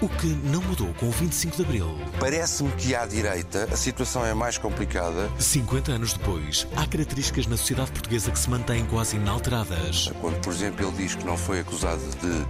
O 0.00 0.08
que 0.08 0.28
não 0.28 0.62
mudou 0.62 0.94
com 0.94 1.08
o 1.08 1.10
25 1.10 1.56
de 1.56 1.62
Abril? 1.62 1.98
Parece-me 2.18 2.72
que 2.72 2.94
à 2.94 3.04
direita 3.04 3.68
a 3.70 3.76
situação 3.76 4.24
é 4.24 4.32
mais 4.32 4.56
complicada. 4.56 5.30
50 5.38 5.92
anos 5.92 6.14
depois, 6.14 6.66
há 6.74 6.86
características 6.86 7.46
na 7.46 7.58
sociedade 7.58 7.92
portuguesa 7.92 8.30
que 8.30 8.38
se 8.38 8.48
mantêm 8.48 8.86
quase 8.86 9.16
inalteradas. 9.16 10.10
Quando, 10.22 10.40
por 10.40 10.54
exemplo, 10.54 10.86
ele 10.86 10.96
diz 10.96 11.14
que 11.14 11.24
não 11.26 11.36
foi 11.36 11.60
acusado 11.60 12.00
de 12.00 12.46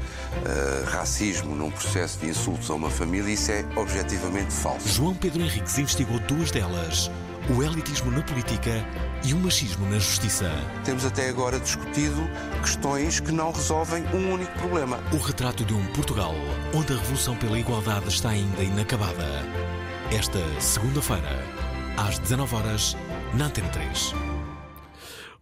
eh, 0.47 0.85
racismo 0.93 1.57
num 1.57 1.73
processo 1.73 2.21
de 2.21 2.29
insultos 2.29 2.71
a 2.71 2.75
uma 2.75 2.89
família, 2.89 3.33
isso 3.33 3.51
é 3.51 3.65
objetivamente 3.75 4.53
falso. 4.53 4.89
João 4.89 5.13
Pedro 5.17 5.43
Henriques 5.43 5.77
investigou 5.77 6.21
duas 6.21 6.53
delas: 6.53 7.11
o 7.57 7.65
elitismo 7.65 8.13
na 8.13 8.23
política 8.23 8.71
e 9.27 9.35
o 9.35 9.39
machismo 9.39 9.85
na 9.87 9.99
justiça. 9.99 10.49
Temos 10.85 11.05
até 11.05 11.29
agora 11.29 11.59
discutido 11.59 12.21
questões 12.61 13.19
que 13.19 13.33
não 13.33 13.51
resolvem 13.51 14.05
um 14.15 14.35
único 14.35 14.53
problema. 14.53 15.01
O 15.13 15.17
retrato 15.17 15.65
de 15.65 15.75
um 15.75 15.85
Portugal 15.89 16.33
onde 16.73 16.93
a 16.93 16.97
revolução 16.97 17.37
pela 17.37 17.59
igualdade 17.59 18.09
está 18.09 18.31
ainda 18.31 18.63
inacabada. 18.63 19.27
Esta 20.17 20.39
segunda-feira, 20.61 21.45
às 21.97 22.21
19 22.21 22.55
horas, 22.55 22.97
na 23.35 23.47
Antena 23.47 23.69
3. 23.71 24.15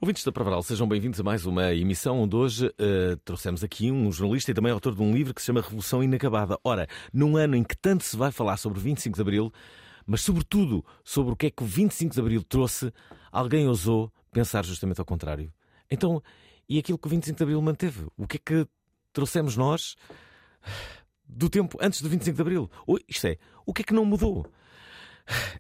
Ouvintes 0.01 0.25
da 0.25 0.33
Provaral, 0.33 0.62
sejam 0.62 0.89
bem-vindos 0.89 1.20
a 1.20 1.25
mais 1.25 1.45
uma 1.45 1.75
emissão 1.75 2.20
onde 2.20 2.36
hoje 2.36 2.73
eh, 2.79 3.17
trouxemos 3.25 3.62
aqui 3.64 3.91
um 3.91 4.11
jornalista 4.12 4.51
e 4.51 4.55
também 4.55 4.73
autor 4.73 4.95
de 4.95 5.03
um 5.03 5.12
livro 5.12 5.34
que 5.34 5.42
se 5.42 5.47
chama 5.47 5.61
Revolução 5.61 6.03
Inacabada. 6.03 6.56
Ora, 6.64 6.86
num 7.12 7.36
ano 7.36 7.56
em 7.56 7.64
que 7.64 7.77
tanto 7.77 8.05
se 8.05 8.17
vai 8.17 8.31
falar 8.31 8.56
sobre 8.56 8.79
o 8.79 8.83
25 8.83 9.17
de 9.17 9.20
Abril, 9.20 9.53
mas 10.09 10.23
sobretudo 10.23 10.83
sobre 11.05 11.34
o 11.34 11.37
que 11.37 11.47
é 11.47 11.51
que 11.51 11.62
o 11.62 11.67
25 11.67 12.14
de 12.14 12.20
Abril 12.20 12.42
trouxe, 12.42 12.91
alguém 13.31 13.69
ousou 13.69 14.11
pensar 14.33 14.64
justamente 14.64 14.98
ao 14.98 15.05
contrário. 15.05 15.53
Então, 15.91 16.23
e 16.67 16.78
aquilo 16.78 16.98
que 16.98 17.06
o 17.06 17.11
25 17.11 17.37
de 17.37 17.42
Abril 17.42 17.61
manteve? 17.61 18.06
O 18.17 18.27
que 18.27 18.36
é 18.39 18.41
que 18.41 18.69
trouxemos 19.12 19.55
nós 19.56 19.95
do 21.27 21.51
tempo 21.51 21.77
antes 21.81 22.01
do 22.01 22.09
25 22.09 22.34
de 22.34 22.41
Abril? 22.41 22.70
Isto 23.06 23.27
é, 23.27 23.39
o 23.67 23.75
que 23.75 23.83
é 23.83 23.84
que 23.84 23.92
não 23.92 24.05
mudou? 24.06 24.51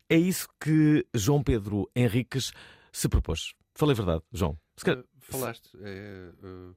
É 0.08 0.16
isso 0.16 0.48
que 0.58 1.06
João 1.12 1.42
Pedro 1.42 1.90
Henriques 1.94 2.52
se 2.90 3.06
propôs. 3.06 3.52
Falei 3.74 3.92
a 3.92 3.96
verdade, 3.96 4.22
João. 4.32 4.58
Calhar- 4.82 5.04
Uh, 5.04 5.08
falaste, 5.20 5.68
é, 5.82 6.32
uh, 6.42 6.74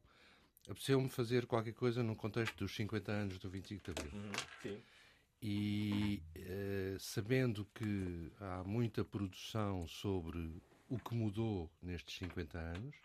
apeteceu-me 0.70 1.08
fazer 1.08 1.46
qualquer 1.46 1.72
coisa 1.72 2.04
no 2.04 2.18
contexto 2.18 2.58
dos 2.58 2.76
50 2.76 3.10
anos 3.10 3.40
do 3.40 3.50
25 3.50 3.82
de 3.82 3.92
Abril. 3.92 4.12
E 5.42 6.22
eh, 6.36 6.96
sabendo 7.00 7.66
que 7.74 8.32
há 8.40 8.64
muita 8.64 9.04
produção 9.04 9.88
sobre 9.88 10.62
o 10.88 11.00
que 11.00 11.16
mudou 11.16 11.70
nestes 11.82 12.16
50 12.18 12.58
anos, 12.60 12.96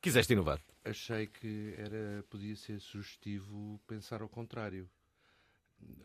Quiseste 0.00 0.32
inovar. 0.32 0.60
achei 0.84 1.26
que 1.26 1.74
era, 1.76 2.22
podia 2.30 2.54
ser 2.54 2.80
sugestivo 2.80 3.80
pensar 3.86 4.22
ao 4.22 4.28
contrário. 4.28 4.88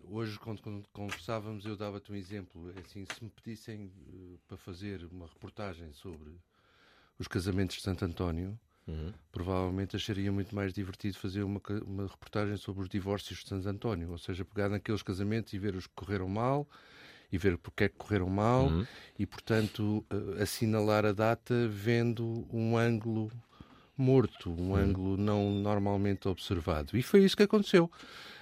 Hoje, 0.05 0.37
quando, 0.39 0.61
quando 0.63 0.87
conversávamos, 0.89 1.65
eu 1.65 1.75
dava-te 1.77 2.11
um 2.11 2.15
exemplo. 2.15 2.71
É 2.75 2.79
Assim, 2.79 3.05
se 3.05 3.23
me 3.23 3.29
pedissem 3.29 3.91
eh, 4.07 4.37
para 4.47 4.57
fazer 4.57 5.05
uma 5.05 5.27
reportagem 5.27 5.93
sobre 5.93 6.35
os 7.19 7.27
casamentos 7.27 7.75
de 7.77 7.83
Santo 7.83 8.03
António, 8.03 8.59
provavelmente 9.31 9.95
acharia 9.95 10.31
muito 10.31 10.53
mais 10.53 10.73
divertido 10.73 11.17
fazer 11.17 11.43
uma, 11.43 11.61
uma 11.85 12.07
reportagem 12.07 12.57
sobre 12.57 12.83
os 12.83 12.89
divórcios 12.89 13.39
de 13.39 13.49
Santo 13.49 13.67
António. 13.67 14.11
Ou 14.11 14.17
seja, 14.17 14.43
pegar 14.43 14.69
naqueles 14.69 15.01
casamentos 15.01 15.53
e 15.53 15.57
ver 15.57 15.75
os 15.75 15.87
que 15.87 15.93
correram 15.95 16.27
mal 16.27 16.67
e 17.31 17.37
ver 17.37 17.57
porque 17.57 17.85
é 17.85 17.89
que 17.89 17.95
correram 17.95 18.29
mal 18.29 18.69
e, 19.17 19.25
portanto, 19.25 20.05
eh, 20.09 20.43
assinalar 20.43 21.03
a 21.05 21.11
data 21.11 21.67
vendo 21.67 22.45
um 22.51 22.77
ângulo 22.77 23.31
morto, 23.97 24.51
um 24.51 24.75
ângulo 24.75 25.17
não 25.17 25.51
normalmente 25.51 26.27
observado. 26.27 26.95
E 26.95 27.01
foi 27.01 27.23
isso 27.23 27.35
que 27.35 27.43
aconteceu. 27.43 27.89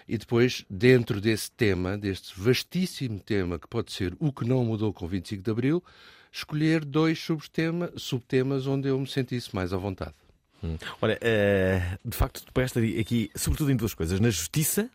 E 0.07 0.17
depois, 0.17 0.65
dentro 0.69 1.21
desse 1.21 1.49
tema, 1.51 1.97
deste 1.97 2.37
vastíssimo 2.37 3.19
tema 3.19 3.57
que 3.57 3.67
pode 3.67 3.93
ser 3.93 4.13
o 4.19 4.33
que 4.33 4.45
não 4.45 4.65
mudou 4.65 4.91
com 4.91 5.05
o 5.05 5.07
25 5.07 5.41
de 5.41 5.51
Abril, 5.51 5.83
escolher 6.31 6.83
dois 6.83 7.19
subtema, 7.19 7.91
subtemas 7.95 8.67
onde 8.67 8.89
eu 8.89 8.99
me 8.99 9.07
sentisse 9.07 9.55
mais 9.55 9.71
à 9.71 9.77
vontade. 9.77 10.15
Olha, 11.01 11.17
eh, 11.21 11.97
de 12.05 12.15
facto, 12.15 12.43
tu 12.45 12.51
pegaste 12.53 12.77
aqui, 12.99 13.31
sobretudo 13.35 13.71
em 13.71 13.75
duas 13.75 13.93
coisas: 13.93 14.19
na 14.19 14.29
justiça, 14.29 14.89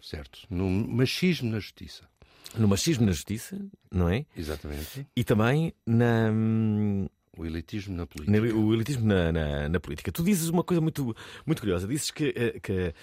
Certo? 0.00 0.40
No 0.50 0.68
machismo 0.68 1.50
na 1.50 1.58
justiça. 1.58 2.02
no 2.58 2.68
machismo 2.68 3.06
na 3.06 3.12
justiça, 3.12 3.58
não 3.90 4.08
é? 4.08 4.26
Exatamente. 4.36 5.06
E 5.16 5.24
também 5.24 5.72
na, 5.86 6.30
hum, 6.30 7.08
O 7.36 7.46
elitismo 7.46 7.96
na 7.96 8.06
política. 8.06 8.38
na- 8.40 8.54
o 8.54 8.74
elitismo 8.74 9.06
na, 9.06 9.32
na- 9.32 9.68
na 9.68 9.80
política. 9.80 10.12
Tu 10.12 10.22
dizes 10.22 10.48
uma 10.50 10.62
coisa 10.62 10.80
muito, 10.80 11.16
muito 11.46 11.60
curiosa: 11.60 11.88
dizes 11.88 12.10
que, 12.10 12.32
eh, 12.36 12.60
que, 12.60 12.94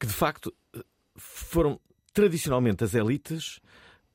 que 0.00 0.06
de 0.06 0.12
facto 0.14 0.52
eh, 0.74 0.82
foram 1.16 1.78
tradicionalmente 2.14 2.82
as 2.82 2.94
elites 2.94 3.60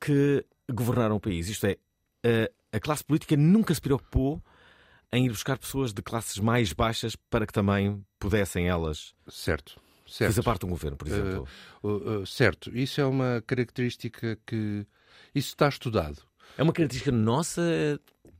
que 0.00 0.44
governaram 0.72 1.16
o 1.16 1.20
país. 1.20 1.48
Isto 1.48 1.66
é, 1.68 1.76
a, 2.24 2.76
a 2.76 2.80
classe 2.80 3.04
política 3.04 3.36
nunca 3.36 3.72
se 3.72 3.80
preocupou 3.80 4.42
em 5.12 5.26
ir 5.26 5.28
buscar 5.30 5.58
pessoas 5.58 5.92
de 5.92 6.00
classes 6.02 6.38
mais 6.38 6.72
baixas 6.72 7.14
para 7.14 7.46
que 7.46 7.52
também 7.52 8.04
pudessem 8.18 8.68
elas 8.68 9.14
Certo. 9.28 9.80
fazer 10.06 10.32
Certo. 10.32 10.44
parte 10.44 10.60
de 10.60 10.66
um 10.66 10.70
governo, 10.70 10.96
por 10.96 11.08
exemplo. 11.08 11.48
Uh, 11.82 11.88
uh, 11.88 12.26
certo. 12.26 12.70
Isso 12.76 13.00
é 13.00 13.04
uma 13.04 13.42
característica 13.46 14.38
que. 14.46 14.86
Isso 15.34 15.48
está 15.48 15.68
estudado. 15.68 16.22
É 16.56 16.62
uma 16.62 16.72
característica 16.72 17.12
nossa. 17.12 17.62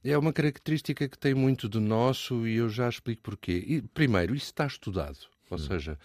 É 0.05 0.19
uma 0.19 0.33
característica 0.33 1.09
que 1.09 1.19
tem 1.19 1.35
muito 1.35 1.69
do 1.69 1.81
nosso 1.81 2.47
e 2.47 2.57
eu 2.57 2.69
já 2.69 2.89
explico 2.89 3.23
porquê. 3.23 3.65
E, 3.67 3.83
primeiro, 3.83 4.35
isso 4.35 4.47
está 4.47 4.67
estudado. 4.67 5.19
Ou 5.53 5.59
seja, 5.59 5.99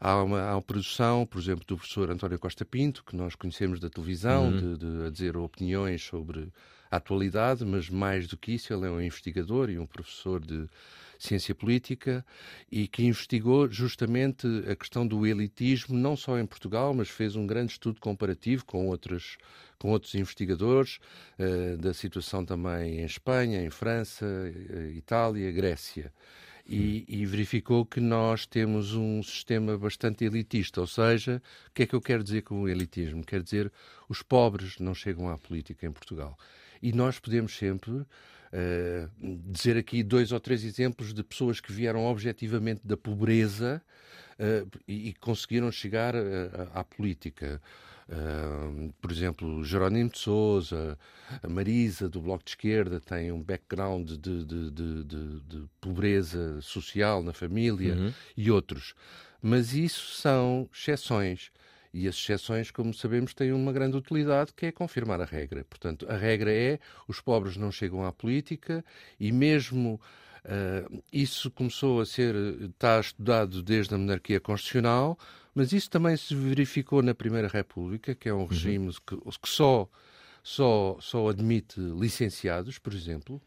há 0.00 0.22
uma, 0.22 0.40
há 0.42 0.54
uma 0.54 0.62
produção, 0.62 1.26
por 1.26 1.40
exemplo, 1.40 1.64
do 1.66 1.76
professor 1.76 2.10
António 2.10 2.38
Costa 2.38 2.64
Pinto, 2.64 3.04
que 3.04 3.16
nós 3.16 3.34
conhecemos 3.34 3.80
da 3.80 3.90
televisão, 3.90 4.54
de, 4.54 4.76
de- 4.78 5.06
a 5.06 5.10
dizer 5.10 5.36
opiniões 5.36 6.02
sobre 6.02 6.48
a 6.90 6.96
atualidade, 6.96 7.64
mas 7.64 7.88
mais 7.88 8.26
do 8.28 8.36
que 8.36 8.52
isso, 8.52 8.72
ele 8.72 8.86
é 8.86 8.90
um 8.90 9.00
investigador 9.00 9.70
e 9.70 9.78
um 9.78 9.86
professor 9.86 10.40
de 10.44 10.68
ciência 11.18 11.54
política 11.54 12.24
e 12.70 12.88
que 12.88 13.04
investigou 13.04 13.70
justamente 13.70 14.46
a 14.68 14.74
questão 14.74 15.06
do 15.06 15.26
elitismo, 15.26 15.96
não 15.96 16.16
só 16.16 16.38
em 16.38 16.46
Portugal, 16.46 16.92
mas 16.92 17.08
fez 17.08 17.36
um 17.36 17.46
grande 17.46 17.72
estudo 17.72 18.00
comparativo 18.00 18.64
com 18.64 18.88
outros, 18.88 19.38
com 19.78 19.90
outros 19.90 20.14
investigadores 20.14 20.98
eh, 21.38 21.76
da 21.76 21.94
situação 21.94 22.44
também 22.44 23.00
em 23.00 23.04
Espanha, 23.04 23.64
em 23.64 23.70
França, 23.70 24.26
eh, 24.26 24.92
Itália, 24.96 25.50
Grécia. 25.52 26.12
E, 26.64 27.04
e 27.08 27.26
verificou 27.26 27.84
que 27.84 28.00
nós 28.00 28.46
temos 28.46 28.94
um 28.94 29.20
sistema 29.22 29.76
bastante 29.76 30.24
elitista, 30.24 30.80
ou 30.80 30.86
seja, 30.86 31.42
o 31.68 31.70
que 31.74 31.82
é 31.82 31.86
que 31.86 31.94
eu 31.94 32.00
quero 32.00 32.22
dizer 32.22 32.42
com 32.42 32.62
o 32.62 32.68
elitismo? 32.68 33.24
Quer 33.24 33.42
dizer, 33.42 33.70
os 34.08 34.22
pobres 34.22 34.78
não 34.78 34.94
chegam 34.94 35.28
à 35.28 35.36
política 35.36 35.86
em 35.86 35.92
Portugal. 35.92 36.38
E 36.80 36.92
nós 36.92 37.18
podemos 37.18 37.56
sempre 37.56 38.04
eh, 38.52 39.08
dizer 39.20 39.76
aqui 39.76 40.02
dois 40.02 40.30
ou 40.30 40.38
três 40.38 40.62
exemplos 40.64 41.12
de 41.12 41.22
pessoas 41.24 41.60
que 41.60 41.72
vieram 41.72 42.04
objetivamente 42.04 42.80
da 42.84 42.96
pobreza 42.96 43.82
eh, 44.38 44.64
e, 44.86 45.08
e 45.08 45.14
conseguiram 45.14 45.70
chegar 45.72 46.14
à- 46.14 46.80
à 46.80 46.84
política. 46.84 47.60
Uh, 48.12 48.92
por 49.00 49.10
exemplo, 49.10 49.64
Jerónimo 49.64 50.10
de 50.10 50.18
Souza, 50.18 50.98
a 51.42 51.48
Marisa, 51.48 52.10
do 52.10 52.20
Bloco 52.20 52.44
de 52.44 52.50
Esquerda, 52.50 53.00
tem 53.00 53.32
um 53.32 53.42
background 53.42 54.10
de, 54.10 54.44
de- 54.44 54.70
de- 54.70 55.04
de- 55.04 55.40
de 55.40 55.64
pobreza 55.80 56.60
social 56.60 57.22
na 57.22 57.32
família 57.32 57.96
e 58.36 58.50
outros. 58.50 58.94
Mas 59.40 59.72
isso 59.72 60.14
são 60.20 60.68
exceções. 60.72 61.50
E 61.94 62.06
as 62.06 62.14
exceções, 62.16 62.70
como 62.70 62.92
sabemos, 62.92 63.32
têm 63.34 63.52
uma 63.52 63.72
grande 63.72 63.96
utilidade, 63.96 64.52
que 64.54 64.66
é 64.66 64.72
confirmar 64.72 65.20
a 65.20 65.24
regra. 65.26 65.64
Portanto, 65.68 66.06
a 66.08 66.16
regra 66.16 66.52
é 66.52 66.78
os 67.08 67.20
pobres 67.20 67.56
não 67.56 67.72
chegam 67.72 68.04
à 68.04 68.12
política 68.12 68.84
e 69.18 69.32
mesmo 69.32 70.00
uh, 70.44 71.02
isso 71.12 71.50
começou 71.50 72.00
a 72.00 72.06
ser, 72.06 72.34
está 72.62 73.00
estudado 73.00 73.62
desde 73.62 73.94
a 73.94 73.98
monarquia 73.98 74.40
constitucional, 74.40 75.18
mas 75.54 75.72
isso 75.72 75.90
também 75.90 76.16
se 76.16 76.34
verificou 76.34 77.02
na 77.02 77.14
Primeira 77.14 77.48
República, 77.48 78.14
que 78.14 78.28
é 78.28 78.34
um 78.34 78.40
uhum. 78.40 78.46
regime 78.46 78.92
que, 79.06 79.16
que 79.16 79.48
só, 79.48 79.88
só, 80.42 80.96
só 81.00 81.28
admite 81.28 81.80
licenciados, 81.80 82.78
por 82.78 82.92
exemplo, 82.92 83.40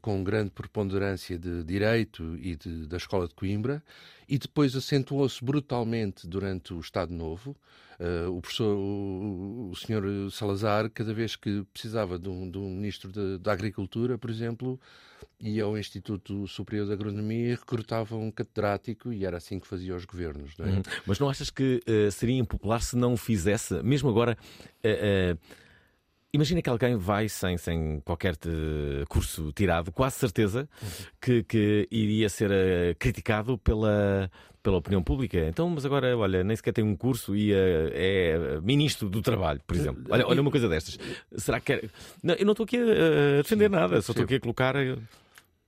com 0.00 0.24
grande 0.24 0.50
preponderância 0.50 1.38
de 1.38 1.62
direito 1.62 2.36
e 2.38 2.56
de, 2.56 2.86
da 2.86 2.96
Escola 2.96 3.28
de 3.28 3.34
Coimbra, 3.34 3.82
e 4.28 4.38
depois 4.38 4.74
acentuou-se 4.76 5.42
brutalmente 5.44 6.26
durante 6.26 6.74
o 6.74 6.80
Estado 6.80 7.12
Novo. 7.12 7.56
Uh, 7.98 8.30
o 8.30 8.40
professor, 8.40 8.76
o, 8.76 9.70
o 9.72 9.76
senhor 9.76 10.30
Salazar, 10.30 10.88
cada 10.90 11.12
vez 11.12 11.34
que 11.34 11.64
precisava 11.72 12.16
de 12.16 12.28
um, 12.28 12.48
de 12.48 12.56
um 12.56 12.70
ministro 12.70 13.10
da 13.38 13.52
Agricultura, 13.52 14.16
por 14.16 14.30
exemplo, 14.30 14.78
ia 15.40 15.64
ao 15.64 15.76
Instituto 15.76 16.46
Superior 16.46 16.86
de 16.86 16.92
Agronomia 16.92 17.48
e 17.48 17.54
recrutava 17.56 18.14
um 18.14 18.30
catedrático 18.30 19.12
e 19.12 19.24
era 19.24 19.38
assim 19.38 19.58
que 19.58 19.66
fazia 19.66 19.96
os 19.96 20.04
governos. 20.04 20.56
Não 20.56 20.66
é? 20.66 20.70
Uhum. 20.70 20.82
Mas 21.06 21.18
não 21.18 21.28
achas 21.28 21.50
que 21.50 21.82
uh, 21.88 22.12
seria 22.12 22.38
impopular 22.38 22.80
se 22.82 22.96
não 22.96 23.14
o 23.14 23.16
fizesse? 23.16 23.82
Mesmo 23.82 24.08
agora. 24.08 24.38
Uh, 24.84 25.36
Imagina 26.32 26.60
que 26.60 26.68
alguém 26.68 26.94
vai 26.94 27.26
sem, 27.26 27.56
sem 27.56 28.00
qualquer 28.00 28.36
curso 29.08 29.50
tirado, 29.52 29.90
quase 29.90 30.16
certeza 30.16 30.68
que, 31.18 31.42
que 31.42 31.88
iria 31.90 32.28
ser 32.28 32.50
uh, 32.50 32.94
criticado 32.98 33.56
pela, 33.56 34.30
pela 34.62 34.76
opinião 34.76 35.02
pública. 35.02 35.38
Então, 35.48 35.70
mas 35.70 35.86
agora, 35.86 36.14
olha, 36.18 36.44
nem 36.44 36.54
sequer 36.54 36.74
tem 36.74 36.84
um 36.84 36.94
curso 36.94 37.34
e 37.34 37.52
uh, 37.52 37.90
é 37.94 38.60
ministro 38.62 39.08
do 39.08 39.22
trabalho, 39.22 39.60
por 39.66 39.74
exemplo. 39.74 40.04
Olha, 40.10 40.26
olha 40.26 40.42
uma 40.42 40.50
coisa 40.50 40.68
destas. 40.68 40.98
Será 41.34 41.60
que. 41.60 41.72
É... 41.72 41.88
Não, 42.22 42.34
eu 42.34 42.44
não 42.44 42.52
estou 42.52 42.64
aqui 42.64 42.76
a, 42.76 43.38
defender 43.38 43.70
nada, 43.70 44.02
só 44.02 44.12
estou 44.12 44.24
aqui 44.24 44.34
a 44.34 44.40
colocar. 44.40 44.74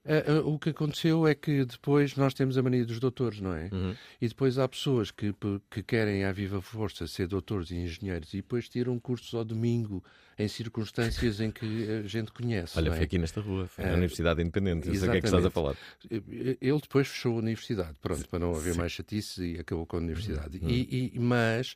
Eh, 0.03 0.23
é, 0.27 0.33
o 0.39 0.57
que 0.57 0.69
aconteceu 0.69 1.27
é 1.27 1.35
que 1.35 1.63
depois 1.63 2.15
nós 2.15 2.33
temos 2.33 2.57
a 2.57 2.63
mania 2.63 2.85
dos 2.85 2.99
doutores, 2.99 3.39
não 3.39 3.53
é? 3.53 3.69
Uhum. 3.71 3.95
E 4.19 4.27
depois 4.27 4.57
há 4.57 4.67
pessoas 4.67 5.11
que, 5.11 5.33
que 5.69 5.83
querem 5.83 6.25
à 6.25 6.31
viva 6.31 6.61
força 6.61 7.05
ser 7.07 7.27
doutores 7.27 7.69
e 7.71 7.75
engenheiros 7.75 8.33
e 8.33 8.37
depois 8.37 8.67
tiram 8.67 8.99
cursos 8.99 9.33
ao 9.33 9.45
domingo 9.45 10.03
em 10.39 10.47
circunstâncias 10.47 11.39
em 11.39 11.51
que 11.51 11.87
a 12.03 12.07
gente 12.07 12.31
conhece. 12.31 12.77
Olha, 12.77 12.89
é? 12.89 12.93
foi 12.93 13.03
aqui 13.03 13.17
nesta 13.19 13.41
rua, 13.41 13.67
foi 13.67 13.85
na 13.85 13.91
é, 13.91 13.93
Universidade 13.93 14.41
Independente, 14.41 14.87
eu 14.87 14.95
sei 14.95 15.07
o 15.07 15.11
que 15.11 15.17
é 15.17 15.21
que 15.21 15.27
estás 15.27 15.45
a 15.45 15.51
falar. 15.51 15.75
Ele 16.09 16.79
depois 16.81 17.07
fechou 17.07 17.35
a 17.35 17.39
universidade, 17.39 17.93
pronto, 18.01 18.27
para 18.27 18.39
não 18.39 18.55
haver 18.55 18.73
Sim. 18.73 18.79
mais 18.79 18.91
chatice 18.91 19.43
e 19.43 19.59
acabou 19.59 19.85
com 19.85 19.97
a 19.97 19.99
universidade. 19.99 20.57
Uhum. 20.57 20.69
E, 20.69 21.11
e, 21.13 21.19
mas 21.19 21.75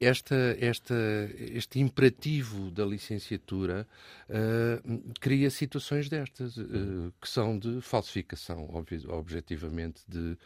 esta, 0.00 0.56
esta, 0.60 0.94
este 1.38 1.80
imperativo 1.80 2.70
da 2.70 2.84
licenciatura 2.84 3.86
uh, 4.28 5.12
cria 5.20 5.50
situações 5.50 6.08
destas, 6.08 6.56
uh, 6.56 7.12
que 7.20 7.28
são 7.28 7.58
de 7.58 7.80
falsificação, 7.80 8.68
ob 8.72 8.88
objetivamente, 9.08 10.02
de, 10.06 10.36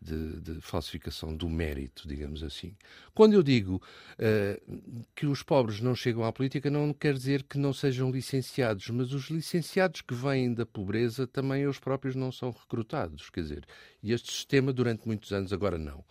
de, 0.00 0.40
de, 0.40 0.60
falsificação 0.60 1.36
do 1.36 1.48
mérito, 1.48 2.08
digamos 2.08 2.42
assim. 2.42 2.74
Quando 3.14 3.34
eu 3.34 3.42
digo 3.42 3.80
uh, 4.18 5.04
que 5.14 5.26
os 5.26 5.42
pobres 5.42 5.80
não 5.80 5.94
chegam 5.94 6.24
à 6.24 6.32
política, 6.32 6.70
não 6.70 6.92
quer 6.92 7.14
dizer 7.14 7.44
que 7.44 7.58
não 7.58 7.72
sejam 7.72 8.10
licenciados, 8.10 8.88
mas 8.90 9.12
os 9.12 9.30
licenciados 9.30 10.00
que 10.00 10.14
vêm 10.14 10.52
da 10.52 10.66
pobreza 10.66 11.26
também 11.26 11.66
os 11.66 11.78
próprios 11.78 12.16
não 12.16 12.32
são 12.32 12.50
recrutados. 12.50 13.30
Quer 13.30 13.42
dizer, 13.42 13.66
e 14.02 14.12
este 14.12 14.32
sistema 14.32 14.72
durante 14.72 15.06
muitos 15.06 15.32
anos, 15.32 15.52
agora 15.52 15.78
não 15.78 16.04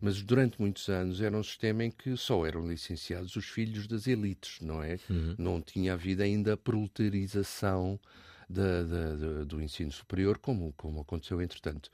mas 0.00 0.22
durante 0.22 0.60
muitos 0.60 0.88
anos 0.88 1.20
era 1.20 1.36
um 1.36 1.42
sistema 1.42 1.84
em 1.84 1.90
que 1.90 2.16
só 2.16 2.46
eram 2.46 2.66
licenciados 2.66 3.36
os 3.36 3.46
filhos 3.46 3.86
das 3.86 4.06
elites, 4.06 4.60
não 4.60 4.82
é? 4.82 4.98
Uhum. 5.08 5.34
Não 5.38 5.60
tinha 5.60 5.92
havido 5.92 6.22
ainda 6.22 6.54
a 6.54 6.56
proletarização 6.56 8.00
da, 8.48 8.82
da, 8.82 9.14
da, 9.14 9.44
do 9.44 9.62
ensino 9.62 9.92
superior, 9.92 10.38
como, 10.38 10.72
como 10.76 11.00
aconteceu 11.00 11.40
entretanto. 11.40 11.90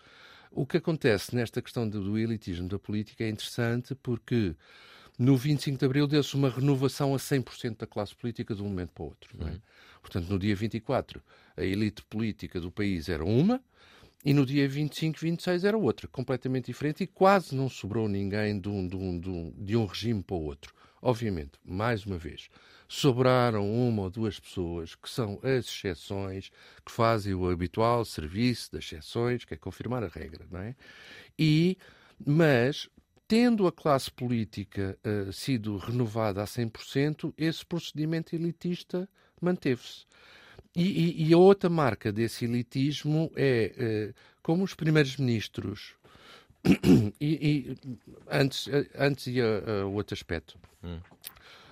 O 0.50 0.64
que 0.64 0.76
acontece 0.76 1.34
nesta 1.34 1.60
questão 1.60 1.88
do 1.88 2.16
elitismo 2.16 2.68
da 2.68 2.78
política 2.78 3.24
é 3.24 3.28
interessante 3.28 3.94
porque 3.94 4.54
no 5.18 5.36
25 5.36 5.78
de 5.78 5.84
Abril 5.84 6.06
deu-se 6.06 6.34
uma 6.34 6.48
renovação 6.48 7.14
a 7.14 7.18
100% 7.18 7.78
da 7.78 7.86
classe 7.86 8.14
política 8.14 8.54
de 8.54 8.62
um 8.62 8.68
momento 8.68 8.90
para 8.90 9.02
o 9.02 9.06
outro. 9.06 9.36
É? 9.40 9.44
Uhum. 9.44 9.60
Portanto, 10.00 10.28
no 10.28 10.38
dia 10.38 10.54
24, 10.54 11.22
a 11.56 11.62
elite 11.62 12.02
política 12.04 12.60
do 12.60 12.70
país 12.70 13.08
era 13.08 13.24
uma, 13.24 13.60
e 14.26 14.34
no 14.34 14.44
dia 14.44 14.68
25, 14.68 15.20
26 15.20 15.62
era 15.62 15.78
outra, 15.78 16.08
completamente 16.08 16.66
diferente, 16.66 17.04
e 17.04 17.06
quase 17.06 17.54
não 17.54 17.68
sobrou 17.68 18.08
ninguém 18.08 18.58
de 18.58 18.68
um, 18.68 18.88
de 18.88 18.96
um, 18.96 19.20
de 19.20 19.30
um, 19.30 19.54
de 19.56 19.76
um 19.76 19.86
regime 19.86 20.20
para 20.20 20.34
o 20.34 20.42
outro. 20.42 20.74
Obviamente, 21.00 21.52
mais 21.64 22.04
uma 22.04 22.18
vez, 22.18 22.48
sobraram 22.88 23.70
uma 23.72 24.02
ou 24.02 24.10
duas 24.10 24.40
pessoas 24.40 24.96
que 24.96 25.08
são 25.08 25.38
as 25.44 25.66
exceções, 25.66 26.50
que 26.84 26.90
fazem 26.90 27.34
o 27.34 27.48
habitual 27.48 28.04
serviço 28.04 28.72
das 28.72 28.86
exceções, 28.86 29.44
que 29.44 29.54
é 29.54 29.56
confirmar 29.56 30.02
a 30.02 30.08
regra, 30.08 30.44
não 30.50 30.58
é? 30.58 30.74
E, 31.38 31.78
mas, 32.26 32.88
tendo 33.28 33.64
a 33.64 33.70
classe 33.70 34.10
política 34.10 34.98
uh, 35.06 35.32
sido 35.32 35.76
renovada 35.76 36.42
a 36.42 36.46
100%, 36.46 37.32
esse 37.38 37.64
procedimento 37.64 38.34
elitista 38.34 39.08
manteve-se. 39.40 40.04
E, 40.74 40.82
e, 40.82 41.28
e, 41.28 41.32
a 41.32 41.38
outra 41.38 41.70
marca 41.70 42.12
desse 42.12 42.44
elitismo 42.44 43.32
é 43.34 44.12
uh, 44.12 44.14
como 44.42 44.62
os 44.62 44.74
primeiros 44.74 45.16
ministros. 45.16 45.94
e, 47.20 47.20
e, 47.20 47.76
antes, 48.30 48.68
eh, 48.68 48.86
antes 48.98 49.26
ia 49.28 49.44
uh, 49.44 49.90
outro 49.92 50.14
aspecto. 50.14 50.58
Hum. 50.84 50.98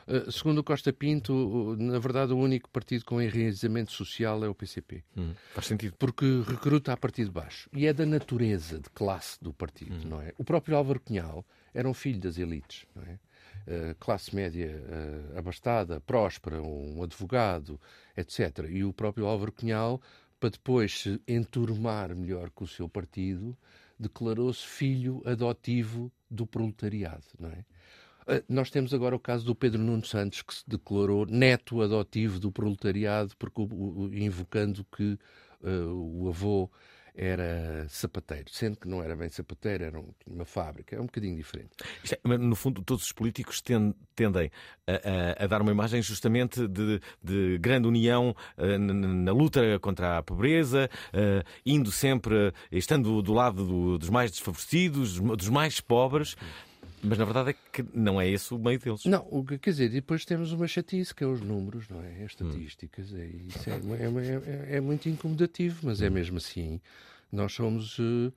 Uh, 0.07 0.31
segundo 0.31 0.59
o 0.59 0.65
Costa 0.65 0.93
Pinto, 0.93 1.77
na 1.79 1.99
verdade, 1.99 2.33
o 2.33 2.39
único 2.39 2.71
partido 2.71 3.05
com 3.05 3.21
enraizamento 3.21 3.93
social 3.93 4.43
é 4.45 4.49
o 4.49 4.55
PCP. 4.55 5.03
Hum. 5.17 5.35
Faz 5.53 5.67
sentido. 5.67 5.95
Porque 5.99 6.43
recruta 6.47 6.93
a 6.93 6.97
partir 6.97 7.25
de 7.25 7.31
baixo. 7.31 7.69
E 7.73 7.87
é 7.87 7.93
da 7.93 8.07
natureza 8.07 8.79
de 8.79 8.89
classe 8.91 9.43
do 9.43 9.53
partido, 9.53 9.97
hum. 9.97 10.09
não 10.09 10.21
é? 10.23 10.33
O 10.39 10.45
próprio 10.45 10.77
Álvaro 10.77 11.01
Cunhal 11.01 11.45
era 11.75 11.89
um 11.89 11.95
filho 11.95 12.21
das 12.21 12.39
elites, 12.39 12.87
não 12.95 13.03
é? 13.03 13.19
Uh, 13.67 13.95
classe 13.99 14.35
média 14.35 14.69
uh, 14.69 15.39
abastada, 15.39 16.01
próspera, 16.01 16.63
um 16.63 17.03
advogado, 17.03 17.81
etc. 18.17 18.67
E 18.69 18.85
o 18.85 18.93
próprio 18.93 19.27
Álvaro 19.27 19.53
Cunhal, 19.53 20.03
para 20.39 20.51
depois 20.51 21.01
se 21.01 21.21
enturmar 21.27 22.15
melhor 22.15 22.51
com 22.51 22.65
o 22.65 22.69
seu 22.69 22.89
partido, 22.89 23.57
declarou-se 23.99 24.67
filho 24.67 25.23
adotivo 25.25 26.13
do 26.31 26.47
proletariado, 26.47 27.25
não 27.39 27.49
é? 27.49 27.65
Ah, 28.27 28.43
nós 28.49 28.71
temos 28.71 28.95
agora 28.95 29.15
o 29.15 29.21
caso 29.21 29.45
do 29.45 29.55
Pedro 29.55 29.81
Nuno 29.81 30.05
Santos, 30.05 30.43
que 30.43 30.55
se 30.55 30.65
declarou 30.67 31.27
neto 31.27 31.83
adotivo 31.83 32.39
do 32.39 32.51
proletariado, 32.51 33.37
porque, 33.39 33.61
invocando 34.13 34.85
que 34.85 35.19
uh, 35.63 36.23
o 36.23 36.29
avô 36.29 36.71
era 37.17 37.87
sapateiro, 37.89 38.47
sendo 38.51 38.77
que 38.77 38.89
não 38.89 39.01
era 39.01 39.15
bem 39.15 39.29
sapateiro, 39.29 39.85
era 39.85 40.03
uma 40.27 40.45
fábrica, 40.45 40.97
é 40.97 41.01
um 41.01 41.07
bocadinho 41.07 41.37
diferente. 41.37 41.71
É, 42.11 42.39
no 42.39 42.57
fundo, 42.57 42.83
todos 42.83 43.05
os 43.05 43.13
políticos 43.13 43.63
tendem 44.17 44.51
a, 44.87 45.41
a, 45.41 45.45
a 45.45 45.47
dar 45.47 45.63
uma 45.63 45.71
imagem 45.71 46.03
justamente 46.03 46.67
de, 46.67 47.01
de 47.23 47.59
grande 47.59 47.87
união 47.87 48.35
uh, 48.59 48.79
na, 48.79 49.33
luta 49.33 49.79
contra 49.81 50.19
a 50.19 50.23
pobreza, 50.23 50.91
uh, 51.11 51.49
indo 51.65 51.93
sempre, 51.93 52.53
estando 52.73 53.23
do 53.23 53.33
lado 53.33 53.65
do, 53.65 53.99
dos 53.99 54.11
mais 54.11 54.33
desfavorecidos, 54.33 55.21
dos 55.21 55.49
mais 55.49 55.81
pobres. 55.81 56.37
Mas 57.05 57.19
na 57.19 57.25
verdade 57.25 57.51
é 57.51 57.55
que 57.73 57.85
não 57.93 58.21
é 58.21 58.29
esse 58.29 58.53
o 58.55 58.59
meio 58.59 58.79
deles. 58.79 59.05
Não, 59.05 59.27
o 59.31 59.45
que 59.45 59.59
quer 59.59 59.71
dizer, 59.71 59.91
depois 59.91 60.25
temos 60.25 60.53
uma 60.53 60.67
chatice 60.67 61.15
que 61.15 61.23
é 61.23 61.27
os 61.27 61.41
números, 61.41 61.89
não 61.89 62.03
é? 62.03 62.25
As 62.25 62.33
estatísticas, 62.33 63.13
é, 63.13 63.27
isso 63.27 63.69
é, 63.69 63.73
é, 63.73 64.73
é, 64.73 64.77
é 64.77 64.81
muito 64.81 65.09
incomodativo, 65.09 65.81
mas 65.83 66.01
é 66.01 66.09
mesmo 66.09 66.39
assim. 66.39 66.81
Nós 67.31 67.53
somos. 67.53 67.99
Uh, 67.99 68.33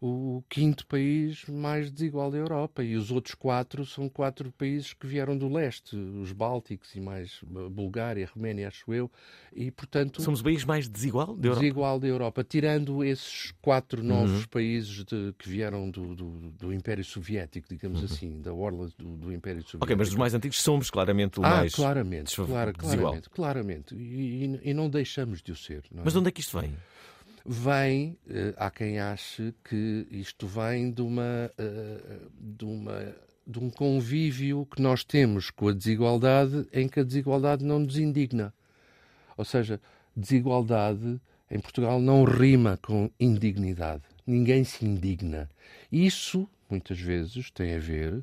o 0.00 0.42
quinto 0.48 0.86
país 0.86 1.44
mais 1.46 1.90
desigual 1.90 2.30
da 2.30 2.38
Europa 2.38 2.82
e 2.82 2.96
os 2.96 3.10
outros 3.10 3.34
quatro 3.34 3.84
são 3.84 4.08
quatro 4.08 4.50
países 4.52 4.94
que 4.94 5.06
vieram 5.06 5.36
do 5.36 5.46
leste, 5.46 5.94
os 5.94 6.32
Bálticos 6.32 6.94
e 6.94 7.00
mais 7.00 7.40
Bulgária, 7.42 8.28
Roménia, 8.34 8.68
acho 8.68 8.94
eu, 8.94 9.10
e 9.52 9.70
portanto... 9.70 10.22
Somos 10.22 10.40
o 10.40 10.44
país 10.44 10.64
mais 10.64 10.88
desigual 10.88 11.36
da 11.36 11.48
Europa? 11.48 11.60
Desigual 11.60 12.00
da 12.00 12.06
Europa, 12.06 12.44
tirando 12.44 13.04
esses 13.04 13.52
quatro 13.60 14.02
novos 14.02 14.40
uhum. 14.40 14.48
países 14.48 15.04
de, 15.04 15.34
que 15.38 15.46
vieram 15.46 15.90
do, 15.90 16.14
do, 16.14 16.30
do, 16.52 16.72
Império 16.72 17.04
Soviético, 17.04 17.68
digamos 17.68 17.98
uhum. 17.98 18.04
assim, 18.06 18.40
da 18.40 18.54
orla 18.54 18.88
do, 18.96 19.16
do, 19.16 19.32
Império 19.32 19.60
Soviético. 19.60 19.84
Ok, 19.84 19.96
mas 19.96 20.08
dos 20.08 20.16
mais 20.16 20.32
antigos 20.32 20.62
somos 20.62 20.90
claramente 20.90 21.38
o 21.38 21.44
ah, 21.44 21.56
mais 21.56 21.74
claramente, 21.74 22.34
claro, 22.34 22.72
claramente, 22.72 23.28
claramente, 23.28 23.94
e, 23.94 24.44
e, 24.44 24.70
e, 24.70 24.74
não 24.74 24.88
deixamos 24.88 25.42
de 25.42 25.52
o 25.52 25.56
ser. 25.56 25.84
É? 25.94 26.00
Mas 26.02 26.14
de 26.14 26.18
onde 26.18 26.28
é 26.28 26.32
que 26.32 26.40
isto 26.40 26.58
vem? 26.58 26.74
Vem, 27.44 28.18
uh, 28.26 28.54
há 28.56 28.70
quem 28.70 28.98
ache 28.98 29.54
que 29.64 30.06
isto 30.10 30.46
vem 30.46 30.90
de 30.90 31.02
uma, 31.02 31.50
uh, 31.58 32.30
de 32.38 32.64
uma 32.64 33.14
de 33.46 33.58
um 33.58 33.68
convívio 33.68 34.64
que 34.66 34.80
nós 34.80 35.02
temos 35.02 35.50
com 35.50 35.68
a 35.68 35.72
desigualdade 35.72 36.68
em 36.72 36.88
que 36.88 37.00
a 37.00 37.02
desigualdade 37.02 37.64
não 37.64 37.80
nos 37.80 37.98
indigna. 37.98 38.54
Ou 39.36 39.44
seja, 39.44 39.80
desigualdade 40.14 41.20
em 41.50 41.58
Portugal 41.58 42.00
não 42.00 42.22
rima 42.22 42.78
com 42.80 43.10
indignidade. 43.18 44.02
Ninguém 44.24 44.62
se 44.62 44.84
indigna. 44.84 45.50
Isso, 45.90 46.48
muitas 46.68 47.00
vezes, 47.00 47.50
tem 47.50 47.74
a 47.74 47.80
ver 47.80 48.22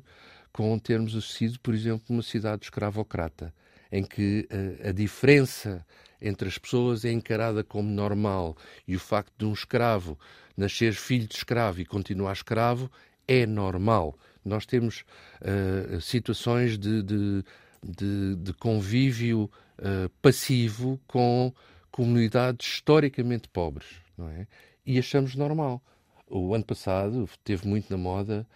com 0.50 0.78
termos 0.78 1.34
sido, 1.34 1.60
por 1.60 1.74
exemplo, 1.74 2.04
uma 2.08 2.22
cidade 2.22 2.64
escravocrata, 2.64 3.52
em 3.90 4.02
que 4.02 4.48
uh, 4.50 4.88
a 4.88 4.92
diferença 4.92 5.84
entre 6.20 6.48
as 6.48 6.58
pessoas 6.58 7.04
é 7.04 7.12
encarada 7.12 7.62
como 7.62 7.88
normal 7.88 8.56
e 8.86 8.96
o 8.96 9.00
facto 9.00 9.32
de 9.38 9.44
um 9.44 9.52
escravo 9.52 10.18
nascer 10.56 10.92
filho 10.92 11.28
de 11.28 11.36
escravo 11.36 11.80
e 11.80 11.84
continuar 11.84 12.32
escravo 12.32 12.90
é 13.26 13.46
normal. 13.46 14.18
Nós 14.44 14.66
temos 14.66 15.04
uh, 15.40 16.00
situações 16.00 16.76
de, 16.76 17.02
de, 17.02 17.44
de, 17.82 18.36
de 18.36 18.52
convívio 18.54 19.50
uh, 19.78 20.08
passivo 20.20 21.00
com 21.06 21.52
comunidades 21.90 22.66
historicamente 22.66 23.48
pobres, 23.48 23.86
não 24.16 24.28
é? 24.30 24.46
E 24.84 24.98
achamos 24.98 25.34
normal. 25.34 25.82
O 26.26 26.54
ano 26.54 26.64
passado 26.64 27.28
teve 27.44 27.66
muito 27.68 27.90
na 27.90 27.98
moda 27.98 28.46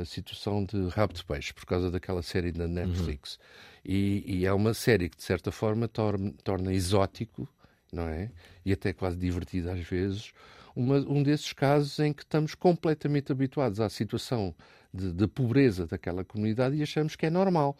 a 0.00 0.04
situação 0.04 0.64
de 0.64 0.88
rabo 0.88 1.12
de 1.12 1.24
peixe, 1.24 1.52
por 1.52 1.66
causa 1.66 1.90
daquela 1.90 2.22
série 2.22 2.52
da 2.52 2.68
Netflix. 2.68 3.34
Uhum. 3.34 3.40
E, 3.84 4.24
e, 4.26 4.46
é 4.46 4.52
uma 4.52 4.72
série 4.72 5.08
que, 5.08 5.16
de 5.16 5.22
certa 5.22 5.50
forma, 5.50 5.88
torna, 5.88 6.32
torna 6.42 6.72
exótico, 6.72 7.48
não 7.92 8.08
é? 8.08 8.30
E 8.64 8.72
até 8.72 8.92
quase 8.92 9.16
divertido 9.16 9.70
às 9.70 9.80
vezes, 9.80 10.32
uma, 10.74 10.98
um 10.98 11.22
desses 11.22 11.52
casos 11.52 11.98
em 11.98 12.12
que 12.12 12.22
estamos 12.22 12.54
completamente 12.54 13.30
habituados 13.30 13.80
à 13.80 13.88
situação 13.88 14.54
de, 14.92 15.12
de 15.12 15.26
pobreza 15.26 15.86
daquela 15.86 16.24
comunidade 16.24 16.76
e 16.76 16.82
achamos 16.82 17.16
que 17.16 17.26
é 17.26 17.30
normal. 17.30 17.76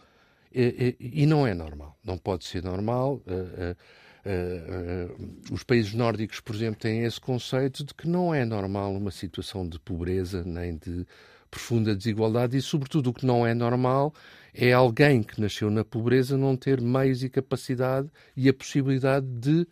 E, 0.53 0.97
e, 1.01 1.23
e, 1.23 1.27
não 1.27 1.47
é 1.47 1.55
normal. 1.55 1.97
Não 2.05 2.19
pode 2.19 2.45
ser 2.45 2.63
normal. 2.63 3.21
Uh, 3.27 3.77
uh, 4.25 5.13
uh, 5.13 5.53
os 5.53 5.65
países 5.65 5.95
nórdicos, 5.95 6.41
por 6.41 6.55
exemplo, 6.55 6.81
têm 6.81 7.05
esse 7.05 7.21
conceito 7.21 7.85
de 7.85 7.93
que 7.95 8.07
não 8.07 8.33
é 8.33 8.45
normal 8.45 8.95
uma 8.95 9.11
situação 9.11 9.67
de 9.67 9.81
pobreza 9.81 10.45
nem 10.45 10.77
de 10.77 11.07
profunda 11.55 11.95
desigualdade 11.95 12.57
e, 12.57 12.61
sobretudo, 12.61 13.11
o 13.11 13.13
que 13.15 13.25
não 13.25 13.47
é 13.47 13.55
normal 13.55 14.13
é 14.53 14.73
alguém 14.73 15.23
que 15.23 15.41
nasceu 15.41 15.71
na 15.71 15.85
pobreza 15.85 16.37
não 16.37 16.57
ter 16.57 16.81
meios 16.81 17.23
e 17.23 17.29
capacidade 17.29 18.09
e 18.37 18.49
a 18.49 18.53
possibilidade 18.53 19.27
de 19.27 19.67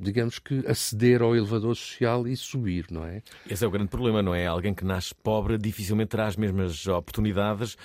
digamos 0.00 0.38
que, 0.38 0.64
aceder 0.66 1.20
ao 1.20 1.36
elevador 1.36 1.76
social 1.76 2.26
e 2.26 2.34
subir, 2.34 2.86
não 2.90 3.04
é? 3.04 3.22
Esse 3.50 3.64
é 3.64 3.68
o 3.68 3.70
grande 3.70 3.90
problema, 3.90 4.22
não 4.22 4.34
é? 4.34 4.46
Alguém 4.46 4.72
que 4.72 4.82
nasce 4.82 5.14
pobre 5.14 5.58
dificilmente 5.58 6.08
terá 6.08 6.26
as 6.26 6.36
mesmas 6.36 6.86
oportunidades 6.86 7.76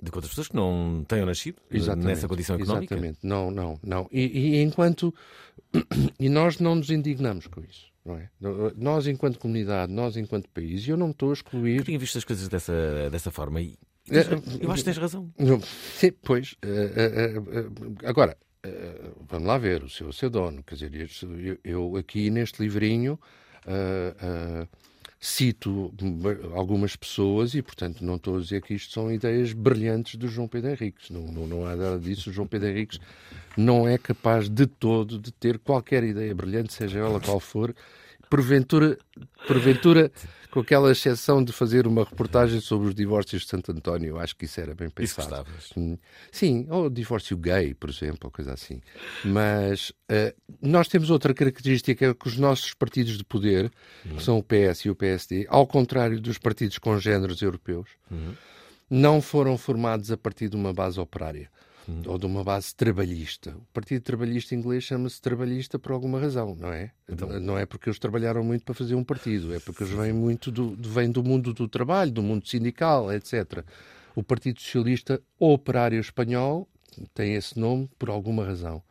de 0.00 0.08
outras 0.14 0.28
pessoas 0.28 0.46
que 0.46 0.54
não 0.54 1.04
tenham 1.08 1.26
nascido 1.26 1.56
exatamente, 1.68 2.06
nessa 2.06 2.28
condição 2.28 2.54
económica. 2.54 2.94
Exatamente, 2.94 3.18
não, 3.24 3.50
não, 3.50 3.78
não. 3.82 4.08
E, 4.12 4.20
e 4.20 4.62
enquanto. 4.62 5.12
E 6.18 6.28
nós 6.28 6.58
não 6.58 6.74
nos 6.74 6.90
indignamos 6.90 7.46
com 7.46 7.60
isso. 7.60 7.89
Não 8.04 8.16
é? 8.16 8.30
Nós, 8.76 9.06
enquanto 9.06 9.38
comunidade, 9.38 9.92
nós, 9.92 10.16
enquanto 10.16 10.48
país, 10.48 10.86
e 10.86 10.90
eu 10.90 10.96
não 10.96 11.10
estou 11.10 11.30
a 11.30 11.32
excluir. 11.34 11.76
Eu 11.78 11.84
tinha 11.84 11.98
visto 11.98 12.16
as 12.16 12.24
coisas 12.24 12.48
dessa, 12.48 13.10
dessa 13.10 13.30
forma 13.30 13.60
e. 13.60 13.78
Eu 14.60 14.72
acho 14.72 14.82
que 14.82 14.84
tens 14.84 14.98
razão. 14.98 15.30
Sim, 15.94 16.12
pois. 16.24 16.56
Agora, 18.04 18.36
vamos 19.28 19.46
lá 19.46 19.58
ver, 19.58 19.84
o 19.84 19.88
seu, 19.88 20.08
o 20.08 20.12
seu 20.12 20.30
dono. 20.30 20.62
Quer 20.64 20.74
dizer, 20.74 21.10
eu, 21.44 21.58
eu 21.62 21.96
aqui 21.96 22.30
neste 22.30 22.62
livrinho 22.62 23.20
cito 25.20 25.92
algumas 26.54 26.96
pessoas 26.96 27.54
e, 27.54 27.60
portanto, 27.60 28.02
não 28.02 28.16
estou 28.16 28.38
a 28.38 28.40
dizer 28.40 28.62
que 28.62 28.72
isto 28.72 28.90
são 28.92 29.12
ideias 29.12 29.52
brilhantes 29.52 30.16
do 30.16 30.26
João 30.26 30.48
Pedro 30.48 30.70
Henriques. 30.70 31.10
Não, 31.10 31.20
não, 31.20 31.46
não 31.46 31.66
há 31.66 31.76
nada 31.76 31.98
disso. 31.98 32.30
O 32.30 32.32
João 32.32 32.48
Pedro 32.48 32.68
Henriques 32.68 32.98
não 33.54 33.86
é 33.86 33.98
capaz 33.98 34.48
de 34.48 34.66
todo 34.66 35.18
de 35.18 35.30
ter 35.30 35.58
qualquer 35.58 36.02
ideia 36.04 36.34
brilhante, 36.34 36.72
seja 36.72 37.00
ela 37.00 37.20
qual 37.20 37.38
for. 37.38 37.74
Porventura, 38.30 38.96
porventura 39.46 40.10
com 40.50 40.60
aquela 40.60 40.90
exceção 40.90 41.42
de 41.42 41.52
fazer 41.52 41.86
uma 41.86 42.04
reportagem 42.04 42.60
sobre 42.60 42.88
os 42.88 42.94
divórcios 42.94 43.42
de 43.42 43.48
Santo 43.48 43.72
António. 43.72 44.18
Acho 44.18 44.36
que 44.36 44.44
isso 44.44 44.60
era 44.60 44.74
bem 44.74 44.90
pensado. 44.90 45.46
Hum. 45.76 45.96
Sim, 46.30 46.66
ou 46.68 46.90
divórcio 46.90 47.36
gay, 47.36 47.74
por 47.74 47.88
exemplo, 47.88 48.20
ou 48.24 48.30
coisa 48.30 48.52
assim. 48.52 48.80
Mas 49.24 49.90
uh, 49.90 50.34
nós 50.60 50.88
temos 50.88 51.10
outra 51.10 51.32
característica 51.32 52.14
que 52.14 52.28
os 52.28 52.36
nossos 52.36 52.74
partidos 52.74 53.16
de 53.16 53.24
poder, 53.24 53.70
uhum. 54.04 54.16
que 54.16 54.22
são 54.22 54.38
o 54.38 54.42
PS 54.42 54.80
e 54.84 54.90
o 54.90 54.96
PSD, 54.96 55.46
ao 55.48 55.66
contrário 55.66 56.20
dos 56.20 56.38
partidos 56.38 56.78
congêneros 56.78 57.40
europeus, 57.42 57.90
uhum. 58.10 58.34
não 58.88 59.22
foram 59.22 59.56
formados 59.56 60.10
a 60.10 60.16
partir 60.16 60.48
de 60.48 60.56
uma 60.56 60.72
base 60.72 60.98
operária 60.98 61.48
hum. 61.88 62.02
ou 62.06 62.18
de 62.18 62.26
uma 62.26 62.44
base 62.44 62.74
trabalhista. 62.74 63.50
O 63.50 63.66
Partido 63.72 64.02
Trabalhista 64.02 64.54
inglês 64.54 64.84
chama-se 64.84 65.20
trabalhista 65.20 65.78
por 65.78 65.92
alguma 65.92 66.20
razão, 66.20 66.56
não 66.58 66.72
é? 66.72 66.90
Então... 67.08 67.28
Não 67.40 67.58
é 67.58 67.66
porque 67.66 67.88
eles 67.88 67.98
trabalharam 67.98 68.44
muito 68.44 68.64
para 68.64 68.74
fazer 68.74 68.94
um 68.94 69.04
partido, 69.04 69.54
é 69.54 69.60
porque 69.60 69.82
eles 69.82 69.94
vêm 69.94 70.12
muito 70.12 70.50
do, 70.50 70.76
vêm 70.76 71.10
do 71.10 71.22
mundo 71.22 71.52
do 71.52 71.68
trabalho, 71.68 72.10
do 72.10 72.22
mundo 72.22 72.46
sindical, 72.46 73.12
etc. 73.12 73.64
O 74.14 74.22
Partido 74.22 74.60
Socialista 74.60 75.20
Operário 75.38 76.00
Espanhol 76.00 76.68
tem 77.14 77.34
esse 77.34 77.58
nome 77.58 77.88
por 77.98 78.10
alguma 78.10 78.44
razão. 78.44 78.82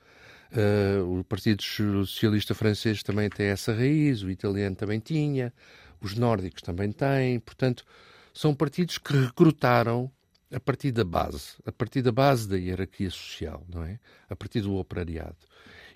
Uh, 0.52 1.20
o 1.20 1.24
Partido 1.24 1.62
Socialista 1.62 2.56
Francês 2.56 3.04
também 3.04 3.30
tem 3.30 3.48
essa 3.48 3.74
raiz, 3.74 4.24
o 4.24 4.32
italiano 4.32 4.76
também 4.76 5.00
tinha, 5.00 5.54
os 6.02 6.16
nórdicos 6.16 6.62
também 6.62 6.92
têm. 6.92 7.40
Portanto, 7.40 7.86
são 8.34 8.56
partidos 8.56 8.98
que 8.98 9.14
recrutaram 9.14 10.12
a 10.52 10.60
partir 10.60 10.92
da 10.92 11.04
base, 11.04 11.56
a 11.66 11.72
partir 11.72 12.02
da 12.02 12.12
base 12.12 12.48
da 12.48 12.58
hierarquia 12.58 13.10
social, 13.10 13.66
não 13.72 13.84
é? 13.84 14.00
A 14.30 14.36
partir 14.36 14.62
do 14.62 14.76
operariado. 14.76 15.38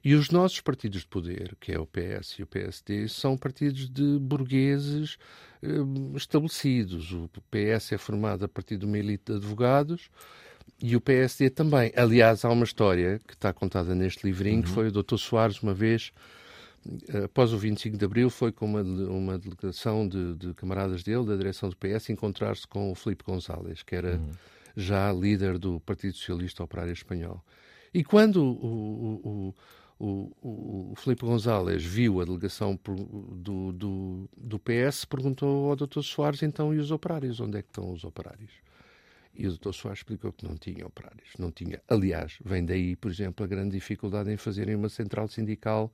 E 0.03 0.15
os 0.15 0.29
nossos 0.29 0.59
partidos 0.59 1.01
de 1.01 1.07
poder, 1.07 1.55
que 1.59 1.71
é 1.71 1.79
o 1.79 1.87
PS 1.87 2.33
e 2.39 2.43
o 2.43 2.47
PSD, 2.47 3.07
são 3.07 3.37
partidos 3.37 3.89
de 3.89 4.19
burgueses 4.19 5.17
eh, 5.61 5.67
estabelecidos. 6.15 7.13
O 7.13 7.29
PS 7.49 7.93
é 7.93 7.97
formado 7.97 8.43
a 8.43 8.49
partir 8.49 8.77
de 8.77 8.85
uma 8.85 8.97
elite 8.97 9.31
de 9.31 9.37
advogados 9.37 10.09
e 10.81 10.95
o 10.97 11.01
PSD 11.01 11.49
também. 11.49 11.93
Aliás, 11.95 12.43
há 12.43 12.49
uma 12.49 12.65
história 12.65 13.19
que 13.25 13.33
está 13.33 13.53
contada 13.53 13.95
neste 13.95 14.27
livrinho, 14.27 14.57
uhum. 14.57 14.63
que 14.63 14.69
foi 14.69 14.87
o 14.89 14.91
Dr. 14.91 15.15
Soares, 15.17 15.61
uma 15.61 15.73
vez, 15.73 16.11
após 17.23 17.53
o 17.53 17.57
25 17.57 17.97
de 17.97 18.05
Abril, 18.05 18.29
foi 18.29 18.51
com 18.51 18.65
uma, 18.65 18.81
uma 18.81 19.37
delegação 19.37 20.07
de, 20.07 20.35
de, 20.35 20.53
camaradas 20.53 21.03
dele, 21.03 21.25
da 21.25 21.35
direção 21.35 21.69
do 21.69 21.77
PS, 21.77 22.09
encontrar-se 22.09 22.67
com 22.67 22.91
o 22.91 22.95
Filipe 22.95 23.23
González, 23.23 23.83
que 23.83 23.95
era 23.95 24.17
uhum. 24.17 24.31
já 24.75 25.11
líder 25.11 25.57
do 25.57 25.79
Partido 25.79 26.15
Socialista 26.15 26.63
Operário 26.63 26.91
Espanhol. 26.91 27.43
E 27.93 28.03
quando 28.03 28.43
o, 28.43 29.21
o, 29.23 29.55
o, 29.99 30.91
o 30.91 30.93
Filipe 30.97 31.25
González 31.25 31.83
viu 31.83 32.19
a 32.19 32.25
delegação 32.25 32.77
do, 32.83 33.71
do, 33.71 34.29
do 34.35 34.59
PS, 34.59 35.05
perguntou 35.05 35.69
ao 35.69 35.75
Dr. 35.75 36.01
Soares, 36.01 36.43
então, 36.43 36.73
e 36.73 36.79
os 36.79 36.91
operários? 36.91 37.39
Onde 37.39 37.59
é 37.59 37.61
que 37.61 37.69
estão 37.69 37.91
os 37.91 38.03
operários? 38.03 38.51
E 39.35 39.47
o 39.47 39.57
Dr. 39.57 39.71
Soares 39.71 39.99
explicou 39.99 40.31
que 40.31 40.45
não 40.45 40.55
tinha 40.55 40.85
operários. 40.85 41.29
Não 41.39 41.51
tinha. 41.51 41.81
Aliás, 41.87 42.37
vem 42.43 42.63
daí, 42.65 42.95
por 42.95 43.09
exemplo, 43.09 43.43
a 43.43 43.47
grande 43.47 43.71
dificuldade 43.71 44.31
em 44.31 44.37
fazerem 44.37 44.75
uma 44.75 44.89
central 44.89 45.27
sindical 45.27 45.91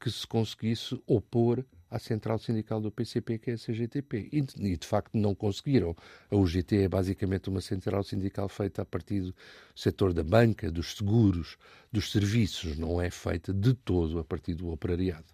que 0.00 0.10
se 0.10 0.26
conseguisse 0.26 0.98
opor 1.06 1.64
à 1.90 1.98
central 1.98 2.38
sindical 2.38 2.80
do 2.80 2.90
PCP, 2.90 3.38
que 3.38 3.50
é 3.50 3.54
a 3.54 3.58
CGTP. 3.58 4.28
E, 4.32 4.76
de 4.76 4.86
facto, 4.86 5.10
não 5.14 5.34
conseguiram. 5.34 5.94
A 6.30 6.36
UGT 6.36 6.84
é 6.84 6.88
basicamente 6.88 7.48
uma 7.48 7.60
central 7.60 8.02
sindical 8.02 8.48
feita 8.48 8.82
a 8.82 8.84
partir 8.84 9.20
do 9.20 9.34
setor 9.74 10.12
da 10.12 10.22
banca, 10.22 10.70
dos 10.70 10.96
seguros, 10.96 11.56
dos 11.92 12.10
serviços. 12.10 12.78
Não 12.78 13.00
é 13.00 13.10
feita 13.10 13.52
de 13.52 13.74
todo 13.74 14.18
a 14.18 14.24
partir 14.24 14.54
do 14.54 14.70
operariado. 14.70 15.26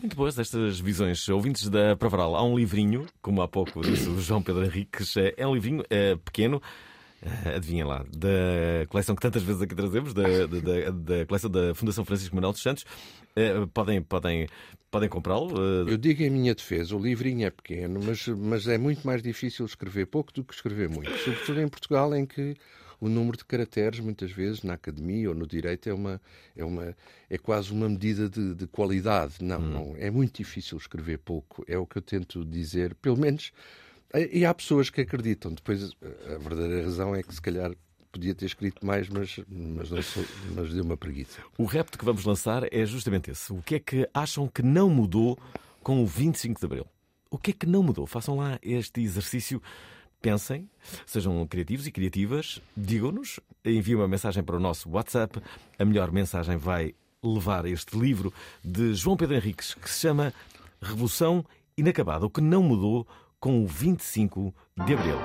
Muito 0.00 0.16
boas 0.16 0.36
estas 0.38 0.80
visões. 0.80 1.28
Ouvintes 1.28 1.68
da 1.68 1.96
Provaral, 1.96 2.34
há 2.34 2.42
um 2.42 2.56
livrinho, 2.56 3.06
como 3.20 3.40
há 3.40 3.46
pouco 3.46 3.82
disse 3.82 4.08
o 4.08 4.20
João 4.20 4.42
Pedro 4.42 4.64
Henriques, 4.64 5.14
é 5.36 5.46
um 5.46 5.54
livrinho 5.54 5.84
é, 5.88 6.16
pequeno, 6.16 6.60
adivinha 7.54 7.86
lá, 7.86 8.04
da 8.16 8.86
coleção 8.88 9.14
que 9.14 9.22
tantas 9.22 9.42
vezes 9.42 9.62
aqui 9.62 9.74
trazemos, 9.74 10.12
da, 10.12 10.46
da, 10.46 10.90
da 10.90 11.26
coleção 11.26 11.50
da 11.50 11.74
Fundação 11.74 12.04
Francisco 12.04 12.34
Manuel 12.34 12.52
dos 12.52 12.62
Santos. 12.62 12.84
Uh, 13.36 13.66
podem 13.68 14.02
podem, 14.02 14.48
podem 14.90 15.08
comprá-lo? 15.08 15.54
Uh... 15.54 15.88
Eu 15.88 15.96
digo 15.96 16.22
em 16.22 16.30
minha 16.30 16.54
defesa, 16.54 16.94
o 16.96 16.98
livrinho 16.98 17.46
é 17.46 17.50
pequeno, 17.50 18.00
mas, 18.02 18.26
mas 18.28 18.66
é 18.66 18.76
muito 18.76 19.06
mais 19.06 19.22
difícil 19.22 19.64
escrever 19.64 20.06
pouco 20.06 20.32
do 20.32 20.44
que 20.44 20.52
escrever 20.52 20.88
muito. 20.88 21.10
Sobretudo 21.18 21.60
em 21.60 21.68
Portugal, 21.68 22.14
em 22.14 22.26
que 22.26 22.56
o 23.00 23.08
número 23.08 23.36
de 23.36 23.44
caracteres, 23.44 24.00
muitas 24.00 24.30
vezes, 24.30 24.62
na 24.62 24.74
academia 24.74 25.28
ou 25.28 25.34
no 25.34 25.46
direito, 25.46 25.88
é, 25.88 25.94
uma, 25.94 26.20
é, 26.56 26.64
uma, 26.64 26.96
é 27.28 27.38
quase 27.38 27.72
uma 27.72 27.88
medida 27.88 28.28
de, 28.28 28.54
de 28.54 28.66
qualidade. 28.66 29.36
Não, 29.40 29.58
hum. 29.58 29.70
não, 29.70 29.96
é 29.96 30.10
muito 30.10 30.36
difícil 30.38 30.76
escrever 30.76 31.18
pouco. 31.18 31.64
É 31.66 31.78
o 31.78 31.86
que 31.86 31.98
eu 31.98 32.02
tento 32.02 32.44
dizer, 32.44 32.94
pelo 32.96 33.16
menos 33.16 33.52
e 34.30 34.44
há 34.44 34.52
pessoas 34.52 34.90
que 34.90 35.00
acreditam. 35.00 35.52
Depois, 35.52 35.92
a 36.26 36.38
verdadeira 36.38 36.84
razão 36.84 37.14
é 37.14 37.22
que, 37.22 37.34
se 37.34 37.40
calhar, 37.40 37.72
podia 38.12 38.34
ter 38.34 38.44
escrito 38.44 38.84
mais, 38.84 39.08
mas, 39.08 39.40
mas, 39.48 39.90
não 39.90 40.02
sou, 40.02 40.24
mas 40.54 40.72
deu 40.72 40.84
uma 40.84 40.96
preguiça. 40.96 41.40
O 41.56 41.64
repto 41.64 41.98
que 41.98 42.04
vamos 42.04 42.24
lançar 42.24 42.62
é 42.70 42.84
justamente 42.84 43.30
esse. 43.30 43.52
O 43.52 43.62
que 43.62 43.76
é 43.76 43.78
que 43.80 44.08
acham 44.12 44.46
que 44.46 44.62
não 44.62 44.90
mudou 44.90 45.38
com 45.82 46.02
o 46.02 46.06
25 46.06 46.60
de 46.60 46.66
Abril? 46.66 46.86
O 47.30 47.38
que 47.38 47.50
é 47.50 47.54
que 47.54 47.66
não 47.66 47.82
mudou? 47.82 48.06
Façam 48.06 48.36
lá 48.36 48.58
este 48.62 49.00
exercício. 49.00 49.60
Pensem, 50.20 50.70
sejam 51.04 51.44
criativos 51.48 51.84
e 51.84 51.90
criativas, 51.90 52.62
digam-nos, 52.76 53.40
enviem 53.64 53.96
uma 53.96 54.06
mensagem 54.06 54.40
para 54.40 54.56
o 54.56 54.60
nosso 54.60 54.88
WhatsApp. 54.88 55.42
A 55.76 55.84
melhor 55.84 56.12
mensagem 56.12 56.56
vai 56.56 56.94
levar 57.20 57.64
este 57.66 57.98
livro 57.98 58.32
de 58.62 58.94
João 58.94 59.16
Pedro 59.16 59.34
Henriques, 59.34 59.74
que 59.74 59.90
se 59.90 60.00
chama 60.00 60.32
Revolução 60.80 61.44
Inacabada. 61.76 62.26
O 62.26 62.30
que 62.30 62.40
não 62.40 62.62
mudou 62.62 63.04
com 63.42 63.64
o 63.64 63.66
25 63.66 64.54
de 64.86 64.94
Abril. 64.94 65.16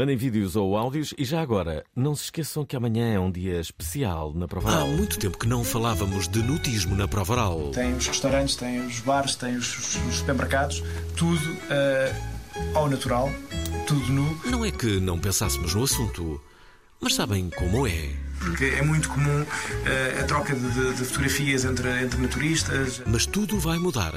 Mandem 0.00 0.16
vídeos 0.16 0.56
ou 0.56 0.78
áudios 0.78 1.12
e 1.18 1.26
já 1.26 1.42
agora, 1.42 1.84
não 1.94 2.16
se 2.16 2.22
esqueçam 2.24 2.64
que 2.64 2.74
amanhã 2.74 3.12
é 3.12 3.20
um 3.20 3.30
dia 3.30 3.60
especial 3.60 4.32
na 4.32 4.48
Prova 4.48 4.70
Há 4.70 4.76
Oral. 4.76 4.88
muito 4.88 5.18
tempo 5.18 5.36
que 5.36 5.46
não 5.46 5.62
falávamos 5.62 6.26
de 6.26 6.42
nudismo 6.42 6.96
na 6.96 7.06
prova 7.06 7.34
oral. 7.34 7.70
Tem 7.74 7.92
os 7.92 8.06
restaurantes, 8.06 8.56
tem 8.56 8.80
os 8.86 8.98
bares, 9.00 9.34
tem 9.34 9.56
os, 9.56 9.98
os 10.08 10.14
supermercados, 10.16 10.82
tudo 11.14 11.38
eh, 11.68 12.14
ao 12.74 12.88
natural, 12.88 13.28
tudo 13.86 14.10
nu, 14.10 14.40
Não 14.46 14.64
é 14.64 14.70
que 14.70 14.98
não 15.00 15.18
pensássemos 15.18 15.74
no 15.74 15.84
assunto, 15.84 16.40
mas 16.98 17.14
sabem 17.14 17.50
como 17.50 17.86
é. 17.86 18.08
porque 18.38 18.64
é 18.64 18.80
muito 18.80 19.06
comum 19.10 19.44
eh, 19.84 20.18
a 20.18 20.24
troca 20.24 20.54
de, 20.56 20.70
de- 20.70 20.94
de 20.94 21.04
fotografias 21.04 21.66
entre, 21.66 22.02
entre 22.02 22.18
naturistas. 22.22 23.02
Mas 23.06 23.26
tudo 23.26 23.60
vai 23.60 23.78
mudar. 23.78 24.14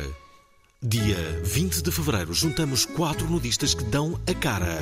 Dia 0.82 1.42
20 1.44 1.82
de 1.82 1.92
fevereiro, 1.92 2.34
juntamos 2.34 2.86
quatro 2.86 3.30
nudistas 3.30 3.74
que 3.74 3.84
dão 3.84 4.18
a 4.25 4.34
cara 4.34 4.80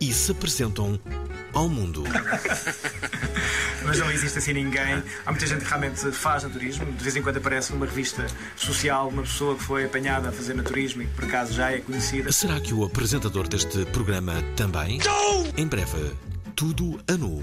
e 0.00 0.12
se 0.12 0.32
apresentam 0.32 0.98
ao 1.52 1.68
mundo. 1.68 2.04
Mas 3.84 3.98
não 3.98 4.10
existe 4.10 4.38
assim 4.38 4.52
ninguém. 4.52 5.02
Há 5.26 5.30
muita 5.30 5.46
gente 5.46 5.62
que 5.62 5.68
realmente 5.68 6.12
faz 6.12 6.44
naturismo. 6.44 6.86
De 6.86 7.02
vez 7.02 7.16
em 7.16 7.22
quando 7.22 7.38
aparece 7.38 7.72
numa 7.72 7.86
revista 7.86 8.26
social 8.56 9.08
uma 9.08 9.22
pessoa 9.22 9.56
que 9.56 9.62
foi 9.62 9.84
apanhada 9.84 10.28
a 10.28 10.32
fazer 10.32 10.54
naturismo 10.54 11.02
e 11.02 11.06
que 11.06 11.14
por 11.14 11.24
acaso 11.24 11.52
já 11.52 11.72
é 11.72 11.80
conhecida. 11.80 12.30
Será 12.30 12.60
que 12.60 12.72
o 12.72 12.84
apresentador 12.84 13.48
deste 13.48 13.84
programa 13.86 14.34
também? 14.56 15.00
Em 15.56 15.66
breve, 15.66 16.14
tudo 16.54 17.00
a 17.08 17.16
nu. 17.16 17.42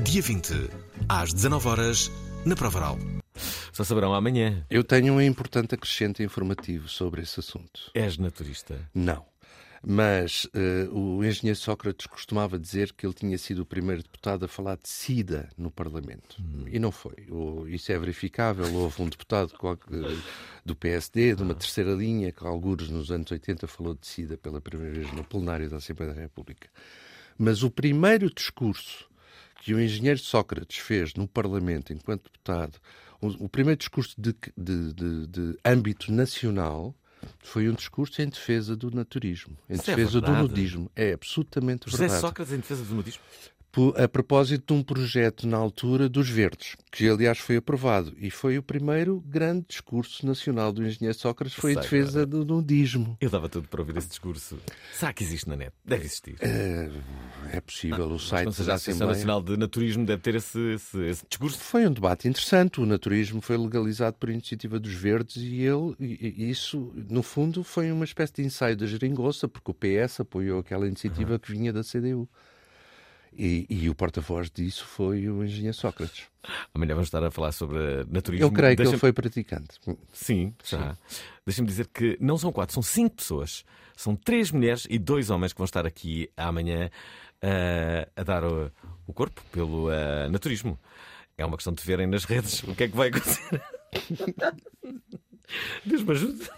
Dia 0.00 0.22
20, 0.22 0.70
às 1.08 1.32
19 1.32 1.68
horas, 1.68 2.10
na 2.44 2.56
Prova 2.56 2.78
Oral. 2.78 2.98
Só 3.72 3.84
saberão 3.84 4.14
amanhã. 4.14 4.64
Eu 4.68 4.82
tenho 4.82 5.14
um 5.14 5.20
importante 5.20 5.74
acrescente 5.74 6.22
informativo 6.22 6.88
sobre 6.88 7.22
esse 7.22 7.38
assunto. 7.40 7.90
És 7.94 8.18
naturista. 8.18 8.80
Não. 8.94 9.24
Mas 9.86 10.48
eh, 10.54 10.88
o 10.90 11.24
engenheiro 11.24 11.58
Sócrates 11.58 12.06
costumava 12.06 12.58
dizer 12.58 12.92
que 12.92 13.06
ele 13.06 13.14
tinha 13.14 13.38
sido 13.38 13.60
o 13.60 13.66
primeiro 13.66 14.02
deputado 14.02 14.44
a 14.44 14.48
falar 14.48 14.76
de 14.76 14.88
SIDA 14.88 15.48
no 15.56 15.70
Parlamento. 15.70 16.36
E 16.70 16.78
não 16.78 16.90
foi. 16.90 17.14
O- 17.30 17.66
isso 17.68 17.92
é 17.92 17.98
verificável. 17.98 18.72
Houve 18.74 19.02
um 19.02 19.08
deputado 19.08 19.52
do 20.64 20.74
PSD, 20.74 21.34
de 21.36 21.42
uma 21.42 21.54
terceira 21.54 21.92
linha, 21.92 22.32
que 22.32 22.44
alguns 22.46 22.88
nos 22.90 23.10
anos 23.12 23.30
80 23.30 23.66
falou 23.68 23.94
de 23.94 24.06
SIDA 24.06 24.36
pela 24.36 24.60
primeira 24.60 24.92
vez 24.94 25.12
no 25.12 25.22
plenário 25.24 25.70
da 25.70 25.76
Assembleia 25.76 26.12
da 26.12 26.20
República. 26.20 26.68
Mas 27.38 27.62
o 27.62 27.70
primeiro 27.70 28.32
discurso 28.34 29.08
que 29.62 29.72
o 29.74 29.80
engenheiro 29.80 30.18
Sócrates 30.18 30.78
fez 30.78 31.14
no 31.14 31.26
Parlamento 31.28 31.92
enquanto 31.92 32.24
deputado, 32.24 32.78
o, 33.20 33.44
o 33.44 33.48
primeiro 33.48 33.78
discurso 33.78 34.14
de, 34.20 34.34
de- 34.56 34.92
de- 34.92 35.26
de 35.26 35.58
âmbito 35.64 36.10
nacional, 36.12 36.94
foi 37.40 37.68
um 37.68 37.72
discurso 37.74 38.20
em 38.20 38.28
defesa 38.28 38.76
do 38.76 38.90
naturismo, 38.90 39.56
em 39.68 39.74
Isso 39.74 39.90
é 39.90 39.94
defesa 39.96 40.20
do 40.20 40.26
verdade. 40.26 40.48
nudismo. 40.48 40.90
É 40.94 41.12
absolutamente 41.12 41.90
José 41.90 42.04
verdade. 42.04 42.20
Sócrates 42.20 42.52
em 42.52 42.56
defesa 42.58 42.84
do 42.84 42.94
nudismo. 42.94 43.22
A 43.96 44.08
propósito 44.08 44.72
de 44.74 44.80
um 44.80 44.82
projeto 44.82 45.46
na 45.46 45.56
altura 45.56 46.08
dos 46.08 46.28
Verdes, 46.28 46.74
que 46.90 47.08
aliás 47.08 47.38
foi 47.38 47.56
aprovado. 47.56 48.12
E 48.18 48.28
foi 48.30 48.58
o 48.58 48.62
primeiro 48.62 49.20
grande 49.26 49.66
discurso 49.68 50.26
nacional 50.26 50.72
do 50.72 50.84
engenheiro 50.84 51.16
Sócrates, 51.16 51.54
foi 51.54 51.74
Sei, 51.74 51.82
defesa 51.82 52.26
do 52.26 52.44
nudismo. 52.44 53.16
Eu 53.20 53.30
dava 53.30 53.48
tudo 53.48 53.68
para 53.68 53.80
ouvir 53.80 53.96
esse 53.98 54.08
discurso. 54.08 54.58
Será 54.92 55.12
que 55.12 55.22
existe 55.22 55.48
na 55.48 55.54
net? 55.56 55.72
Deve 55.84 56.06
existir. 56.06 56.36
É 57.52 57.60
possível, 57.60 58.06
o 58.06 58.10
Não 58.10 58.18
site 58.18 58.52
seja 58.52 58.66
da 58.66 58.72
a 58.72 58.76
Associação. 58.76 59.06
Nacional 59.08 59.42
de 59.42 59.56
Naturismo 59.56 60.04
deve 60.04 60.22
ter 60.22 60.34
esse, 60.34 60.58
esse- 60.74 61.02
esse 61.06 61.24
discurso. 61.28 61.58
Foi 61.58 61.86
um 61.86 61.92
debate 61.92 62.26
interessante. 62.26 62.80
O 62.80 62.86
naturismo 62.86 63.40
foi 63.40 63.56
legalizado 63.56 64.16
por 64.18 64.28
iniciativa 64.30 64.80
dos 64.80 64.92
Verdes 64.94 65.36
e 65.36 65.60
ele, 65.62 65.94
e- 66.00 66.50
isso, 66.50 66.92
no 67.08 67.22
fundo, 67.22 67.62
foi 67.62 67.92
uma 67.92 68.04
espécie 68.04 68.32
de 68.34 68.42
ensaio 68.42 68.76
da 68.76 68.86
geringonça, 68.86 69.46
porque 69.46 69.70
o 69.70 69.74
PS 69.74 70.20
apoiou 70.20 70.58
aquela 70.60 70.86
iniciativa 70.86 71.38
que 71.38 71.52
vinha 71.52 71.72
da 71.72 71.82
CDU. 71.84 72.28
E, 73.36 73.66
e 73.68 73.88
o 73.88 73.94
porta-voz 73.94 74.50
disso 74.50 74.84
foi 74.84 75.28
o 75.28 75.44
engenheiro 75.44 75.76
Sócrates. 75.76 76.24
Amanhã 76.74 76.94
vamos 76.94 77.08
estar 77.08 77.22
a 77.22 77.30
falar 77.30 77.52
sobre 77.52 77.78
naturismo. 78.08 78.46
Eu 78.46 78.50
creio 78.50 78.76
que 78.76 78.82
ele 78.82 78.96
foi 78.96 79.12
praticante. 79.12 79.78
Sim, 80.12 80.54
já. 80.64 80.96
Deixa-me 81.46 81.68
dizer 81.68 81.86
que 81.88 82.16
não 82.20 82.36
são 82.38 82.50
quatro, 82.52 82.74
são 82.74 82.82
cinco 82.82 83.16
pessoas. 83.16 83.64
São 83.96 84.14
três 84.14 84.50
mulheres 84.50 84.86
e 84.88 84.98
dois 84.98 85.28
homens 85.28 85.52
que 85.52 85.58
vão 85.58 85.64
estar 85.64 85.86
aqui 85.86 86.30
amanhã 86.36 86.90
ah, 87.42 88.08
a 88.16 88.22
dar 88.22 88.44
o, 88.44 88.70
o 89.06 89.12
corpo 89.12 89.42
pelo 89.52 89.88
ah, 89.88 90.28
naturismo. 90.30 90.78
É 91.36 91.44
uma 91.44 91.56
questão 91.56 91.72
de 91.72 91.82
verem 91.84 92.06
nas 92.06 92.24
redes 92.24 92.62
o 92.68 92.74
que 92.74 92.84
é 92.84 92.88
que 92.88 92.96
vai 92.96 93.08
acontecer. 93.08 93.62
Deus 95.84 96.02
me 96.02 96.10
ajude. 96.12 96.50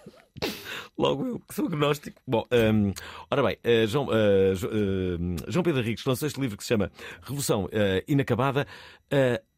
Logo 0.98 1.26
eu, 1.26 1.40
que 1.40 1.55
sou 1.55 1.66
agnóstico. 1.66 2.20
Bom, 2.26 2.46
hum, 2.53 2.92
ora 3.31 3.42
bem, 3.42 3.57
eh, 3.64 3.87
João, 3.87 4.07
Jo- 4.55 4.68
eh, 4.70 5.50
João 5.50 5.62
Pedro 5.62 5.81
Henriques 5.81 6.05
lançou 6.05 6.26
este 6.26 6.40
livro 6.40 6.57
que 6.57 6.62
se 6.64 6.68
chama 6.68 6.90
Revolução 7.22 7.68
Inacabada. 8.07 8.66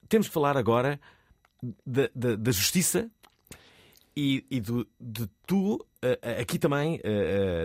Temos 0.08 0.28
que 0.28 0.34
falar 0.34 0.56
agora 0.56 1.00
da, 1.86 2.08
da- 2.14 2.36
da 2.36 2.50
justiça 2.52 3.10
e, 4.16 4.44
e 4.50 4.60
do- 4.60 4.86
de 5.00 5.28
tu 5.46 5.84
aqui 6.40 6.58
também 6.58 7.00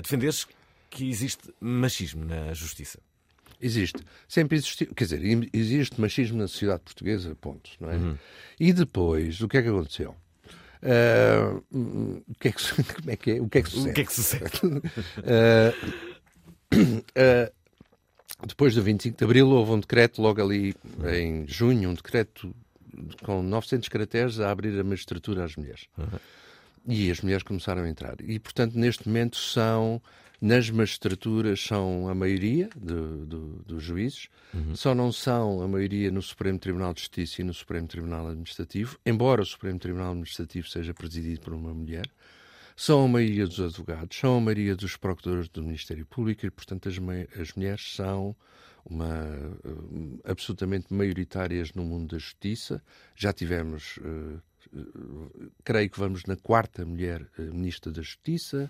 defenderes 0.02 0.48
que 0.90 1.10
existe 1.10 1.54
machismo 1.60 2.24
na 2.26 2.54
justiça. 2.54 3.00
Existe. 3.60 4.04
Sempre 4.28 4.58
existiu. 4.58 4.94
Quer 4.94 5.04
dizer, 5.06 5.50
existe 5.52 6.00
machismo 6.00 6.38
na 6.38 6.48
sociedade 6.48 6.84
portuguesa, 6.84 7.36
ponto. 7.36 7.70
Não 7.80 7.90
é? 7.90 7.98
E 8.60 8.72
depois, 8.72 9.42
o 9.42 9.48
que 9.48 9.58
é 9.58 9.62
que 9.64 9.68
aconteceu? 9.70 10.16
Hum, 11.72 12.22
o 12.28 12.36
que 12.40 12.48
é 12.50 12.52
que, 12.52 12.84
como 12.94 13.12
é 13.12 13.16
que 13.16 13.32
é? 13.32 13.42
O 13.42 13.50
que 13.50 13.58
é 13.58 13.62
que 13.62 13.70
sucede? 13.70 13.92
O 13.92 13.94
que 13.94 14.02
é 14.02 14.06
que 14.06 14.14
sucede? 14.14 14.62
Ah, 15.26 15.74
ah, 17.16 17.52
depois 18.46 18.76
do 18.76 18.84
25 18.84 19.18
de 19.18 19.24
Abril 19.24 19.50
houve 19.50 19.72
um 19.72 19.80
decreto, 19.80 20.22
logo 20.22 20.42
ali 20.42 20.76
em 21.06 21.48
junho, 21.48 21.90
um 21.90 21.94
decreto 21.94 22.54
com 23.24 23.42
900 23.42 23.90
caracteres 23.90 24.40
a 24.40 24.52
abrir 24.52 24.80
a 24.80 24.84
magistratura 24.84 25.44
às 25.44 25.56
mulheres. 25.56 25.88
E 26.88 27.12
as 27.12 27.22
mulheres 27.22 27.44
começaram 27.44 27.84
a 27.84 27.90
entrar. 27.90 28.16
E, 28.22 28.40
portanto, 28.40 28.76
neste 28.76 29.08
momento 29.08 29.38
são, 29.38 30.02
nas 30.40 30.70
magistraturas, 30.70 31.60
são 31.62 32.08
a 32.08 32.14
maioria 32.14 32.70
do- 32.76 33.26
do- 33.26 33.64
dos 33.66 33.84
juízes, 33.84 34.30
só 34.76 34.94
não 34.94 35.12
são 35.12 35.62
a 35.62 35.68
maioria 35.68 36.12
no 36.12 36.22
Supremo 36.22 36.60
Tribunal 36.60 36.94
de 36.94 37.02
Justiça 37.02 37.42
e 37.42 37.44
no 37.44 37.54
Supremo 37.54 37.88
Tribunal 37.88 38.28
Administrativo, 38.28 38.98
embora 39.06 39.42
o 39.42 39.46
Supremo 39.46 39.80
Tribunal 39.80 40.12
Administrativo 40.12 40.68
seja 40.70 40.94
presidido 40.94 41.42
por 41.42 41.54
uma 41.54 41.74
mulher. 41.74 42.06
São 42.76 43.06
a 43.06 43.08
maioria 43.08 43.48
dos 43.48 43.60
advogados, 43.60 44.16
são 44.18 44.38
a 44.38 44.42
maioria 44.42 44.76
dos 44.76 44.96
procuradores 44.96 45.50
do 45.50 45.64
Ministério 45.64 46.06
Público 46.06 46.46
e, 46.46 46.52
portanto, 46.52 46.88
as, 46.88 46.96
as 47.40 47.54
mulheres 47.54 47.96
são 47.96 48.36
uma, 48.86 49.08
eh, 49.66 50.30
absolutamente 50.32 50.94
maioritárias 50.94 51.74
no 51.74 51.84
mundo 51.84 52.12
da 52.12 52.20
justiça. 52.20 52.82
Já 53.16 53.34
tivemos, 53.34 53.98
eh, 54.04 54.38
creio 55.64 55.90
que 55.90 56.00
vamos 56.00 56.26
na 56.26 56.36
quarta 56.36 56.86
mulher 56.86 57.26
eh, 57.38 57.44
Ministra 57.44 57.92
da 57.92 58.02
Justiça, 58.02 58.70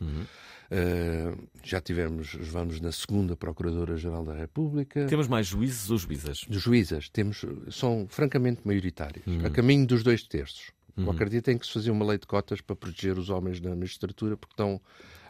Eh, 0.70 1.34
já 1.64 1.80
tivemos, 1.80 2.36
vamos 2.42 2.82
na 2.82 2.92
segunda 2.92 3.38
Procuradora-Geral 3.38 4.26
da 4.26 4.34
República. 4.34 5.06
Temos 5.06 5.28
mais 5.28 5.48
juízes 5.48 5.90
ou 5.90 5.98
juízas? 5.98 6.42
Dos 6.48 6.62
juízes, 6.62 7.08
temos, 7.08 7.46
são 7.72 8.06
francamente 8.10 8.62
maioritárias, 8.66 9.24
a 9.46 9.50
caminho 9.50 9.88
dos 9.88 10.04
dois 10.04 10.24
terços. 10.24 10.72
Qualquer 11.04 11.30
dia 11.30 11.42
tem 11.42 11.58
que 11.58 11.66
se 11.66 11.72
fazer 11.72 11.92
uma 11.92 12.06
lei 12.06 12.18
de 12.18 12.28
cotas 12.28 12.60
para 12.60 12.76
proteger 12.76 13.18
os 13.18 13.30
homens 13.30 13.62
na 13.62 13.76
magistratura, 13.76 14.36
porque 14.36 14.54
estão, 14.54 14.82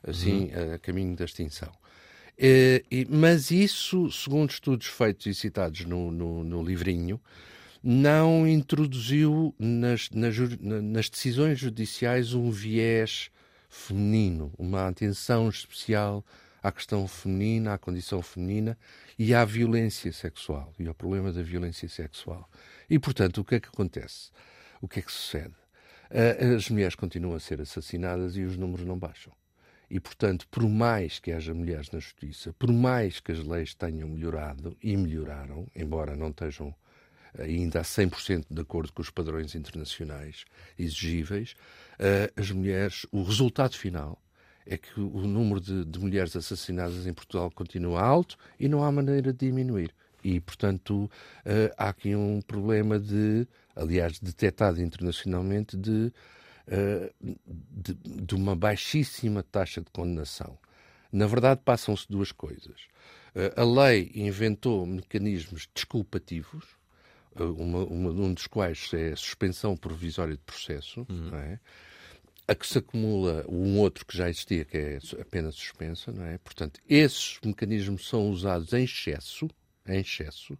assim, 0.01 0.49
a 0.73 0.79
caminho 0.79 1.15
da 1.15 1.25
extinção. 1.25 1.71
Eh, 2.37 2.83
mas 3.09 3.51
isso, 3.51 4.11
segundo 4.11 4.49
estudos 4.49 4.87
feitos 4.87 5.25
e 5.25 5.33
citados 5.33 5.85
no, 5.85 6.11
no, 6.11 6.43
no 6.43 6.63
livrinho, 6.63 7.19
não 7.83 8.47
introduziu 8.47 9.53
nas, 9.59 10.09
nas, 10.11 10.35
nas 10.59 11.09
decisões 11.09 11.59
judiciais 11.59 12.33
um 12.33 12.49
viés 12.49 13.29
feminino, 13.69 14.51
uma 14.57 14.87
atenção 14.87 15.49
especial 15.49 16.25
à 16.61 16.71
questão 16.71 17.07
feminina, 17.07 17.73
à 17.73 17.77
condição 17.77 18.21
feminina 18.21 18.77
e 19.17 19.33
à 19.33 19.45
violência 19.45 20.11
sexual 20.11 20.73
e 20.79 20.87
ao 20.87 20.93
problema 20.93 21.31
da 21.31 21.41
violência 21.41 21.87
sexual. 21.87 22.49
E, 22.89 22.97
portanto, 22.97 23.39
o 23.39 23.45
que 23.45 23.55
é 23.55 23.59
que 23.59 23.67
acontece? 23.67 24.31
O 24.81 24.87
que 24.87 24.99
é 24.99 25.01
que 25.01 25.11
sucede? 25.11 25.55
As 26.55 26.69
mulheres 26.69 26.95
continuam 26.95 27.35
a 27.35 27.39
ser 27.39 27.61
assassinadas 27.61 28.37
e 28.37 28.43
os 28.43 28.57
números 28.57 28.85
não 28.85 28.97
baixam. 28.97 29.33
E, 29.89 29.99
portanto, 29.99 30.47
por 30.49 30.67
mais 30.67 31.19
que 31.19 31.31
haja 31.31 31.53
mulheres 31.53 31.89
na 31.91 31.99
justiça, 31.99 32.53
por 32.59 32.71
mais 32.71 33.19
que 33.19 33.31
as 33.31 33.39
leis 33.39 33.73
tenham 33.73 34.09
melhorado 34.09 34.77
e 34.81 34.95
melhoraram, 34.97 35.65
embora 35.75 36.15
não 36.15 36.29
estejam 36.29 36.75
ainda 37.37 37.79
a 37.79 37.83
100% 37.83 38.45
de 38.49 38.61
acordo 38.61 38.91
com 38.93 39.01
os 39.01 39.09
padrões 39.09 39.55
internacionais 39.55 40.45
exigíveis, 40.77 41.55
eh, 41.99 42.31
as 42.35 42.51
mulheres, 42.51 43.05
o 43.11 43.23
resultado 43.23 43.75
final 43.75 44.21
é 44.65 44.77
que 44.77 44.99
o 44.99 45.25
número 45.25 45.61
de, 45.61 45.85
de 45.85 45.99
mulheres 45.99 46.35
assassinadas 46.35 47.07
em 47.07 47.13
Portugal 47.13 47.49
continua 47.51 48.01
alto 48.01 48.37
e 48.59 48.67
não 48.67 48.83
há 48.83 48.91
maneira 48.91 49.31
de 49.31 49.45
diminuir. 49.45 49.93
E, 50.23 50.39
portanto, 50.41 51.09
eh, 51.45 51.73
há 51.77 51.89
aqui 51.89 52.15
um 52.15 52.41
problema 52.41 52.99
de, 52.99 53.47
aliás, 53.75 54.19
detectado 54.19 54.81
internacionalmente, 54.81 55.77
de 55.77 56.11
uh, 56.67 57.35
de, 57.71 57.93
de, 57.93 58.35
uma 58.35 58.55
baixíssima 58.55 59.41
taxa 59.43 59.81
de 59.81 59.89
condenação. 59.91 60.57
Na 61.11 61.25
verdade, 61.25 61.61
passam-se 61.63 62.05
duas 62.09 62.31
coisas. 62.31 62.87
A 63.55 63.63
lei 63.63 64.11
inventou 64.15 64.85
mecanismos 64.85 65.69
desculpativos, 65.73 66.65
uma, 67.45 67.83
uma, 67.85 68.09
um 68.09 68.33
dos 68.33 68.47
quais 68.47 68.91
é 68.93 69.11
a 69.11 69.15
suspensão 69.15 69.75
provisória 69.75 70.35
de 70.35 70.41
processo, 70.41 71.05
uhum. 71.09 71.29
não 71.31 71.37
é? 71.37 71.59
a 72.47 72.55
que 72.55 72.65
se 72.65 72.77
acumula 72.77 73.45
um 73.49 73.77
outro 73.77 74.05
que 74.05 74.17
já 74.17 74.29
existia, 74.29 74.63
que 74.63 74.77
é 74.77 74.99
a 75.19 75.25
pena 75.25 75.51
suspensa, 75.51 76.13
não 76.13 76.23
é? 76.23 76.37
Portanto, 76.37 76.79
esses 76.87 77.37
mecanismos 77.43 78.07
são 78.07 78.29
usados 78.29 78.71
em 78.71 78.85
excesso, 78.85 79.49
em 79.85 79.99
excesso, 79.99 80.57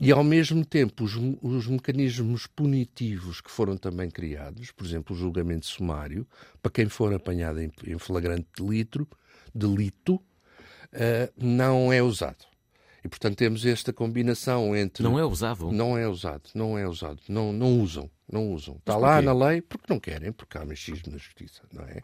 e 0.00 0.10
ao 0.10 0.24
mesmo 0.24 0.64
tempo 0.64 1.04
os, 1.04 1.14
os 1.40 1.68
mecanismos 1.68 2.46
punitivos 2.46 3.40
que 3.40 3.50
foram 3.50 3.76
também 3.76 4.10
criados, 4.10 4.72
por 4.72 4.84
exemplo, 4.84 5.14
o 5.14 5.18
julgamento 5.18 5.66
sumário, 5.66 6.26
para 6.60 6.72
quem 6.72 6.88
for 6.88 7.14
apanhado 7.14 7.60
em, 7.60 7.70
em 7.86 7.98
flagrante 7.98 8.48
delito, 8.58 9.08
delito 9.54 10.16
uh, 10.16 11.32
não 11.36 11.92
é 11.92 12.02
usado. 12.02 12.44
E, 13.06 13.08
portanto, 13.08 13.36
temos 13.36 13.64
esta 13.64 13.92
combinação 13.92 14.74
entre... 14.74 15.04
Não 15.04 15.16
é 15.16 15.24
usado? 15.24 15.70
Não 15.70 15.96
é 15.96 16.08
usado, 16.08 16.42
não 16.52 16.76
é 16.76 16.88
usado. 16.88 17.20
Não, 17.28 17.52
não 17.52 17.80
usam, 17.80 18.10
não 18.28 18.50
usam. 18.52 18.74
Está 18.78 18.96
lá 18.96 19.22
na 19.22 19.32
lei 19.32 19.60
porque 19.60 19.86
não 19.88 20.00
querem, 20.00 20.32
porque 20.32 20.58
há 20.58 20.64
machismo 20.64 21.12
na 21.12 21.16
justiça, 21.16 21.62
não 21.72 21.84
é? 21.84 22.00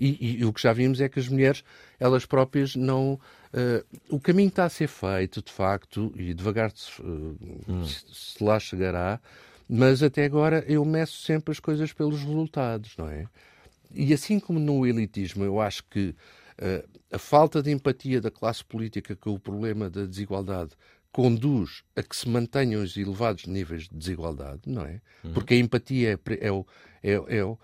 E, 0.00 0.16
e, 0.18 0.40
e, 0.40 0.44
o 0.46 0.54
que 0.54 0.62
já 0.62 0.72
vimos 0.72 0.98
é 1.02 1.10
que 1.10 1.20
as 1.20 1.28
mulheres, 1.28 1.62
elas 2.00 2.24
próprias 2.24 2.74
não... 2.74 3.20
Uh, 3.52 3.84
o 4.08 4.18
caminho 4.18 4.48
está 4.48 4.64
a 4.64 4.70
ser 4.70 4.88
feito, 4.88 5.42
de 5.42 5.52
facto, 5.52 6.10
e 6.16 6.32
devagar 6.32 6.72
se, 6.74 7.02
uh, 7.02 7.36
hum. 7.68 7.84
se, 7.84 8.04
se 8.10 8.42
lá 8.42 8.58
chegará, 8.58 9.20
mas 9.68 10.02
até 10.02 10.24
agora 10.24 10.64
eu 10.66 10.82
meço 10.86 11.20
sempre 11.20 11.52
as 11.52 11.60
coisas 11.60 11.92
pelos 11.92 12.20
resultados, 12.20 12.96
não 12.96 13.10
é? 13.10 13.26
E 13.94 14.14
assim 14.14 14.40
como 14.40 14.58
no 14.58 14.86
elitismo, 14.86 15.44
eu 15.44 15.60
acho 15.60 15.84
que 15.84 16.14
a 17.12 17.18
falta 17.18 17.62
de 17.62 17.70
empatia 17.70 18.20
da 18.20 18.30
classe 18.30 18.64
política 18.64 19.14
com 19.14 19.30
o 19.30 19.38
problema 19.38 19.90
da 19.90 20.06
desigualdade 20.06 20.70
conduz 21.16 21.82
a 21.96 22.02
que 22.02 22.14
se 22.14 22.28
mantenham 22.28 22.82
os 22.82 22.94
elevados 22.94 23.46
níveis 23.46 23.88
de 23.88 23.96
desigualdade, 23.96 24.60
não 24.66 24.82
é? 24.82 25.00
Uhum. 25.24 25.32
Porque 25.32 25.54
a 25.54 25.56
empatia 25.56 26.12
é, 26.12 26.46
é, 26.46 26.50
é, 27.02 27.38
é, 27.38 27.56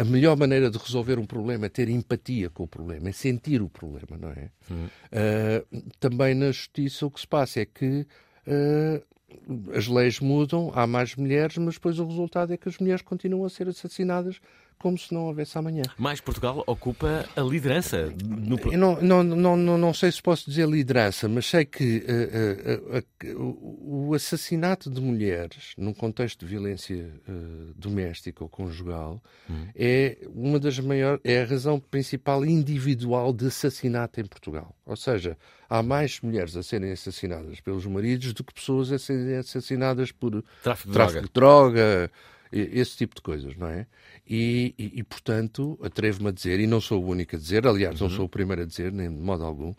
a 0.00 0.04
melhor 0.04 0.36
maneira 0.36 0.68
de 0.68 0.76
resolver 0.76 1.16
um 1.16 1.24
problema 1.24 1.66
é 1.66 1.68
ter 1.68 1.88
empatia 1.88 2.50
com 2.50 2.64
o 2.64 2.66
problema, 2.66 3.08
é 3.08 3.12
sentir 3.12 3.62
o 3.62 3.68
problema, 3.68 4.18
não 4.18 4.30
é? 4.30 4.50
Uhum. 4.68 4.86
Uh, 4.86 5.90
também 6.00 6.34
na 6.34 6.46
justiça 6.46 7.06
o 7.06 7.10
que 7.10 7.20
se 7.20 7.28
passa 7.28 7.60
é 7.60 7.64
que 7.64 8.04
uh, 8.48 9.70
as 9.72 9.86
leis 9.86 10.18
mudam, 10.18 10.72
há 10.74 10.84
mais 10.84 11.14
mulheres, 11.14 11.56
mas 11.58 11.74
depois 11.74 12.00
o 12.00 12.06
resultado 12.06 12.52
é 12.52 12.56
que 12.56 12.68
as 12.68 12.76
mulheres 12.78 13.02
continuam 13.02 13.44
a 13.44 13.50
ser 13.50 13.68
assassinadas 13.68 14.40
como 14.78 14.98
se 14.98 15.12
não 15.12 15.26
houvesse 15.26 15.56
amanhã. 15.56 15.82
Mas 15.98 16.20
Portugal 16.20 16.62
ocupa 16.66 17.24
a 17.34 17.40
liderança. 17.40 18.12
No... 18.24 18.56
não, 18.76 19.00
não, 19.00 19.22
não, 19.22 19.56
não, 19.56 19.78
não 19.78 19.94
sei 19.94 20.12
se 20.12 20.22
posso 20.22 20.48
dizer 20.48 20.68
liderança, 20.68 21.28
mas 21.28 21.46
sei 21.46 21.64
que 21.64 22.04
uh, 22.06 22.94
uh, 22.94 23.36
uh, 23.38 24.08
o 24.08 24.14
assassinato 24.14 24.90
de 24.90 25.00
mulheres 25.00 25.72
num 25.76 25.92
contexto 25.92 26.40
de 26.40 26.46
violência 26.46 27.12
eh, 27.28 27.32
doméstica 27.74 28.42
ou 28.42 28.48
conjugal 28.48 29.22
hum. 29.48 29.66
é 29.74 30.18
uma 30.34 30.58
das 30.58 30.78
maiores, 30.78 31.20
é 31.24 31.42
a 31.42 31.44
razão 31.44 31.80
principal 31.80 32.44
individual 32.44 33.32
de 33.32 33.46
assassinato 33.46 34.20
em 34.20 34.24
Portugal. 34.24 34.74
Ou 34.84 34.96
seja, 34.96 35.36
há 35.68 35.82
mais 35.82 36.20
mulheres 36.20 36.56
a 36.56 36.62
serem 36.62 36.92
assassinadas 36.92 37.60
pelos 37.60 37.86
maridos 37.86 38.32
do 38.32 38.44
que 38.44 38.54
pessoas 38.54 38.92
a 38.92 38.98
serem 38.98 39.36
assassinadas 39.36 40.12
por 40.12 40.42
tráfico 40.62 40.88
de 40.88 40.94
tráfico 40.94 41.28
droga. 41.28 41.28
De 41.28 41.32
droga 41.32 42.10
esse 42.52 42.96
tipo 42.96 43.14
de 43.14 43.22
coisas, 43.22 43.56
não 43.56 43.66
é? 43.66 43.86
E, 44.26 44.74
e, 44.78 45.00
e 45.00 45.02
portanto, 45.02 45.78
atrevo-me 45.82 46.28
a 46.28 46.32
dizer, 46.32 46.60
e 46.60 46.66
não 46.66 46.80
sou 46.80 47.02
o 47.02 47.08
único 47.08 47.36
a 47.36 47.38
dizer, 47.38 47.66
aliás, 47.66 48.00
uhum. 48.00 48.08
não 48.08 48.14
sou 48.14 48.26
o 48.26 48.28
primeiro 48.28 48.62
a 48.62 48.64
dizer, 48.64 48.92
nem 48.92 49.08
de 49.08 49.20
modo 49.20 49.44
algum, 49.44 49.74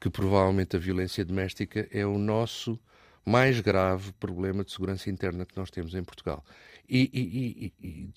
que 0.00 0.10
provavelmente 0.10 0.76
a 0.76 0.78
violência 0.78 1.24
doméstica 1.24 1.88
é 1.90 2.04
o 2.04 2.18
nosso 2.18 2.78
mais 3.24 3.60
grave 3.60 4.12
problema 4.12 4.64
de 4.64 4.72
segurança 4.72 5.08
interna 5.08 5.46
que 5.46 5.56
nós 5.56 5.70
temos 5.70 5.94
em 5.94 6.02
Portugal. 6.02 6.44
E, 6.88 7.72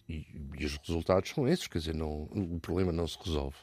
e, 0.07 0.65
os 0.65 0.77
resultados 0.77 1.29
são 1.29 1.47
esses, 1.47 1.67
quer 1.67 1.79
dizer, 1.79 1.93
não, 1.93 2.23
o 2.23 2.59
problema 2.59 2.91
não 2.91 3.07
se 3.07 3.17
resolve. 3.23 3.55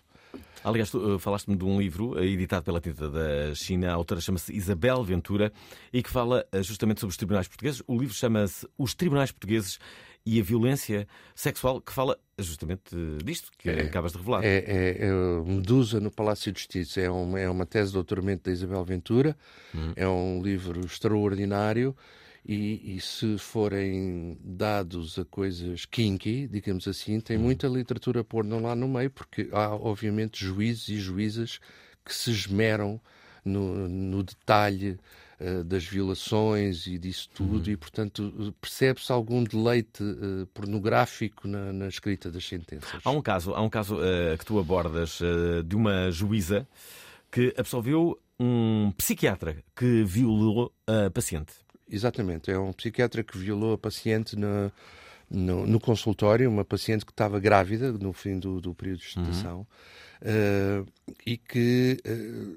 Aliás, 0.65 0.91
tu 0.91 1.17
uh, 1.17 1.19
falaste-me 1.19 1.57
de 1.57 1.65
um 1.65 1.81
livro 1.81 2.13
uh, 2.13 2.23
editado 2.23 2.65
pela 2.65 2.81
tinta 2.81 3.11
da 3.11 3.55
China. 3.55 3.91
A 3.91 3.95
autora 3.95 4.21
chama-se 4.21 4.55
Isabel 4.55 5.03
Ventura 5.03 5.53
e 5.93 6.03
que 6.03 6.09
fala 6.09 6.47
uh, 6.55 6.63
justamente 6.63 7.01
sobre 7.01 7.11
os 7.11 7.17
tribunais 7.17 7.49
portugueses. 7.49 7.83
O 7.87 7.99
livro 7.99 8.15
chama-se 8.15 8.67
Os 8.79 8.95
Tribunais 8.95 9.33
Portugueses 9.33 9.79
e 10.25 10.41
a 10.41 10.43
violência 10.43 11.07
sexual, 11.35 11.81
que 11.81 11.93
fala 11.93 12.19
justamente 12.39 12.95
disto 13.25 13.51
que 13.59 13.69
é, 13.69 13.83
acabas 13.83 14.13
de 14.13 14.19
revelar. 14.19 14.45
É, 14.45 14.59
é, 14.59 15.07
é, 15.07 15.13
Medusa 15.45 16.01
no 16.01 16.11
Palácio 16.11 16.53
de 16.53 16.61
Justiça. 16.61 17.01
É 17.01 17.11
uma, 17.11 17.41
é 17.41 17.49
uma 17.49 17.67
tese 17.67 17.89
de 17.89 17.95
doutoramento 17.95 18.45
da 18.45 18.53
Isabel 18.53 18.85
Ventura. 18.85 19.37
Hum. 19.75 19.93
É 19.97 20.07
um 20.07 20.43
livro 20.43 20.81
extraordinário. 20.85 21.97
E, 22.45 22.97
e, 22.97 23.01
se 23.01 23.39
forem 23.39 24.37
dados 24.43 25.17
a 25.17 25.25
coisas 25.25 25.87
kinky, 25.87 26.49
digamos 26.49 26.89
assim, 26.89 27.21
tem 27.21 27.37
hum. 27.37 27.43
muita 27.43 27.69
literatura 27.69 28.25
porno 28.25 28.61
lá 28.61 28.75
no 28.75 28.89
meio, 28.89 29.11
porque 29.11 29.49
há, 29.53 29.75
obviamente, 29.77 30.45
juízes 30.45 30.89
e 30.89 30.99
juízas 30.99 31.61
que 32.05 32.13
se 32.13 32.33
esmeram 32.33 33.01
no, 33.45 33.89
no 33.89 34.25
detalhe 34.25 34.99
uh, 35.43 35.65
das 35.65 35.85
violações 35.85 36.87
e 36.87 36.99
disso 36.99 37.29
tudo, 37.35 37.67
uhum. 37.67 37.73
e, 37.73 37.77
portanto, 37.77 38.55
percebe-se 38.61 39.11
algum 39.11 39.43
deleite 39.43 40.03
uh, 40.03 40.47
pornográfico 40.55 41.49
na, 41.49 41.73
na, 41.73 41.89
escrita 41.89 42.31
das 42.31 42.47
sentenças. 42.47 43.01
Há 43.05 43.11
um 43.11 43.21
caso, 43.21 43.53
há 43.55 43.61
um 43.61 43.69
caso 43.69 43.97
uh, 43.97 44.39
que 44.39 44.45
tu 44.45 44.59
abordas 44.59 45.21
de 45.67 45.77
uma 45.77 46.11
juíza 46.11 46.67
que 47.31 47.53
absolveu 47.57 48.19
um 48.39 48.93
psiquiatra 48.97 49.57
que 49.75 50.05
violou 50.05 50.73
a 50.87 51.11
paciente. 51.11 51.53
Exatamente, 51.89 52.51
é 52.51 52.59
um 52.59 52.73
psiquiatra 52.73 53.23
que 53.23 53.37
violou 53.37 53.75
a 53.75 53.79
paciente 53.79 54.37
no, 54.37 54.73
no, 55.31 55.67
no 55.67 55.81
consultório, 55.81 56.49
uma 56.49 56.65
paciente 56.65 57.05
que 57.05 57.13
estava 57.13 57.39
grávida 57.39 57.93
no 57.93 58.13
fim 58.13 58.39
do, 58.39 58.61
do 58.61 58.75
período 58.75 58.99
de 58.99 59.05
gestação. 59.05 59.59
Uhum. 59.59 59.67
Uh, 60.23 60.87
e 61.27 61.37
que 61.37 61.99
uh, 62.07 62.57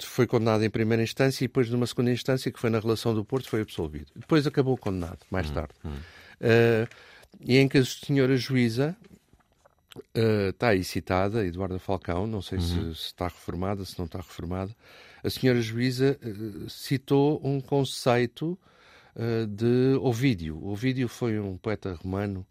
foi 0.00 0.26
condenado 0.26 0.64
em 0.64 0.70
primeira 0.70 1.02
instância 1.02 1.44
e 1.44 1.46
depois 1.46 1.68
numa 1.68 1.86
segunda 1.86 2.10
instância, 2.10 2.50
que 2.50 2.58
foi 2.58 2.70
na 2.70 2.78
relação 2.78 3.14
do 3.14 3.22
Porto, 3.22 3.50
foi 3.50 3.60
absolvido. 3.60 4.06
Depois 4.16 4.46
acabou 4.46 4.78
condenado, 4.78 5.18
mais 5.30 5.48
uhum. 5.48 5.54
tarde. 5.54 5.74
Uh, 5.84 6.88
e 7.38 7.58
em 7.58 7.68
que 7.68 7.76
a 7.76 7.84
senhora 7.84 8.34
juíza 8.36 8.96
está 10.48 10.68
aí 10.68 10.82
citada, 10.82 11.44
Eduarda 11.44 11.78
Falcão, 11.78 12.26
não 12.26 12.40
sei 12.40 12.58
uhum. 12.58 12.94
se, 12.94 13.00
se, 13.00 13.06
está 13.08 13.28
reformada, 13.28 13.84
se 13.84 13.98
não 13.98 14.06
está 14.06 14.18
reformada, 14.18 14.74
a 15.22 15.28
senhora 15.28 15.60
juíza 15.60 16.18
citou 16.66 17.38
um 17.44 17.60
conceito 17.60 18.58
de 19.48 19.98
Ovídio. 20.00 20.64
Ovídio 20.66 21.08
foi 21.08 21.38
um 21.38 21.58
poeta 21.58 21.92
romano 21.92 22.46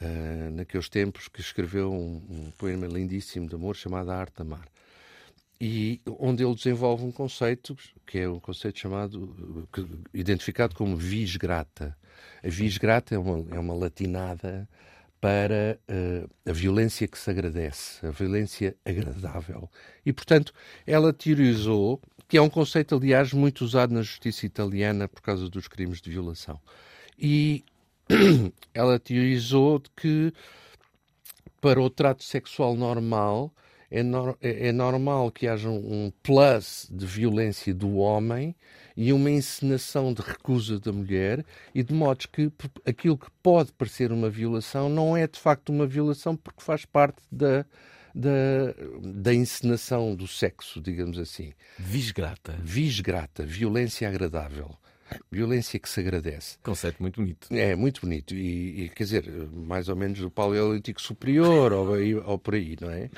uh, 0.00 0.50
naqueles 0.52 0.88
tempos, 0.88 1.28
que 1.28 1.40
escreveu 1.40 1.92
um, 1.92 2.22
um, 2.28 2.50
poema 2.58 2.86
lindíssimo 2.86 3.48
de 3.48 3.54
amor 3.54 3.76
chamado 3.76 4.10
A 4.10 4.16
Arte 4.16 4.36
de 4.36 4.42
Amar. 4.42 4.66
E 5.60 6.00
onde 6.18 6.44
ele 6.44 6.54
desenvolve 6.54 7.04
um 7.04 7.12
conceito, 7.12 7.76
que 8.06 8.18
é 8.18 8.28
um 8.28 8.38
conceito 8.38 8.78
chamado, 8.78 9.66
que, 9.72 9.86
identificado 10.12 10.74
como 10.74 10.96
vis 10.96 11.36
grata. 11.36 11.96
A 12.44 12.48
vis 12.48 12.76
grata 12.76 13.14
é 13.14 13.18
uma, 13.18 13.54
é 13.54 13.58
uma 13.58 13.74
latinada 13.74 14.68
para 15.20 15.78
uh, 15.88 16.30
a 16.48 16.52
violência 16.52 17.08
que 17.08 17.18
se 17.18 17.30
agradece, 17.30 18.04
a 18.06 18.10
violência 18.10 18.76
agradável. 18.84 19.68
E, 20.04 20.12
portanto, 20.12 20.52
ela 20.86 21.12
teorizou, 21.12 22.00
que 22.28 22.36
é 22.36 22.42
um 22.42 22.50
conceito, 22.50 22.94
aliás, 22.94 23.32
muito 23.32 23.64
usado 23.64 23.94
na 23.94 24.02
justiça 24.02 24.44
italiana 24.44 25.08
por 25.08 25.22
causa 25.22 25.48
dos 25.48 25.66
crimes 25.68 26.02
de 26.02 26.10
violação. 26.10 26.60
E 27.18 27.64
ela 28.72 28.98
teorizou 28.98 29.82
que 29.96 30.32
para 31.60 31.80
o 31.80 31.90
trato 31.90 32.22
sexual 32.22 32.76
normal 32.76 33.52
é, 33.90 34.02
no, 34.02 34.36
é, 34.40 34.68
é, 34.68 34.72
normal 34.72 35.30
que 35.30 35.46
haja 35.46 35.68
um 35.68 36.12
plus 36.22 36.88
de 36.90 37.06
violência 37.06 37.72
do 37.72 37.96
homem 37.96 38.54
e 38.96 39.12
uma 39.12 39.30
encenação 39.30 40.12
de 40.12 40.22
recusa 40.22 40.80
da 40.80 40.90
mulher, 40.90 41.44
e 41.74 41.82
de 41.82 41.92
modo 41.92 42.26
que 42.28 42.50
aquilo 42.84 43.18
que 43.18 43.30
pode 43.42 43.70
parecer 43.72 44.10
uma 44.10 44.30
violação 44.30 44.88
não 44.88 45.16
é 45.16 45.26
de 45.26 45.38
facto 45.38 45.68
uma 45.68 45.86
violação 45.86 46.34
porque 46.34 46.62
faz 46.62 46.86
parte 46.86 47.20
da, 47.30 47.66
da, 48.14 48.74
da 49.02 49.34
encenação 49.34 50.14
do 50.14 50.26
sexo, 50.26 50.80
digamos 50.80 51.18
assim. 51.18 51.52
Visgrata. 51.78 52.58
Visgrata, 52.62 53.44
violência 53.44 54.08
agradável. 54.08 54.74
Violência 55.30 55.78
que 55.78 55.88
se 55.88 56.00
agradece. 56.00 56.58
Conceito 56.62 57.00
muito 57.00 57.20
bonito. 57.20 57.48
É, 57.50 57.76
muito 57.76 58.00
bonito. 58.00 58.34
E, 58.34 58.84
e 58.84 58.88
quer 58.88 59.04
dizer, 59.04 59.24
mais 59.52 59.88
ou 59.88 59.96
menos 59.96 60.18
do 60.18 60.30
paleolítico 60.30 61.00
superior 61.00 61.72
ou, 61.72 61.88
ou 62.24 62.38
por 62.38 62.54
aí, 62.54 62.76
não 62.80 62.90
é? 62.90 63.08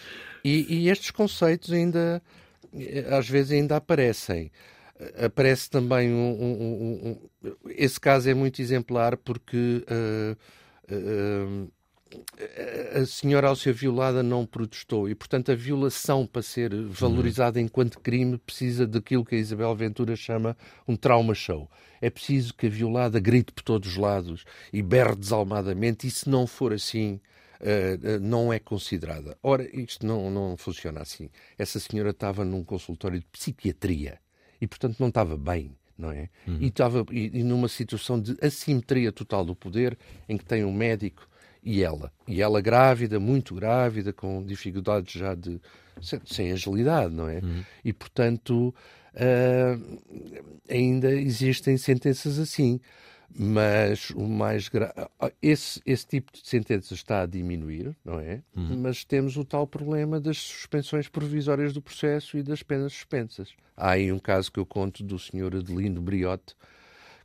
E, 0.45 0.67
e, 0.69 0.89
estes 0.91 1.11
conceitos 1.11 1.73
ainda, 1.73 2.23
às 3.11 3.29
vezes, 3.29 3.53
ainda 3.53 3.77
aparecem. 3.77 4.51
Aparece 5.25 5.71
também 5.71 6.13
um. 6.13 6.31
um, 6.41 6.53
um, 6.63 7.11
um 7.11 7.55
esse 7.69 8.01
caso 8.01 8.29
é 8.29 8.35
muito 8.35 8.61
exemplar 8.61 9.17
porque 9.17 9.85
uh, 9.89 10.37
uh, 10.93 11.73
a 12.95 13.07
senhora, 13.07 13.49
ao 13.49 13.57
ser 13.57 13.73
violada, 13.73 14.23
não 14.23 14.47
protestou. 14.47 15.09
E, 15.09 15.15
portanto, 15.15 15.53
a 15.53 15.55
violação, 15.55 16.27
para 16.27 16.43
ser 16.43 16.75
valorizada 16.75 17.61
enquanto 17.61 18.01
crime, 18.01 18.39
precisa 18.39 18.87
daquilo 18.87 19.25
que 19.25 19.35
a 19.35 19.39
Isabel 19.39 19.75
Ventura 19.75 20.17
chama 20.17 20.57
um 20.87 20.97
trauma 20.97 21.35
show. 21.35 21.71
É 22.01 22.09
preciso 22.09 22.55
que 22.55 22.67
a 22.67 22.71
violada 22.71 23.19
grite 23.19 23.53
por 23.53 23.63
todos 23.63 23.91
os 23.91 23.97
lados 23.97 24.45
e 24.73 24.83
berre 24.83 25.17
desalmadamente, 25.17 26.07
e 26.07 26.11
se 26.11 26.29
não 26.29 26.47
for 26.47 26.73
assim, 26.73 27.21
uh, 27.61 28.21
não 28.21 28.53
é 28.53 28.59
considerada. 28.59 29.37
Ora, 29.43 29.69
isto 29.77 30.07
não, 30.07 30.31
não 30.31 30.57
funciona 30.57 31.01
assim. 31.01 31.29
Essa 31.59 31.81
senhora 31.81 32.11
estava 32.11 32.45
num 32.45 32.65
consultório 32.65 33.19
de 33.19 33.27
psiquiatria 33.27 34.19
e, 34.61 34.67
portanto, 34.67 34.99
não 35.01 35.09
estava 35.09 35.37
bem 35.37 35.77
não 35.99 36.13
é? 36.13 36.31
Uhum. 36.47 36.59
E 36.61 36.67
estava 36.69 37.05
e, 37.11 37.41
e, 37.41 37.43
numa 37.43 37.67
situação 37.67 38.21
de 38.21 38.37
assimetria 38.41 39.11
total 39.11 39.45
do 39.45 39.57
poder, 39.57 39.99
em 40.29 40.37
que 40.37 40.45
tem 40.45 40.65
um 40.65 40.73
médico 40.73 41.28
e 41.63 41.83
ela. 41.83 42.13
E 42.27 42.41
ela 42.41 42.61
grávida, 42.61 43.19
muito 43.19 43.55
grávida, 43.55 44.13
com 44.13 44.45
dificuldades 44.45 45.13
já 45.13 45.35
de. 45.35 45.61
sem, 46.01 46.21
sem 46.25 46.53
agilidade, 46.53 47.15
não 47.15 47.29
é? 47.29 47.39
Uhum. 47.39 47.65
E, 47.85 47.93
portanto, 47.93 48.75
uh, 49.15 49.99
ainda 50.69 51.13
existem 51.13 51.77
sentenças 51.77 52.39
assim. 52.39 52.81
Mas 53.31 54.09
o 54.11 54.27
mais 54.27 54.69
grave. 54.69 54.95
Esse, 55.43 55.83
esse 55.85 56.07
tipo 56.07 56.33
de 56.33 56.41
sentenças 56.49 56.93
está 56.93 57.23
a 57.23 57.27
diminuir, 57.27 57.95
não 58.03 58.19
é? 58.19 58.43
Uhum. 58.57 58.79
Mas 58.81 59.05
temos 59.05 59.37
o 59.37 59.45
tal 59.45 59.67
problema 59.67 60.19
das 60.19 60.39
suspensões 60.39 61.09
provisórias 61.09 61.75
do 61.75 61.83
processo 61.83 62.39
e 62.39 62.43
das 62.43 62.63
penas 62.63 62.95
suspensas. 62.95 63.51
Há 63.77 63.91
aí 63.91 64.11
um 64.11 64.19
caso 64.19 64.51
que 64.51 64.59
eu 64.59 64.65
conto 64.65 65.05
do 65.05 65.19
senhor 65.19 65.55
Adelino 65.55 66.01
Briotte, 66.01 66.57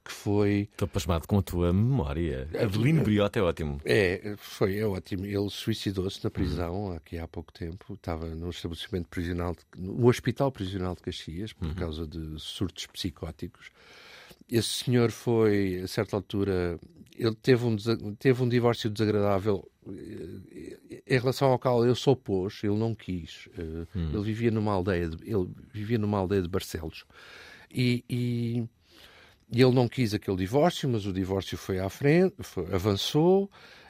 que 0.03 0.11
foi. 0.11 0.67
Estou 0.71 0.87
pasmado 0.87 1.27
com 1.27 1.37
a 1.37 1.41
tua 1.41 1.71
memória. 1.71 2.49
Avelino 2.61 3.03
Briote 3.03 3.39
é 3.39 3.41
ótimo. 3.41 3.79
É, 3.85 4.35
foi, 4.37 4.77
é 4.77 4.85
ótimo. 4.85 5.25
Ele 5.25 5.49
suicidou-se 5.49 6.23
na 6.23 6.29
prisão 6.29 6.87
uhum. 6.87 6.95
aqui 6.95 7.17
há 7.17 7.27
pouco 7.27 7.53
tempo. 7.53 7.93
Estava 7.93 8.27
no 8.27 8.49
estabelecimento 8.49 9.07
prisional, 9.07 9.55
de, 9.55 9.81
no 9.81 10.07
Hospital 10.07 10.51
Prisional 10.51 10.95
de 10.95 11.01
Caxias, 11.01 11.53
por 11.53 11.67
uhum. 11.67 11.75
causa 11.75 12.05
de 12.05 12.39
surtos 12.39 12.85
psicóticos. 12.87 13.69
Esse 14.51 14.83
senhor 14.83 15.09
foi, 15.11 15.79
a 15.83 15.87
certa 15.87 16.17
altura, 16.17 16.77
ele 17.17 17.35
teve 17.35 17.65
um, 17.65 17.77
teve 18.15 18.43
um 18.43 18.49
divórcio 18.49 18.89
desagradável 18.89 19.65
eh, 19.87 20.77
em 21.07 21.17
relação 21.17 21.49
ao 21.49 21.57
qual 21.57 21.85
ele 21.85 21.95
se 21.95 22.09
opôs, 22.09 22.59
ele 22.61 22.75
não 22.75 22.93
quis. 22.93 23.47
Uhum. 23.57 24.09
Ele 24.13 24.23
vivia 24.23 24.51
numa 24.51 24.73
aldeia, 24.73 25.07
de, 25.07 25.17
ele 25.23 25.49
vivia 25.71 25.97
numa 25.97 26.17
aldeia 26.17 26.41
de 26.41 26.49
Barcelos. 26.49 27.05
e, 27.71 28.03
e 28.09 28.67
e 29.53 29.61
ele 29.61 29.71
não 29.71 29.87
quis 29.87 30.15
aquele 30.15 30.37
divórcio, 30.37 30.89
mas 30.89 31.05
o 31.05 31.13
divórcio 31.13 31.57
foi 31.57 31.79
à 31.79 31.87
frente, 31.87 32.35
foi, 32.39 32.73
avançou, 32.73 33.49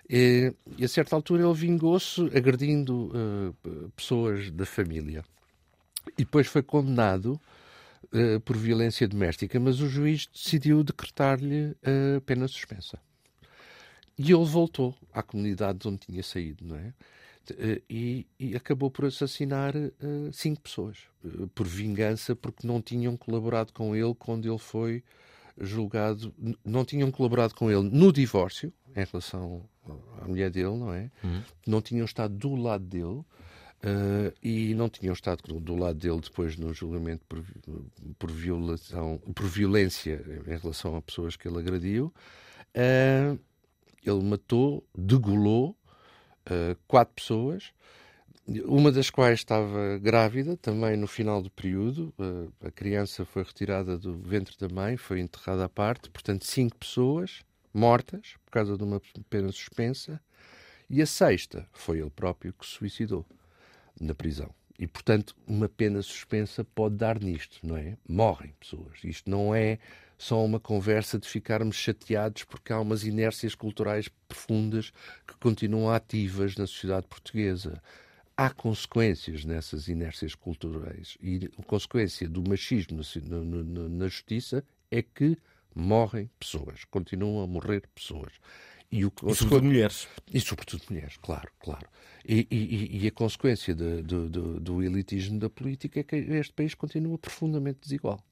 e, 0.09 0.53
e, 0.77 0.83
a 0.83 0.87
certa 0.89 1.15
altura 1.15 1.43
ele 1.43 1.53
vingou-se 1.53 2.21
agredindo 2.35 3.09
uh, 3.15 3.91
pessoas 3.95 4.51
da 4.51 4.65
família. 4.65 5.23
E 6.17 6.25
depois 6.25 6.47
foi 6.47 6.61
condenado 6.61 7.39
uh, 8.11 8.39
por 8.41 8.57
violência 8.57 9.07
doméstica, 9.07 9.57
mas 9.57 9.79
o 9.79 9.87
juiz 9.87 10.27
decidiu 10.27 10.83
decretar-lhe 10.83 11.67
uh, 11.67 12.19
pena 12.25 12.45
suspensa. 12.49 12.99
E 14.17 14.33
ele 14.33 14.45
voltou 14.45 14.93
à 15.13 15.23
comunidade 15.23 15.79
de 15.79 15.87
onde 15.87 15.99
tinha 15.99 16.21
saído, 16.21 16.65
não 16.65 16.75
é? 16.75 16.93
E, 17.89 18.25
e, 18.39 18.55
acabou 18.55 18.89
por 18.89 19.03
assassinar 19.03 19.73
cinco 20.31 20.61
pessoas 20.61 20.99
por 21.53 21.67
vingança 21.67 22.33
porque 22.33 22.65
não 22.65 22.81
tinham 22.81 23.17
colaborado 23.17 23.73
com 23.73 23.93
ele 23.93 24.15
quando 24.15 24.47
ele 24.47 24.57
foi 24.57 25.03
julgado, 25.59 26.33
não 26.63 26.83
tinham 26.83 27.11
colaborado 27.11 27.53
com 27.55 27.69
ele 27.69 27.89
no 27.89 28.11
divórcio, 28.11 28.73
em 28.95 29.05
relação 29.05 29.67
à 30.21 30.27
mulher 30.27 30.49
dele, 30.49 30.77
não 30.77 30.93
é? 30.93 31.11
Uhum. 31.23 31.41
Não 31.67 31.81
tinham 31.81 32.05
estado 32.05 32.35
do 32.35 32.55
lado 32.55 32.85
dele. 32.85 33.23
Uh, 33.85 34.31
e 34.41 34.73
não 34.75 34.87
tinham 34.87 35.11
estado 35.11 35.59
do 35.59 35.75
lado 35.75 35.99
dele 35.99 36.21
depois 36.21 36.55
no 36.55 36.73
julgamento 36.73 37.21
por, 37.27 37.43
por, 38.17 38.31
violação, 38.31 39.19
por 39.35 39.45
violência 39.45 40.23
em 40.47 40.57
relação 40.57 40.95
a 40.95 41.01
pessoas 41.01 41.35
que 41.35 41.49
ele 41.49 41.59
agrediu. 41.59 42.13
Uh, 42.69 43.37
ele 44.05 44.23
matou, 44.23 44.87
degolou 44.97 45.71
uh, 46.49 46.77
quatro 46.87 47.13
pessoas 47.13 47.73
uma 48.65 48.91
das 48.91 49.09
quais 49.09 49.39
estava 49.39 49.97
grávida, 49.99 50.57
também 50.57 50.97
no 50.97 51.07
final 51.07 51.41
do 51.41 51.49
período. 51.49 52.13
A 52.61 52.71
criança 52.71 53.23
foi 53.23 53.43
retirada 53.43 53.97
do 53.97 54.17
ventre 54.17 54.55
da 54.57 54.67
mãe, 54.67 54.97
foi 54.97 55.19
enterrada 55.21 55.65
à 55.65 55.69
parte. 55.69 56.09
Portanto, 56.09 56.45
cinco 56.45 56.77
pessoas 56.77 57.41
mortas 57.73 58.35
por 58.45 58.51
causa 58.51 58.77
de 58.77 58.83
uma 58.83 59.01
pena 59.29 59.51
suspensa. 59.51 60.21
E 60.89 61.01
a 61.01 61.05
sexta 61.05 61.67
foi 61.71 61.99
ele 61.99 62.09
próprio 62.09 62.53
que 62.53 62.65
se 62.65 62.73
suicidou 62.73 63.25
na 63.99 64.13
prisão. 64.13 64.53
E, 64.77 64.87
portanto, 64.87 65.35
uma 65.47 65.69
pena 65.69 66.01
suspensa 66.01 66.63
pode 66.63 66.95
dar 66.95 67.19
nisto, 67.19 67.59
não 67.63 67.77
é? 67.77 67.97
Morrem 68.07 68.53
pessoas. 68.59 68.99
Isto 69.03 69.29
não 69.29 69.55
é 69.55 69.79
só 70.17 70.43
uma 70.43 70.59
conversa 70.59 71.17
de 71.17 71.27
ficarmos 71.27 71.77
chateados 71.77 72.43
porque 72.43 72.73
há 72.73 72.79
umas 72.79 73.03
inércias 73.03 73.55
culturais 73.55 74.09
profundas 74.27 74.91
que 75.25 75.35
continuam 75.39 75.89
ativas 75.89 76.55
na 76.57 76.67
sociedade 76.67 77.07
portuguesa 77.07 77.81
há 78.35 78.49
consequências 78.49 79.45
nessas 79.45 79.87
inércias 79.87 80.35
culturais. 80.35 81.17
E 81.21 81.49
a 81.57 81.63
consequência 81.63 82.27
do 82.27 82.43
machismo 82.47 83.01
na, 83.89 84.07
justiça 84.07 84.63
é 84.91 85.01
que 85.01 85.37
morrem 85.75 86.29
pessoas, 86.39 86.83
continuam 86.85 87.43
a 87.43 87.47
morrer 87.47 87.83
pessoas. 87.93 88.33
E, 88.91 89.05
o, 89.05 89.11
e 89.25 89.33
sobretudo 89.33 89.63
mulheres. 89.63 90.07
E 90.31 90.39
sobretudo 90.39 90.83
mulheres, 90.89 91.17
claro, 91.17 91.49
claro. 91.59 91.87
E, 92.23 92.47
e, 92.51 93.03
e 93.03 93.07
a 93.07 93.11
consequência 93.11 93.73
do 93.75 94.83
elitismo 94.83 95.39
da 95.39 95.49
política 95.49 95.99
é 95.99 96.03
que 96.03 96.15
este 96.15 96.53
país 96.53 96.75
continua 96.75 97.17
profundamente 97.17 97.79
desigual. 97.81 98.23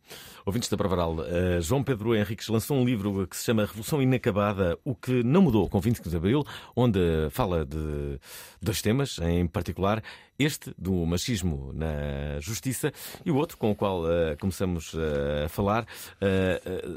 Ouvintes 0.45 0.69
da 0.69 0.77
Pravaral, 0.77 1.17
uh, 1.17 1.61
João 1.61 1.83
Pedro 1.83 2.15
Henriques 2.15 2.47
lançou 2.47 2.77
um 2.77 2.83
livro 2.83 3.27
que 3.27 3.37
se 3.37 3.45
chama 3.45 3.65
Revolução 3.65 4.01
Inacabada, 4.01 4.77
o 4.83 4.95
que 4.95 5.23
não 5.23 5.43
mudou 5.43 5.69
com 5.69 5.79
25 5.79 6.09
de 6.09 6.17
Abril, 6.17 6.43
onde 6.75 6.99
fala 7.29 7.63
de 7.63 8.19
dois 8.59 8.81
temas, 8.81 9.19
em 9.19 9.45
particular 9.45 10.03
este 10.39 10.73
do 10.77 11.05
machismo 11.05 11.71
na 11.73 12.39
justiça 12.39 12.91
e 13.23 13.29
o 13.29 13.35
outro 13.35 13.55
com 13.57 13.69
o 13.69 13.75
qual 13.75 14.03
uh, 14.03 14.35
começamos 14.39 14.93
uh, 14.93 15.45
a 15.45 15.49
falar 15.49 15.85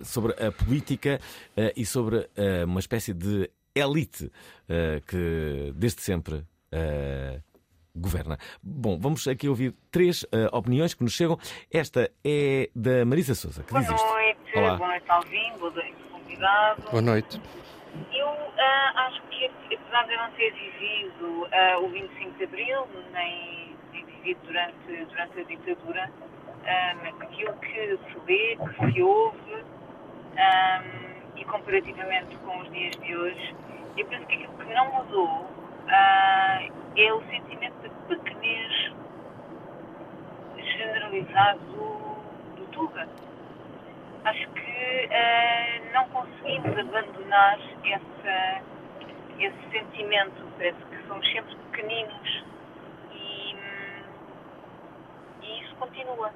sobre 0.03 0.33
a 0.33 0.51
política 0.51 1.21
e 1.77 1.85
sobre 1.85 2.29
uma 2.67 2.81
espécie 2.81 3.13
de 3.13 3.51
elite 3.75 4.31
que 5.07 5.73
desde 5.75 6.03
sempre 6.03 6.45
governa. 7.95 8.37
Bom, 8.63 8.99
vamos 8.99 9.27
aqui 9.29 9.49
ouvir 9.49 9.75
três 9.91 10.23
uh, 10.25 10.49
opiniões 10.53 10.95
que 10.95 11.03
nos 11.03 11.13
chegam. 11.13 11.39
Esta 11.73 12.11
é 12.25 12.71
da 12.75 13.05
Marisa 13.05 13.35
Souza, 13.35 13.63
que 13.63 13.73
boa 13.73 13.83
diz 13.83 13.93
isto. 13.93 14.07
Noite, 14.07 14.59
Olá. 14.59 14.77
Boa 14.77 14.89
noite, 14.89 15.11
Alvin, 15.11 15.53
boa 15.59 15.71
noite, 15.71 15.97
convidado. 16.11 16.83
Boa 16.91 17.03
noite. 17.03 17.41
Eu 18.13 18.27
uh, 18.27 18.99
acho 19.07 19.23
que, 19.29 19.47
apesar 19.47 20.07
de 20.07 20.17
não 20.17 20.31
ter 20.33 20.53
vivido 20.53 21.45
uh, 21.45 21.85
o 21.85 21.89
25 21.89 22.39
de 22.39 22.45
Abril, 22.45 22.87
nem, 23.13 23.77
nem 23.93 24.05
vivido 24.05 24.41
durante, 24.45 25.05
durante 25.07 25.41
a 25.41 25.45
ditadura, 25.45 26.11
um, 26.65 27.23
aquilo 27.23 27.53
que 27.55 27.71
se 27.71 28.19
lê, 28.27 28.57
que 28.57 28.93
se 28.93 29.03
ouve, 29.03 29.55
um, 30.35 31.15
e 31.37 31.45
comparativamente 31.45 32.37
com 32.39 32.59
os 32.61 32.73
dias 32.73 32.97
de 32.97 33.17
hoje, 33.17 33.57
eu 33.97 34.07
penso 34.07 34.27
que 34.27 34.35
aquilo 34.35 34.59
que 34.59 34.75
não 34.75 34.93
mudou 34.93 35.64
uh, 35.85 36.73
é 36.97 37.13
o 37.13 37.23
sentimento 37.29 37.75
de 37.83 37.91
pequenez 38.09 38.93
generalizado 40.57 41.61
do, 42.57 42.67
Tuga. 42.73 43.09
Acho 44.25 44.49
que 44.51 45.09
uh, 45.11 45.93
não 45.93 46.09
conseguimos 46.09 46.79
abandonar 46.79 47.59
essa, 47.85 48.63
esse 49.39 49.71
sentimento. 49.71 50.45
Parece 50.57 50.79
que 50.79 51.07
somos 51.07 51.31
sempre 51.33 51.57
pequeninos 51.71 52.45
e, 53.13 53.57
e 55.43 55.61
isso 55.63 55.75
continua. 55.77 56.33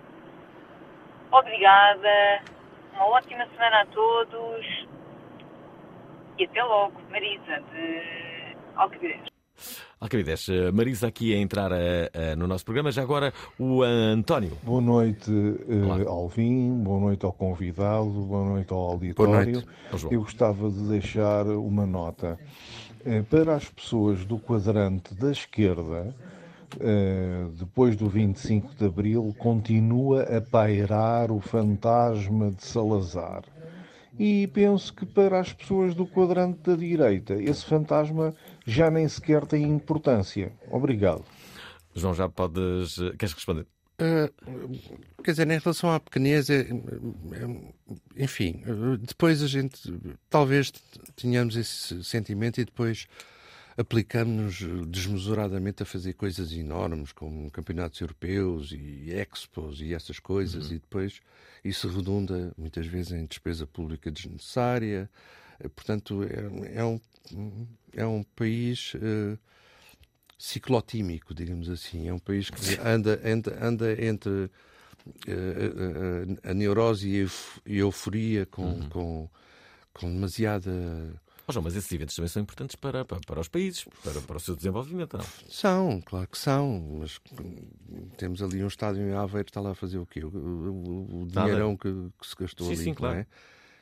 Obrigada, 1.30 2.42
uma 2.94 3.06
ótima 3.06 3.46
semana 3.48 3.82
a 3.82 3.86
todos 3.86 4.88
e 6.38 6.44
até 6.44 6.62
logo, 6.62 7.00
Marisa, 7.10 7.60
de 7.72 8.56
Alcabides. 8.76 9.27
Alcabides, 10.00 10.48
eh, 10.48 10.70
Marisa 10.70 11.08
aqui 11.08 11.34
a 11.34 11.38
entrar 11.38 11.72
a, 11.72 11.76
eh, 11.76 12.10
a, 12.14 12.20
eh, 12.20 12.36
no 12.36 12.46
nosso 12.46 12.64
programa. 12.64 12.92
Já 12.92 13.02
agora 13.02 13.32
o 13.58 13.82
António. 13.82 14.52
Boa 14.62 14.80
noite, 14.80 15.28
uh, 15.28 16.08
Alvin. 16.08 16.84
Boa 16.84 17.00
noite 17.00 17.26
ao 17.26 17.32
convidado. 17.32 18.08
Boa 18.08 18.44
noite 18.44 18.72
ao 18.72 18.78
auditório. 18.78 19.32
Boa 19.32 19.44
noite. 19.44 20.14
Eu 20.14 20.20
gostava 20.20 20.70
de 20.70 20.88
deixar 20.88 21.46
uma 21.48 21.84
nota. 21.84 22.38
Uh, 23.04 23.24
para 23.24 23.56
as 23.56 23.68
pessoas 23.68 24.24
do 24.24 24.38
quadrante 24.38 25.12
da 25.16 25.32
esquerda, 25.32 26.14
uh, 26.76 27.50
depois 27.58 27.96
do 27.96 28.08
25 28.08 28.76
de 28.76 28.84
Abril, 28.84 29.34
continua 29.36 30.22
a 30.22 30.40
pairar 30.40 31.32
o 31.32 31.40
fantasma 31.40 32.52
de 32.52 32.64
Salazar. 32.64 33.42
E 34.18 34.48
penso 34.48 34.92
que 34.92 35.06
para 35.06 35.38
as 35.38 35.52
pessoas 35.52 35.94
do 35.94 36.04
quadrante 36.04 36.58
da 36.64 36.74
direita, 36.74 37.34
esse 37.34 37.64
fantasma 37.64 38.34
já 38.68 38.90
nem 38.90 39.08
sequer 39.08 39.46
têm 39.46 39.64
importância. 39.64 40.52
Obrigado. 40.70 41.24
João, 41.94 42.14
já 42.14 42.28
podes. 42.28 42.96
Queres 43.18 43.32
responder? 43.32 43.66
Uh, 44.00 45.22
quer 45.24 45.32
dizer, 45.32 45.50
em 45.50 45.58
relação 45.58 45.90
à 45.90 45.98
pequenez, 45.98 46.48
é, 46.50 46.60
é, 46.60 48.22
enfim, 48.22 48.62
depois 49.00 49.42
a 49.42 49.48
gente 49.48 49.80
talvez 50.30 50.70
tenhamos 51.16 51.56
esse 51.56 52.04
sentimento 52.04 52.60
e 52.60 52.64
depois 52.64 53.08
aplicamos 53.76 54.60
desmesuradamente 54.86 55.82
a 55.82 55.86
fazer 55.86 56.12
coisas 56.12 56.52
enormes, 56.52 57.10
como 57.10 57.50
campeonatos 57.50 58.00
europeus 58.00 58.70
e 58.70 59.10
expos 59.10 59.80
e 59.80 59.94
essas 59.94 60.20
coisas, 60.20 60.68
uhum. 60.68 60.76
e 60.76 60.78
depois 60.78 61.20
isso 61.64 61.88
redunda 61.88 62.52
muitas 62.56 62.86
vezes 62.86 63.12
em 63.12 63.24
despesa 63.24 63.66
pública 63.66 64.10
desnecessária. 64.12 65.10
Portanto, 65.74 66.22
é, 66.24 66.78
é 66.78 66.84
um, 66.84 67.00
é 67.92 68.06
um 68.06 68.22
país. 68.22 68.94
Uh, 68.94 69.38
ciclotímico, 70.38 71.34
digamos 71.34 71.68
assim. 71.68 72.08
É 72.08 72.14
um 72.14 72.18
país 72.18 72.48
que 72.48 72.78
anda, 72.80 73.20
anda, 73.24 73.58
anda 73.60 74.04
entre 74.04 74.30
uh, 74.30 74.48
uh, 75.26 76.38
a 76.44 76.54
neurose 76.54 77.08
e 77.66 77.80
a 77.80 77.80
euforia 77.80 78.46
com, 78.46 78.62
uhum. 78.62 78.88
com, 78.88 79.30
com 79.92 80.12
demasiada. 80.12 80.70
Oh, 81.46 81.52
João, 81.52 81.64
mas 81.64 81.74
esses 81.74 81.90
eventos 81.90 82.14
também 82.14 82.28
são 82.28 82.42
importantes 82.42 82.76
para, 82.76 83.06
para, 83.06 83.18
para 83.20 83.40
os 83.40 83.48
países, 83.48 83.84
para, 84.04 84.20
para 84.20 84.36
o 84.36 84.40
seu 84.40 84.54
desenvolvimento, 84.54 85.16
não? 85.16 85.24
São, 85.48 86.00
claro 86.02 86.28
que 86.28 86.36
são, 86.36 86.98
mas 87.00 87.18
temos 88.18 88.42
ali 88.42 88.62
um 88.62 88.66
estádio 88.66 89.02
em 89.02 89.14
Aveiro 89.14 89.46
que 89.46 89.50
está 89.50 89.62
lá 89.62 89.70
a 89.70 89.74
fazer 89.74 89.96
o 89.96 90.04
quê? 90.04 90.22
O, 90.22 90.28
o, 90.28 91.22
o 91.22 91.26
dinheirão 91.26 91.74
que, 91.74 91.90
que, 92.20 92.26
se 92.26 92.36
gastou 92.38 92.66
sim, 92.66 92.74
ali, 92.74 92.84
sim, 92.84 92.94
claro. 92.94 93.20
é? 93.20 93.26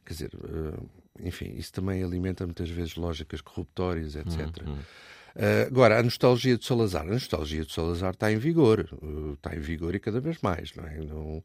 Quer 0.07 0.13
dizer, 0.13 0.31
uh, 0.35 0.89
enfim, 1.21 1.53
isso 1.57 1.73
também 1.73 2.03
alimenta 2.03 2.47
muitas 2.47 2.71
vezes 2.71 2.95
lógicas 2.97 3.41
corruptórias, 3.41 4.15
etc. 4.15 4.39
Uhum. 4.65 4.75
Uh, 4.75 5.67
agora, 5.67 5.99
a 5.99 6.03
nostalgia 6.03 6.57
de 6.57 6.65
Salazar. 6.65 7.03
A 7.03 7.11
nostalgia 7.11 7.65
de 7.65 7.73
Salazar 7.73 8.15
está 8.15 8.33
em 8.33 8.39
vigor. 8.39 8.89
Uh, 9.03 9.35
está 9.35 9.55
em 9.55 9.61
vigor 9.61 9.95
e 9.95 10.01
cada 10.01 10.21
vez 10.21 10.39
mais. 10.41 10.75
Não 10.75 10.87
é? 10.87 10.99
Não, 10.99 11.43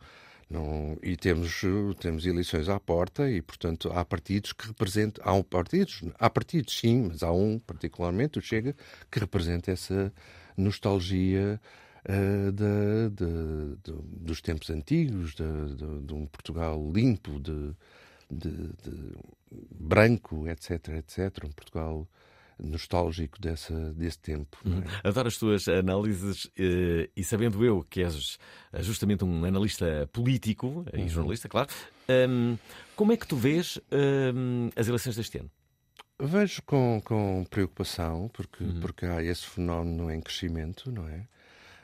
não, 0.50 0.98
e 1.02 1.16
temos, 1.16 1.62
temos 2.00 2.26
eleições 2.26 2.68
à 2.68 2.78
porta 2.80 3.30
e, 3.30 3.42
portanto, 3.42 3.90
há 3.94 4.04
partidos 4.06 4.54
que 4.54 4.68
representam. 4.68 5.24
Há 5.26 5.34
um 5.34 5.42
partidos, 5.42 6.04
há 6.20 6.30
partidos, 6.30 6.78
sim, 6.78 7.08
mas 7.10 7.24
há 7.24 7.32
um, 7.32 7.58
particularmente, 7.58 8.38
o 8.38 8.42
Chega, 8.42 8.76
que 9.10 9.20
representa 9.20 9.72
essa 9.72 10.14
nostalgia 10.58 11.60
uh, 12.06 12.52
de, 12.52 13.10
de, 13.16 13.78
de, 13.84 14.02
dos 14.04 14.42
tempos 14.42 14.70
antigos, 14.70 15.36
de, 15.36 16.14
um 16.14 16.26
Portugal 16.26 16.92
limpo, 16.94 17.40
de, 17.40 17.74
branco, 19.80 20.48
etc, 20.48 20.90
etc. 20.90 21.46
Um 21.46 21.52
Portugal 21.52 22.08
nostálgico 22.64 23.40
dessa, 23.42 23.94
desse 23.94 24.20
tempo. 24.20 24.58
Uhum. 24.66 24.84
É? 25.04 25.08
Adoro 25.08 25.28
as 25.28 25.38
tuas 25.38 25.68
análises 25.68 26.50
eh, 26.58 27.10
e 27.16 27.24
sabendo 27.24 27.66
eu 27.66 27.84
que 27.90 28.04
és 28.04 28.38
eh, 28.72 28.84
justamente 28.84 29.26
um 29.26 29.46
analista 29.46 30.08
político 30.14 30.86
e 30.94 31.02
uhum. 31.02 31.10
jornalista, 31.10 31.50
claro, 31.50 31.70
um, 32.30 32.58
como 32.96 33.12
é 33.12 33.18
que 33.18 33.28
tu 33.28 33.36
vês 33.36 33.80
um, 33.92 34.70
as 34.76 34.88
eleições 34.88 35.16
deste 35.16 35.40
ano? 35.40 35.50
Vejo 36.20 36.62
com, 36.64 37.02
com 37.04 37.44
preocupação, 37.50 38.30
porque, 38.32 38.64
uhum. 38.64 38.80
porque 38.80 39.06
há 39.08 39.24
esse 39.24 39.48
fenómeno 39.48 40.12
em 40.12 40.22
crescimento, 40.22 40.92
não 40.92 41.08
é? 41.08 41.26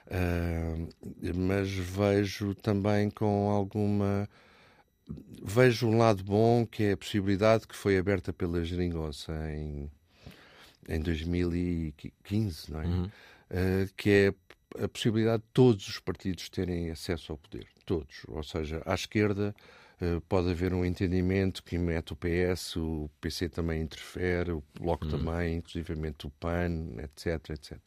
Uh, 0.10 0.88
mas 1.36 1.70
vejo 1.72 2.54
também 2.56 3.10
com 3.10 3.50
alguma. 3.50 4.30
Vejo 5.44 5.88
um 5.88 5.98
lado 5.98 6.24
bom 6.24 6.66
que 6.66 6.84
é 6.84 6.92
a 6.92 6.98
possibilidade 6.98 7.68
que 7.68 7.76
foi 7.76 7.98
aberta 7.98 8.34
pela 8.34 8.64
Geringonça 8.64 9.34
em 9.52 9.90
em 10.88 11.02
2015, 11.02 12.72
não 12.72 12.82
é? 12.82 12.86
Uhum. 12.86 13.04
Uh, 13.06 13.94
que 13.96 14.10
é 14.10 14.84
a 14.84 14.88
possibilidade 14.88 15.44
de 15.44 15.50
todos 15.54 15.88
os 15.88 16.00
partidos 16.00 16.50
terem 16.50 16.90
acesso 16.90 17.32
ao 17.32 17.38
poder. 17.38 17.68
Todos. 17.86 18.24
Ou 18.28 18.44
seja, 18.44 18.82
à 18.86 18.94
esquerda 18.94 19.56
uh, 20.02 20.22
pode 20.22 20.50
haver 20.50 20.74
um 20.74 20.86
entendimento 20.86 21.64
que 21.64 21.78
mete 21.78 22.14
o 22.14 22.16
PS, 22.16 22.78
o 22.78 23.10
PC 23.20 23.50
também 23.50 23.82
interfere, 23.82 24.52
o 24.52 24.64
Bloco 24.80 25.06
uhum. 25.06 25.12
também, 25.12 25.58
inclusivamente 25.58 26.28
o 26.28 26.30
PAN, 26.32 26.96
etc, 27.00 27.50
etc. 27.52 27.78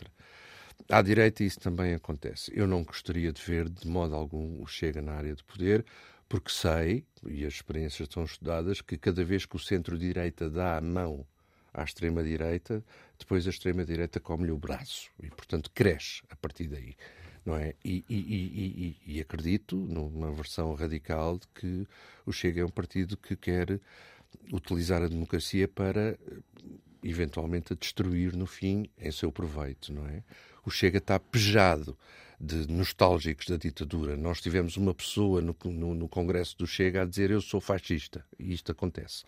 À 0.88 1.02
direita 1.02 1.44
isso 1.44 1.60
também 1.60 1.94
acontece. 1.94 2.50
Eu 2.54 2.66
não 2.66 2.82
gostaria 2.82 3.32
de 3.32 3.42
ver 3.42 3.68
de 3.68 3.86
modo 3.86 4.14
algum 4.14 4.62
o 4.62 4.66
Chega 4.66 5.00
na 5.00 5.12
área 5.12 5.34
de 5.34 5.44
poder, 5.44 5.84
porque 6.30 6.52
sei, 6.52 7.04
e 7.26 7.44
as 7.44 7.54
experiências 7.54 8.08
estão 8.08 8.22
estudadas, 8.22 8.80
que 8.80 8.96
cada 8.96 9.24
vez 9.24 9.44
que 9.44 9.56
o 9.56 9.58
centro-direita 9.58 10.48
dá 10.48 10.78
a 10.78 10.80
mão 10.80 11.26
à 11.74 11.82
extrema-direita, 11.82 12.84
depois 13.18 13.48
a 13.48 13.50
extrema-direita 13.50 14.20
come-lhe 14.20 14.52
o 14.52 14.56
braço 14.56 15.10
e, 15.20 15.28
portanto, 15.28 15.72
cresce 15.74 16.22
a 16.30 16.36
partir 16.36 16.68
daí. 16.68 16.94
Não 17.44 17.56
é? 17.56 17.74
E, 17.84 18.04
e, 18.08 18.14
e, 18.14 18.96
e, 19.16 19.20
acredito, 19.20 19.74
numa 19.74 20.30
versão 20.30 20.72
radical, 20.74 21.36
de 21.36 21.48
que 21.48 21.88
o 22.24 22.32
Chega 22.32 22.60
é 22.60 22.64
um 22.64 22.70
partido 22.70 23.16
que 23.16 23.34
quer 23.34 23.80
utilizar 24.52 25.02
a 25.02 25.08
democracia 25.08 25.66
para, 25.66 26.16
eventualmente, 27.02 27.72
a 27.72 27.76
destruir 27.76 28.34
no 28.36 28.46
fim 28.46 28.88
em 28.98 29.10
seu 29.10 29.30
proveito. 29.32 29.92
Não 29.92 30.06
é? 30.06 30.22
O 30.64 30.70
Chega 30.70 30.98
está 30.98 31.18
pejado 31.18 31.96
de 32.40 32.66
nostálgicos 32.72 33.46
da 33.46 33.56
ditadura. 33.56 34.16
Nós 34.16 34.40
tivemos 34.40 34.76
uma 34.76 34.94
pessoa 34.94 35.42
no, 35.42 35.54
no, 35.64 35.94
no, 35.94 36.08
Congresso 36.08 36.56
do 36.56 36.66
Chega 36.66 37.02
a 37.02 37.04
dizer 37.04 37.30
eu 37.30 37.40
sou 37.42 37.60
fascista. 37.60 38.24
E 38.38 38.54
isto 38.54 38.72
acontece. 38.72 39.24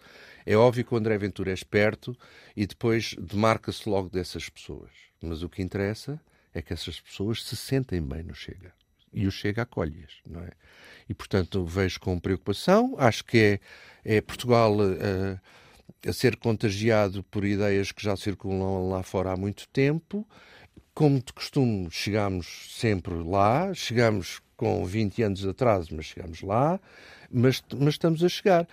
É 0.46 0.56
óbvio 0.56 0.84
que 0.84 0.94
o 0.94 0.96
André 0.96 1.18
Ventura 1.18 1.50
é 1.50 1.54
esperto 1.54 2.16
e 2.56 2.66
depois 2.66 3.14
demarca-se 3.18 3.86
logo 3.88 4.08
dessas 4.08 4.48
pessoas. 4.48 4.90
Mas 5.20 5.42
o 5.42 5.48
que 5.48 5.62
interessa 5.62 6.18
é 6.54 6.62
que 6.62 6.72
essas 6.72 6.98
pessoas 7.00 7.44
se 7.44 7.54
sentem 7.54 8.00
bem 8.00 8.22
no 8.22 8.34
Chega. 8.34 8.72
E 9.12 9.26
o 9.26 9.30
Chega 9.30 9.62
acolhe-as, 9.62 10.12
não 10.26 10.40
é? 10.40 10.50
E, 11.06 11.12
portanto, 11.12 11.66
vejo 11.66 12.00
com 12.00 12.18
preocupação. 12.18 12.94
Acho 12.98 13.24
que 13.24 13.60
é, 14.04 14.16
é 14.16 14.20
Portugal 14.22 14.74
uh, 14.74 15.38
a 16.06 16.12
ser 16.12 16.36
contagiado 16.36 17.22
por 17.24 17.44
ideias 17.44 17.92
que 17.92 18.02
já 18.02 18.16
circulam 18.16 18.88
lá 18.88 19.02
fora 19.02 19.32
há 19.32 19.36
muito 19.36 19.68
tempo 19.68 20.26
como 20.94 21.20
de 21.20 21.32
costume, 21.32 21.88
chegamos 21.90 22.68
sempre 22.78 23.14
lá, 23.14 23.72
chegamos 23.72 24.40
com 24.56 24.84
20 24.84 25.22
anos 25.22 25.40
de 25.40 25.48
atraso, 25.48 25.88
mas 25.92 26.06
chegamos 26.06 26.42
lá, 26.42 26.78
mas, 27.30 27.62
mas 27.74 27.94
estamos 27.94 28.22
a 28.22 28.28
chegar. 28.28 28.68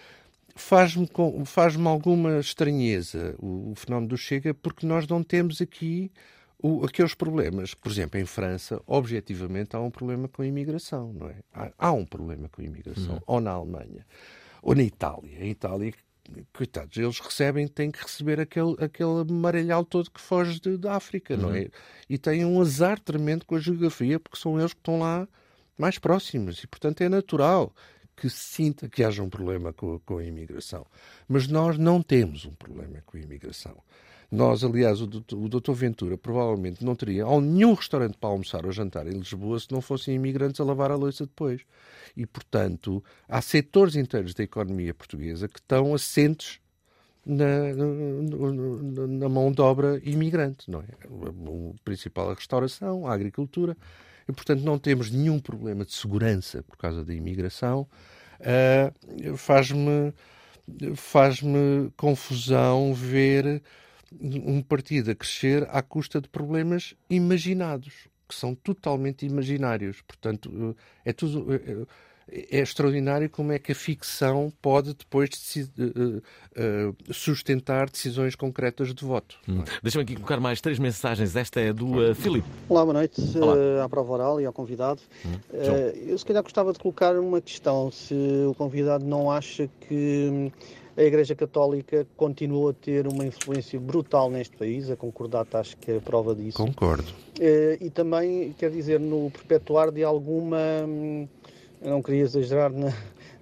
Faz-me 0.56 1.08
faz 1.45 1.78
alguma 1.78 2.39
estranheza 2.39 3.36
o, 3.39 3.72
o, 3.72 3.76
fenómeno 3.76 4.10
do 4.10 4.17
Chega, 4.17 4.54
porque 4.54 4.86
nós 4.86 5.08
não 5.08 5.24
temos 5.24 5.62
aqui 5.62 6.12
o, 6.62 6.84
aqueles 6.84 7.13
problemas. 7.13 7.74
Por 7.74 7.89
exemplo, 7.89 8.19
em 8.19 8.26
França, 8.26 8.82
objetivamente, 8.86 9.78
há 9.78 9.80
um 9.80 9.89
problema 9.89 10.28
com 10.28 10.41
a 10.41 10.45
imigração, 10.45 11.13
não 11.13 11.30
é? 11.30 11.36
Há, 11.54 11.72
há 11.78 11.91
um 11.93 12.06
problema 12.06 12.50
com 12.50 12.62
a 12.62 12.65
imigração. 12.65 13.13
Uhum. 13.13 13.22
Ou 13.26 13.39
na 13.39 13.52
Alemanha, 13.52 14.06
ou 14.62 14.76
na 14.76 14.84
Itália. 14.84 15.39
A 15.39 15.45
Itália 15.45 15.93
coitados, 16.53 16.97
eles 16.97 17.19
recebem, 17.19 17.67
têm 17.67 17.91
que 17.91 18.01
receber 18.01 18.39
aquele, 18.39 18.75
aquele 18.80 19.21
amarelhal 19.21 19.84
todo 19.84 20.11
que 20.11 20.21
foge 20.21 20.59
de, 20.59 20.77
da 20.77 20.95
África, 20.95 21.36
uhum. 21.36 21.41
não 21.41 21.55
é? 21.55 21.69
E 22.09 22.17
têm 22.17 22.45
um 22.45 22.61
azar 22.61 22.99
tremendo 22.99 23.45
com 23.45 23.55
a 23.55 23.59
geografia, 23.59 24.19
porque 24.19 24.38
são 24.38 24.59
eles 24.59 24.73
que 24.73 24.80
estão 24.80 24.99
lá 24.99 25.27
mais 25.77 25.97
próximos, 25.97 26.63
e 26.63 26.67
portanto 26.67 27.01
é 27.01 27.09
natural 27.09 27.73
que 28.15 28.30
se 28.30 28.55
sinta 28.55 28.89
que 28.89 29.03
haja 29.03 29.23
um 29.23 29.30
problema 29.30 29.71
com, 29.71 29.97
com 29.99 30.17
a 30.17 30.23
imigração. 30.23 30.86
Mas 31.27 31.47
nós 31.47 31.77
não 31.77 32.01
temos 32.01 32.45
um 32.45 32.53
problema 32.53 33.01
com 33.05 33.17
a 33.17 33.21
imigração. 33.21 33.82
Nós, 34.32 34.63
aliás, 34.63 35.01
o 35.01 35.07
doutor 35.07 35.73
Ventura 35.73 36.15
provavelmente 36.15 36.86
não 36.86 36.95
teria 36.95 37.25
nenhum 37.41 37.73
restaurante 37.73 38.15
para 38.17 38.30
almoçar 38.30 38.63
ou 38.63 38.71
jantar 38.71 39.07
em 39.07 39.17
Lisboa 39.17 39.59
se 39.59 39.71
não 39.71 39.82
fossem 39.82 40.13
imigrantes 40.13 40.61
a 40.61 40.63
lavar 40.63 40.91
a 40.91 40.95
louça 40.95 41.25
depois. 41.25 41.61
E, 42.15 42.27
portanto, 42.27 43.03
há 43.27 43.41
setores 43.41 43.95
inteiros 43.95 44.36
da 44.36 44.43
economia 44.43 44.93
portuguesa 44.93 45.47
que 45.47 45.59
estão 45.59 45.95
assentes 45.95 46.59
na, 47.25 47.73
na, 47.73 49.07
na 49.07 49.30
mão 49.30 49.51
de 49.51 49.61
obra 49.61 49.99
imigrante, 50.03 50.69
não 50.69 50.82
é? 50.82 51.07
O 51.09 51.73
principal 51.84 52.30
a 52.30 52.36
restauração, 52.36 53.07
a 53.07 53.13
agricultura. 53.13 53.75
E, 54.27 54.32
portanto, 54.32 54.61
não 54.61 54.77
temos 54.77 55.09
nenhum 55.09 55.39
problema 55.39 55.84
de 55.84 55.93
segurança 55.93 56.61
por 56.63 56.77
causa 56.77 57.03
da 57.03 57.13
imigração. 57.13 57.88
Uh, 58.39 59.36
faz-me 59.36 60.13
faz-me 60.95 61.91
confusão 61.97 62.93
ver 62.93 63.61
um 64.22 64.62
partido 64.62 65.12
a 65.12 65.16
crescer 65.16 65.68
à 65.72 65.82
custa 65.82 66.20
de 66.22 66.30
problemas 66.30 66.95
imaginados, 67.10 68.07
que 68.28 68.36
são 68.36 68.53
totalmente 68.55 69.26
imaginários. 69.26 70.01
Portanto, 70.01 70.76
é 71.03 71.14
tudo. 71.14 71.47
É 72.32 72.60
extraordinário 72.60 73.28
como 73.28 73.51
é 73.51 73.57
que 73.57 73.72
a 73.72 73.76
ficção 73.76 74.53
pode 74.62 74.93
depois 74.93 75.32
sustentar 77.12 77.89
decisões 77.89 78.36
concretas 78.36 78.93
de 78.93 79.03
voto. 79.03 79.36
Hum. 79.47 79.64
Deixa-me 79.82 80.03
aqui 80.03 80.14
colocar 80.14 80.39
mais 80.39 80.62
três 80.62 80.78
mensagens. 80.78 81.36
Esta 81.36 81.60
é 81.60 81.74
do 81.74 82.12
uh, 82.12 82.14
Filipe. 82.14 82.47
Olá, 82.68 82.84
boa 82.84 82.93
noite 82.93 83.20
Olá. 83.36 83.84
à 83.84 83.89
prova 83.89 84.14
oral 84.14 84.39
e 84.39 84.45
ao 84.45 84.53
convidado. 84.53 85.01
Hum. 85.26 85.39
Uh, 85.51 85.97
eu 86.07 86.18
se 86.20 86.24
calhar 86.24 86.43
gostava 86.43 86.72
de 86.72 86.78
colocar 86.78 87.16
uma 87.18 87.41
questão. 87.41 87.89
Se 87.89 88.14
o 88.47 88.53
convidado 88.53 89.03
não 89.03 89.32
acha 89.32 89.68
que 89.88 90.51
a 90.97 91.01
Igreja 91.01 91.35
Católica 91.35 92.05
continua 92.17 92.71
a 92.71 92.73
ter 92.73 93.07
uma 93.07 93.25
influência 93.25 93.79
brutal 93.79 94.29
neste 94.29 94.55
país, 94.57 94.89
a 94.89 94.95
Concordata 94.95 95.59
acho 95.59 95.77
que 95.77 95.91
é 95.91 95.97
a 95.97 96.01
prova 96.01 96.35
disso. 96.35 96.57
Concordo. 96.57 97.13
E 97.39 97.89
também, 97.89 98.53
quer 98.57 98.69
dizer, 98.69 98.99
no 98.99 99.31
perpetuar 99.31 99.91
de 99.91 100.03
alguma, 100.03 100.57
hum, 100.85 101.27
não 101.81 102.01
queria 102.01 102.23
exagerar 102.23 102.71
na, 102.71 102.93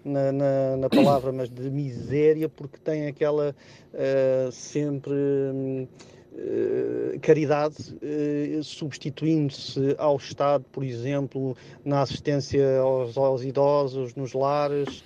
na, 0.05 0.31
na, 0.31 0.77
na 0.77 0.89
palavra, 0.89 1.31
mas 1.31 1.49
de 1.49 1.69
miséria, 1.69 2.47
porque 2.47 2.77
tem 2.77 3.07
aquela 3.07 3.55
uh, 3.93 4.51
sempre. 4.51 5.13
Um, 5.13 5.87
eh, 6.39 7.17
caridade, 7.19 7.97
eh, 7.99 8.59
substituindo-se 8.61 9.95
ao 9.97 10.17
Estado, 10.17 10.63
por 10.71 10.83
exemplo, 10.83 11.57
na 11.83 12.03
assistência 12.03 12.77
aos, 12.77 13.17
aos 13.17 13.43
idosos, 13.43 14.13
nos 14.13 14.33
lares. 14.33 15.03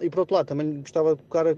E 0.00 0.08
por 0.10 0.20
outro 0.20 0.34
lado, 0.36 0.46
também 0.46 0.80
gostava 0.80 1.16
de 1.16 1.22
colocar, 1.22 1.54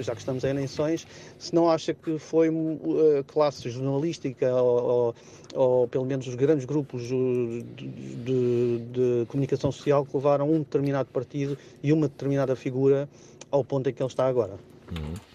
já 0.00 0.12
que 0.14 0.20
estamos 0.20 0.42
em 0.44 0.48
eleições, 0.48 1.06
se 1.38 1.54
não 1.54 1.70
acha 1.70 1.92
que 1.92 2.18
foi 2.18 2.48
a 2.48 3.22
classe 3.24 3.68
jornalística 3.68 4.54
ou, 4.54 4.82
ou, 4.82 5.14
ou, 5.54 5.88
pelo 5.88 6.06
menos 6.06 6.26
os 6.26 6.34
grandes 6.34 6.64
grupos 6.64 7.02
de, 7.02 7.62
de, 7.62 8.78
de, 8.78 9.26
comunicação 9.28 9.70
social 9.70 10.04
que 10.06 10.16
levaram 10.16 10.50
um 10.50 10.58
determinado 10.58 11.08
partido 11.10 11.58
e 11.82 11.92
uma 11.92 12.08
determinada 12.08 12.56
figura 12.56 13.08
ao 13.50 13.62
ponto 13.62 13.88
em 13.88 13.92
que 13.92 14.02
ele 14.02 14.08
está 14.08 14.26
agora. 14.26 14.54
Uhum. 14.90 15.29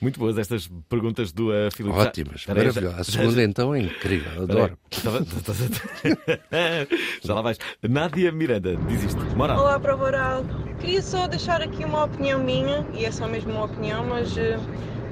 Muito 0.00 0.18
boas 0.18 0.38
estas 0.38 0.68
perguntas 0.88 1.32
do 1.32 1.50
uh, 1.50 1.70
Filipe. 1.72 1.96
Ótimas, 1.96 2.46
maravilhosas. 2.46 3.00
A 3.00 3.04
segunda 3.04 3.42
então 3.48 3.74
é 3.74 3.80
incrível, 3.80 4.42
adoro. 4.42 4.78
Já 7.22 7.34
lá 7.34 7.42
vais. 7.42 7.58
Nádia 7.82 8.32
Miranda 8.32 8.76
diz 8.88 9.04
isto. 9.04 9.20
Moral. 9.36 9.58
Olá, 9.58 9.78
Prova 9.78 10.04
Oral. 10.04 10.44
Queria 10.80 11.02
só 11.02 11.26
deixar 11.26 11.62
aqui 11.62 11.84
uma 11.84 12.04
opinião 12.04 12.42
minha, 12.42 12.86
e 12.94 13.04
é 13.04 13.10
só 13.10 13.26
mesmo 13.26 13.52
uma 13.52 13.64
opinião, 13.64 14.06
mas 14.06 14.36
uh, 14.36 14.60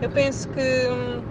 eu 0.00 0.10
penso 0.10 0.48
que 0.50 0.88
um, 0.88 1.22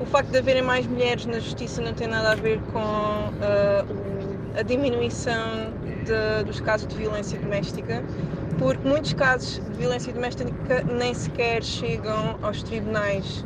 o 0.00 0.06
facto 0.06 0.30
de 0.30 0.38
haverem 0.38 0.62
mais 0.62 0.86
mulheres 0.86 1.26
na 1.26 1.38
justiça 1.38 1.82
não 1.82 1.92
tem 1.92 2.06
nada 2.06 2.32
a 2.32 2.34
ver 2.34 2.58
com 2.72 2.80
uh, 2.80 4.58
a 4.58 4.62
diminuição 4.62 5.72
de, 6.04 6.44
dos 6.44 6.60
casos 6.60 6.88
de 6.88 6.96
violência 6.96 7.38
doméstica 7.38 8.02
porque 8.58 8.86
muitos 8.86 9.12
casos 9.12 9.64
de 9.64 9.78
violência 9.78 10.12
doméstica 10.12 10.82
nem 10.82 11.14
sequer 11.14 11.62
chegam 11.62 12.38
aos 12.42 12.62
tribunais. 12.62 13.44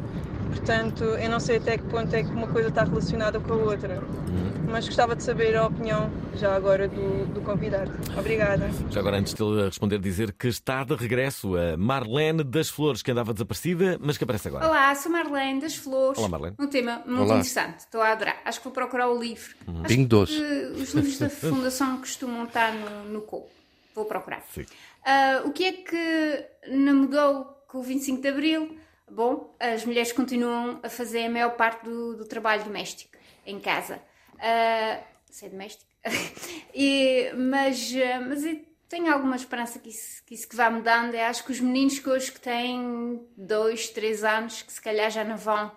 Portanto, 0.49 1.05
eu 1.05 1.31
não 1.31 1.41
sei 1.41 1.57
até 1.57 1.79
que 1.79 1.85
ponto 1.85 2.15
é 2.15 2.23
que 2.23 2.31
uma 2.31 2.47
coisa 2.47 2.69
está 2.69 2.85
relacionada 2.85 3.41
com 3.41 3.53
a 3.55 3.57
outra. 3.57 4.01
Uhum. 4.01 4.53
Mas 4.71 4.87
gostava 4.87 5.17
de 5.17 5.23
saber 5.23 5.57
a 5.57 5.67
opinião, 5.67 6.11
já 6.35 6.55
agora, 6.55 6.89
do, 6.89 7.27
do 7.27 7.41
convidado. 7.41 7.91
Obrigada. 8.19 8.71
Já 8.91 9.01
agora, 9.01 9.19
antes 9.19 9.35
de 9.35 9.43
ele 9.43 9.65
responder, 9.65 9.99
dizer 9.99 10.33
que 10.33 10.49
está 10.49 10.85
de 10.85 10.95
regresso 10.95 11.57
a 11.57 11.77
Marlene 11.77 12.45
das 12.45 12.69
Flores, 12.69 13.03
que 13.03 13.11
andava 13.11 13.33
desaparecida, 13.33 13.99
mas 14.01 14.17
que 14.17 14.25
aparece 14.25 14.49
agora. 14.49 14.67
Olá, 14.67 14.95
sou 14.95 15.11
Marlene 15.11 15.61
das 15.61 15.75
Flores. 15.75 16.19
Olá, 16.19 16.29
Marlene. 16.29 16.57
Um 16.59 16.67
tema 16.67 17.03
muito 17.07 17.23
Olá. 17.23 17.35
interessante. 17.35 17.81
Estou 17.81 18.01
a 18.01 18.13
adorar. 18.13 18.37
Acho 18.45 18.59
que 18.59 18.65
vou 18.65 18.73
procurar 18.73 19.11
o 19.11 19.19
livro. 19.19 19.55
Uhum. 19.67 19.83
Acho 19.85 20.07
doce. 20.07 20.41
os 20.41 20.95
livros 20.95 21.19
da 21.19 21.29
Fundação 21.31 21.99
costumam 21.99 22.45
estar 22.45 22.73
no, 22.73 23.13
no 23.13 23.23
colo. 23.23 23.47
Vou 23.95 24.05
procurar. 24.05 24.43
Uh, 24.57 25.49
o 25.49 25.53
que 25.53 25.65
é 25.65 25.73
que 25.73 26.47
não 26.69 26.95
mudou 26.95 27.45
com 27.69 27.79
o 27.79 27.83
25 27.83 28.23
de 28.23 28.29
Abril? 28.29 28.79
Bom, 29.11 29.55
as 29.61 29.85
mulheres 29.85 30.13
continuam 30.13 30.81
a 30.83 30.89
fazer 30.89 31.27
a 31.27 31.31
maior 31.31 31.51
parte 31.51 31.85
do, 31.85 32.17
do 32.17 32.25
trabalho 32.25 32.65
doméstico 32.65 33.17
em 33.45 33.61
casa. 33.61 34.01
Uh, 34.35 35.03
se 35.31 35.47
é 35.47 35.49
doméstico. 35.49 35.91
e, 36.75 37.31
mas, 37.37 37.93
mas 38.27 38.45
eu 38.45 38.61
tenho 38.89 39.13
alguma 39.13 39.37
esperança 39.37 39.79
que 39.79 39.89
isso, 39.89 40.23
que 40.25 40.35
isso 40.35 40.49
que 40.49 40.57
vá 40.57 40.71
mudando. 40.71 41.15
Eu 41.15 41.25
acho 41.25 41.45
que 41.45 41.53
os 41.53 41.61
meninos 41.61 41.99
que 41.99 42.09
hoje 42.09 42.31
que 42.31 42.41
têm 42.41 43.21
2, 43.37 43.89
3 43.89 44.25
anos, 44.25 44.63
que 44.63 44.73
se 44.73 44.81
calhar 44.81 45.11
já 45.11 45.25
não 45.25 45.37
vão 45.37 45.73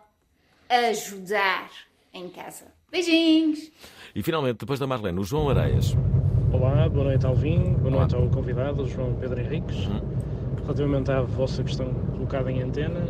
ajudar 0.69 1.69
em 2.13 2.29
casa. 2.29 2.73
Beijinhos! 2.89 3.71
E 4.13 4.23
finalmente, 4.23 4.59
depois 4.59 4.79
da 4.79 4.87
Marlene, 4.87 5.19
o 5.19 5.23
João 5.23 5.49
Areias. 5.49 5.93
Olá, 6.65 6.89
boa 6.89 7.05
noite 7.05 7.23
Alvin, 7.27 7.75
boa 7.75 7.89
Olá. 7.89 7.97
noite 7.99 8.15
ao 8.15 8.23
convidado, 8.23 8.87
João 8.87 9.13
Pedro 9.19 9.39
Henriques. 9.39 9.85
Uhum. 9.85 10.01
Relativamente 10.63 11.11
à 11.11 11.21
vossa 11.21 11.61
questão 11.61 11.85
colocada 12.11 12.51
em 12.51 12.63
antena, 12.63 13.01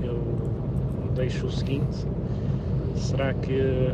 eu 0.00 0.22
deixo 1.12 1.46
o 1.46 1.50
seguinte: 1.50 2.06
será 2.94 3.34
que 3.34 3.92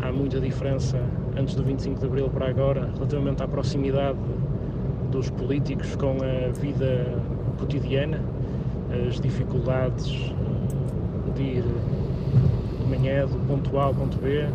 há 0.00 0.10
muita 0.10 0.40
diferença 0.40 0.98
antes 1.38 1.54
do 1.54 1.62
25 1.62 2.00
de 2.00 2.06
Abril 2.06 2.30
para 2.30 2.48
agora, 2.48 2.88
relativamente 2.94 3.42
à 3.42 3.46
proximidade 3.46 4.18
dos 5.12 5.28
políticos 5.28 5.94
com 5.94 6.16
a 6.22 6.50
vida 6.58 7.14
cotidiana, 7.58 8.22
as 9.06 9.20
dificuldades 9.20 10.32
de 11.34 11.42
ir 11.42 11.62
de 11.62 12.86
manhã 12.88 13.26
do 13.26 13.38
ponto 13.46 13.78
A 13.78 13.84
ao 13.84 13.94
ponto 13.94 14.16
B, 14.16 14.48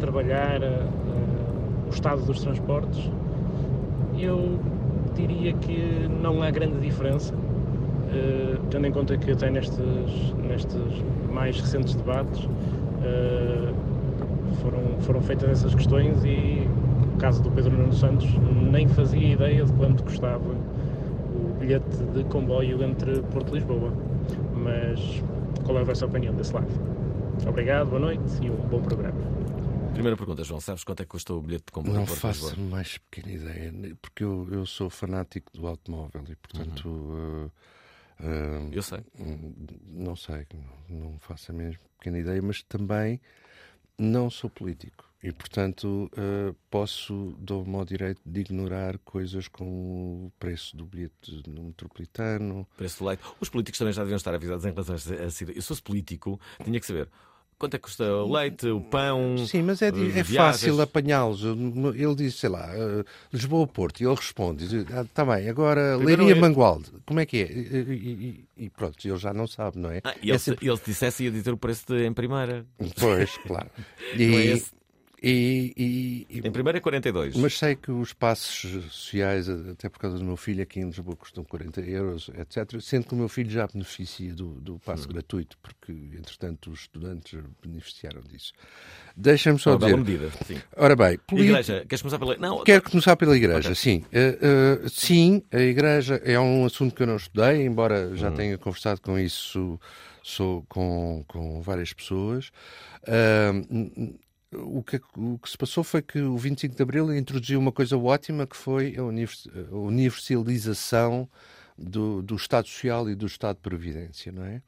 trabalhar 0.00 0.62
o 1.88 1.94
estado 1.94 2.22
dos 2.22 2.40
transportes, 2.40 3.10
eu 4.18 4.58
diria 5.14 5.52
que 5.54 6.08
não 6.22 6.42
há 6.42 6.50
grande 6.50 6.78
diferença, 6.80 7.34
uh, 7.34 8.58
tendo 8.70 8.86
em 8.86 8.92
conta 8.92 9.16
que 9.16 9.32
até 9.32 9.50
nestes, 9.50 9.78
nestes 10.46 10.80
mais 11.32 11.58
recentes 11.60 11.94
debates 11.94 12.44
uh, 12.44 13.74
foram, 14.62 14.82
foram 15.00 15.20
feitas 15.20 15.50
essas 15.50 15.74
questões 15.74 16.22
e 16.24 16.68
no 17.12 17.18
caso 17.18 17.42
do 17.42 17.50
Pedro 17.50 17.76
Nuno 17.76 17.92
Santos 17.92 18.28
nem 18.70 18.86
fazia 18.88 19.32
ideia 19.32 19.64
de 19.64 19.72
quanto 19.72 20.04
custava 20.04 20.44
o 20.44 21.54
bilhete 21.58 21.96
de 22.14 22.24
comboio 22.24 22.82
entre 22.82 23.20
Porto 23.22 23.50
e 23.50 23.54
Lisboa. 23.54 23.92
Mas 24.54 25.22
qual 25.64 25.78
é 25.78 25.80
a 25.80 25.84
vossa 25.84 26.06
opinião 26.06 26.34
desse 26.34 26.54
lado? 26.54 26.68
Obrigado, 27.46 27.88
boa 27.88 28.00
noite 28.00 28.22
e 28.42 28.50
um 28.50 28.56
bom 28.68 28.80
programa. 28.80 29.37
Primeira 29.92 30.16
pergunta, 30.16 30.44
João, 30.44 30.60
sabes 30.60 30.84
quanto 30.84 31.00
é 31.00 31.04
que 31.04 31.10
custa 31.10 31.34
o 31.34 31.40
bilhete 31.40 31.66
de 31.66 31.72
comboio? 31.72 31.96
Não 31.96 32.06
faço 32.06 32.58
mais 32.60 32.98
pequena 32.98 33.32
ideia, 33.32 33.96
porque 34.00 34.22
eu, 34.22 34.48
eu 34.50 34.64
sou 34.64 34.88
fanático 34.88 35.50
do 35.52 35.66
automóvel 35.66 36.24
e, 36.28 36.36
portanto. 36.36 36.88
Uhum. 36.88 37.46
Uh, 37.46 37.50
uh, 38.20 38.70
eu 38.72 38.82
sei. 38.82 39.04
Não 39.86 40.14
sei, 40.14 40.46
não 40.88 41.18
faço 41.18 41.50
a 41.50 41.54
mesma 41.54 41.80
pequena 41.98 42.18
ideia, 42.18 42.40
mas 42.40 42.62
também 42.62 43.20
não 43.98 44.30
sou 44.30 44.48
político. 44.48 45.08
E, 45.20 45.32
portanto, 45.32 46.08
uh, 46.12 46.54
posso, 46.70 47.34
dou-me 47.40 47.74
ao 47.74 47.84
direito 47.84 48.20
de 48.24 48.40
ignorar 48.40 48.98
coisas 48.98 49.48
como 49.48 50.26
o 50.26 50.32
preço 50.38 50.76
do 50.76 50.86
bilhete 50.86 51.42
no 51.48 51.64
metropolitano. 51.64 52.68
Preço 52.76 53.00
do 53.00 53.08
leite. 53.08 53.22
Os 53.40 53.48
políticos 53.48 53.78
também 53.78 53.92
já 53.92 54.02
deviam 54.02 54.16
estar 54.16 54.32
avisados 54.32 54.64
em 54.64 54.70
relação 54.70 54.94
a 54.94 54.98
isso. 54.98 55.12
Eu, 55.12 55.30
se 55.60 55.62
fosse 55.62 55.82
político, 55.82 56.40
tinha 56.62 56.78
que 56.78 56.86
saber 56.86 57.08
Quanto 57.58 57.74
é 57.74 57.78
que 57.78 57.84
custa 57.84 58.04
o 58.04 58.32
leite, 58.32 58.68
o 58.68 58.80
pão? 58.80 59.36
Sim, 59.46 59.62
mas 59.62 59.82
é, 59.82 59.88
é 59.88 60.22
fácil 60.22 60.80
apanhá-los. 60.80 61.42
Ele 61.42 62.14
diz, 62.14 62.36
sei 62.36 62.48
lá, 62.48 62.68
uh, 62.68 63.04
Lisboa-Porto, 63.32 64.00
e 64.00 64.06
ele 64.06 64.14
responde: 64.14 64.64
está 64.64 65.22
ah, 65.22 65.24
bem, 65.24 65.48
agora 65.48 65.96
Leiria-Mangualde, 65.96 66.92
como 67.04 67.18
é 67.18 67.26
que 67.26 67.38
é? 67.38 67.50
E, 67.50 68.44
e, 68.56 68.64
e, 68.64 68.70
pronto, 68.70 68.96
ele 69.04 69.18
já 69.18 69.32
não 69.34 69.48
sabe, 69.48 69.76
não 69.76 69.90
é? 69.90 70.00
Ah, 70.04 70.14
e 70.22 70.28
ele, 70.28 70.36
é 70.36 70.38
sempre... 70.38 70.68
ele 70.68 70.78
dissesse 70.84 71.24
ia 71.24 71.32
dizer 71.32 71.52
o 71.52 71.56
preço 71.56 71.84
de, 71.88 72.06
em 72.06 72.12
primeira. 72.12 72.64
Pois, 73.00 73.36
claro. 73.38 73.68
E, 74.16 74.52
é 74.52 74.77
e, 75.22 76.26
e, 76.30 76.38
em 76.46 76.50
primeiro 76.52 76.78
é 76.78 76.80
42. 76.80 77.36
Mas 77.36 77.58
sei 77.58 77.74
que 77.74 77.90
os 77.90 78.12
passos 78.12 78.70
sociais, 78.92 79.48
até 79.48 79.88
por 79.88 79.98
causa 79.98 80.18
do 80.18 80.24
meu 80.24 80.36
filho, 80.36 80.62
aqui 80.62 80.80
em 80.80 80.84
Lisboa 80.84 81.16
custam 81.16 81.42
40 81.44 81.80
euros, 81.80 82.30
etc. 82.38 82.80
Sendo 82.80 83.06
que 83.06 83.14
o 83.14 83.16
meu 83.16 83.28
filho 83.28 83.50
já 83.50 83.66
beneficia 83.66 84.32
do, 84.32 84.60
do 84.60 84.78
passo 84.78 85.08
hum. 85.08 85.12
gratuito, 85.12 85.58
porque, 85.60 85.92
entretanto, 85.92 86.70
os 86.70 86.80
estudantes 86.80 87.40
beneficiaram 87.62 88.20
disso. 88.22 88.52
Deixa-me 89.16 89.58
só 89.58 89.70
Uma 89.70 89.78
dizer. 89.78 89.96
medida, 89.96 90.30
sim. 90.46 90.58
Ora 90.76 90.94
bem, 90.94 91.18
polit... 91.26 91.48
Igreja, 91.48 91.84
queres 91.88 92.02
começar 92.02 92.18
pela. 92.18 92.36
Não, 92.36 92.62
Quero 92.62 92.82
começar 92.82 93.16
pela 93.16 93.36
Igreja, 93.36 93.70
okay. 93.70 93.74
sim. 93.74 94.04
Uh, 94.12 94.84
uh, 94.84 94.88
sim, 94.88 95.42
a 95.52 95.60
Igreja 95.60 96.20
é 96.24 96.38
um 96.38 96.64
assunto 96.64 96.94
que 96.94 97.02
eu 97.02 97.06
não 97.06 97.16
estudei, 97.16 97.66
embora 97.66 98.14
já 98.14 98.30
hum. 98.30 98.34
tenha 98.34 98.58
conversado 98.58 99.00
com 99.00 99.18
isso 99.18 99.78
sou 100.22 100.64
com, 100.68 101.24
com 101.26 101.62
várias 101.62 101.92
pessoas. 101.92 102.50
Uh, 103.02 104.18
o 104.52 104.82
que, 104.82 105.00
o 105.16 105.38
que 105.38 105.50
se 105.50 105.58
passou 105.58 105.84
foi 105.84 106.00
que 106.00 106.20
o 106.20 106.36
25 106.36 106.74
de 106.74 106.82
Abril 106.82 107.14
introduziu 107.14 107.60
uma 107.60 107.72
coisa 107.72 107.96
ótima 107.98 108.46
que 108.46 108.56
foi 108.56 108.96
a 108.96 109.02
universalização 109.76 111.28
do, 111.76 112.22
do 112.22 112.34
Estado 112.36 112.66
Social 112.66 113.08
e 113.10 113.14
do 113.14 113.26
Estado 113.26 113.56
de 113.56 113.62
Previdência, 113.62 114.32
não 114.32 114.44
é? 114.44 114.62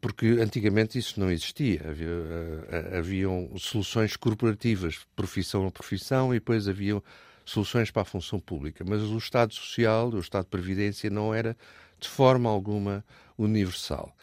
Porque 0.00 0.26
antigamente 0.40 0.98
isso 0.98 1.20
não 1.20 1.30
existia. 1.30 1.82
Havia, 1.88 2.98
haviam 2.98 3.50
soluções 3.58 4.16
corporativas, 4.16 4.98
profissão 5.14 5.66
a 5.66 5.70
profissão, 5.70 6.34
e 6.34 6.38
depois 6.38 6.66
haviam 6.66 7.02
soluções 7.44 7.90
para 7.90 8.02
a 8.02 8.04
função 8.04 8.40
pública. 8.40 8.84
Mas 8.88 9.02
o 9.02 9.18
Estado 9.18 9.54
Social, 9.54 10.08
o 10.08 10.18
Estado 10.18 10.44
de 10.44 10.50
Previdência, 10.50 11.10
não 11.10 11.32
era 11.32 11.56
de 12.00 12.08
forma 12.08 12.48
alguma 12.48 13.04
universal. 13.38 14.14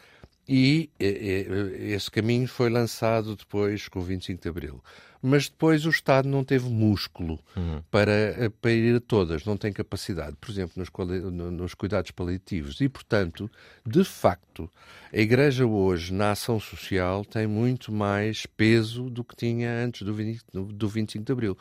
E 0.48 0.89
esse 1.00 2.12
caminho 2.12 2.48
foi 2.48 2.70
lançado 2.70 3.36
depois 3.36 3.88
com 3.88 4.00
o 4.00 4.04
25 4.04 4.41
de 4.41 4.50
Abril. 4.50 4.84
Mas 5.26 5.48
depois 5.48 5.86
o 5.86 5.89
Estado 5.89 6.28
não 6.28 6.44
teve 6.44 6.68
músculo 6.68 7.39
uhum. 7.56 7.82
para, 7.89 8.52
para 8.62 8.72
ir 8.72 8.98
a 8.98 9.00
todas, 9.00 9.46
não 9.46 9.56
tem 9.56 9.72
capacidade, 9.72 10.36
por 10.36 10.52
exemplo, 10.52 10.74
nos, 10.76 10.89
nos 11.32 11.74
cuidados 11.74 12.12
paliativos. 12.12 12.82
E, 12.82 12.89
portanto, 12.89 13.50
de 13.86 14.04
facto, 14.04 14.70
a 15.14 15.18
Igreja 15.18 15.66
hoje, 15.66 16.12
na 16.12 16.32
ação 16.32 16.60
social, 16.60 17.24
tem 17.24 17.48
muito 17.48 17.89
mais 17.89 18.46
peso 18.46 19.10
do 19.10 19.24
que 19.24 19.34
tinha 19.34 19.72
antes 19.72 20.02
do, 20.02 20.14
20, 20.14 20.41
do 20.52 20.89
25 20.89 21.24
de 21.24 21.32
Abril 21.32 21.58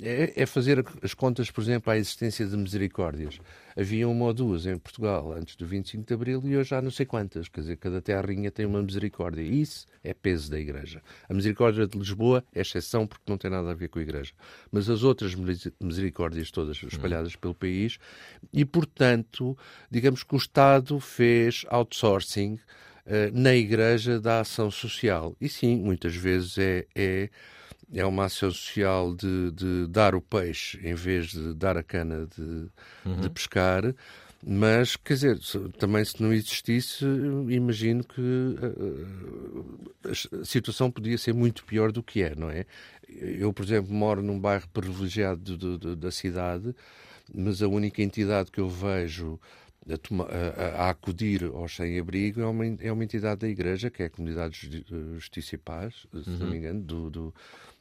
é, 0.00 0.32
é, 0.42 0.46
fazer 0.46 0.84
as 1.02 1.14
contas, 1.14 1.50
por 1.50 1.62
exemplo, 1.62 1.92
à 1.92 1.96
existência 1.96 2.46
de 2.46 2.56
misericórdias. 2.56 3.38
Havia 3.76 4.08
uma 4.08 4.26
ou 4.26 4.34
duas 4.34 4.66
em 4.66 4.78
Portugal 4.78 5.32
antes 5.32 5.56
do 5.56 5.66
25 5.66 6.06
de 6.06 6.14
Abril 6.14 6.42
e 6.44 6.56
hoje 6.56 6.74
há 6.74 6.80
não 6.80 6.90
sei 6.90 7.04
quantas. 7.04 7.48
Quer 7.48 7.60
dizer, 7.60 7.76
cada 7.76 8.00
terrinha 8.00 8.50
tem 8.50 8.64
uma 8.66 8.82
misericórdia. 8.82 9.42
Isso 9.42 9.86
é 10.02 10.14
peso 10.14 10.50
da 10.50 10.58
Igreja. 10.58 11.02
A 11.28 11.34
misericórdia 11.34 11.86
de 11.86 11.98
Lisboa 11.98 12.44
é 12.54 12.60
exceção 12.60 13.06
porque 13.06 13.24
não 13.28 13.36
tem 13.36 13.50
nada 13.50 13.70
a 13.70 13.74
ver 13.74 13.88
com 13.88 13.98
a 13.98 14.02
Igreja. 14.02 14.32
Mas 14.70 14.88
as 14.88 15.02
outras 15.02 15.34
misericórdias 15.80 16.50
todas 16.50 16.82
espalhadas 16.82 17.36
pelo 17.36 17.54
país 17.54 17.98
e, 18.52 18.64
portanto, 18.64 19.56
digamos 19.90 20.22
que 20.22 20.34
o 20.34 20.38
Estado 20.38 20.98
fez 20.98 21.64
outsourcing 21.68 22.54
uh, 22.54 22.60
na 23.32 23.54
Igreja 23.54 24.20
da 24.20 24.40
ação 24.40 24.70
social. 24.70 25.36
E 25.40 25.48
sim, 25.48 25.76
muitas 25.76 26.14
vezes 26.14 26.58
é, 26.58 26.86
é 26.94 27.28
é 27.94 28.04
uma 28.04 28.24
ação 28.24 28.50
social 28.50 29.14
de, 29.14 29.50
de, 29.52 29.86
dar 29.88 30.14
o 30.14 30.20
peixe 30.20 30.78
em 30.82 30.94
vez 30.94 31.28
de 31.28 31.54
dar 31.54 31.76
a 31.76 31.82
cana 31.82 32.26
de, 32.26 32.68
uhum. 33.04 33.20
de 33.20 33.30
pescar. 33.30 33.94
Mas, 34.46 34.94
quer 34.96 35.14
dizer, 35.14 35.38
também 35.78 36.04
se 36.04 36.22
não 36.22 36.30
existisse, 36.30 37.02
imagino 37.48 38.04
que 38.04 38.20
a, 40.04 40.08
a, 40.08 40.40
a, 40.40 40.44
situação 40.44 40.90
podia 40.90 41.16
ser 41.16 41.32
muito 41.32 41.64
pior 41.64 41.90
do 41.90 42.02
que 42.02 42.22
é, 42.22 42.34
não 42.34 42.50
é? 42.50 42.66
Eu, 43.08 43.54
por 43.54 43.64
exemplo, 43.64 43.94
moro 43.94 44.22
num 44.22 44.38
bairro 44.38 44.68
privilegiado 44.68 45.56
de, 45.56 45.78
de, 45.78 45.96
da 45.96 46.10
cidade, 46.10 46.74
mas 47.32 47.62
a 47.62 47.68
única 47.68 48.02
entidade 48.02 48.50
que 48.50 48.60
eu 48.60 48.68
vejo 48.68 49.40
a, 49.90 49.96
toma, 49.96 50.26
a, 50.26 50.84
a 50.84 50.90
acudir 50.90 51.44
aos 51.44 51.74
sem-abrigo 51.74 52.42
é 52.42 52.46
uma, 52.46 52.66
é 52.66 52.92
uma 52.92 53.04
entidade 53.04 53.40
da 53.40 53.48
Igreja, 53.48 53.88
que 53.88 54.02
é 54.02 54.06
a 54.06 54.10
Comunidade 54.10 54.84
Justiça 55.14 55.54
e 55.54 55.58
Paz, 55.58 56.06
se 56.22 56.30
uhum. 56.30 56.36
não 56.38 56.46
me 56.46 56.52
uhum. 56.52 56.54
engano, 56.54 56.80
do, 56.82 57.10
do 57.10 57.34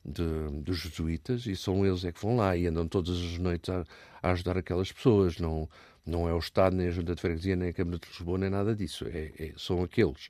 de, 0.06 0.62
dos 0.62 0.78
jesuítas 0.78 1.45
e 1.45 1.56
são 1.56 1.86
eles 1.86 2.04
é 2.04 2.12
que 2.12 2.22
vão 2.22 2.36
lá 2.36 2.56
e 2.56 2.68
andam 2.68 2.88
todas 2.88 3.18
as 3.18 3.38
noites 3.38 3.70
a, 3.70 3.86
a, 4.22 4.32
ajudar 4.32 4.58
aquelas 4.58 4.91
pessoas. 4.91 5.38
Não, 5.38 5.70
não 6.06 6.28
é 6.28 6.34
o 6.34 6.39
Estado, 6.39 6.76
nem 6.76 6.88
a 6.88 6.91
Junta 6.91 7.16
de 7.16 7.22
Freguesia, 7.22 7.56
nem 7.56 7.70
a 7.70 7.74
Câmara 7.74 7.99
de 7.99 8.08
Lisboa, 8.08 8.38
nem 8.38 8.49
nada 8.49 8.76
disso. 8.76 9.06
É, 9.08 9.32
é, 9.39 9.54
são 9.58 9.84
aqueles. 9.84 10.30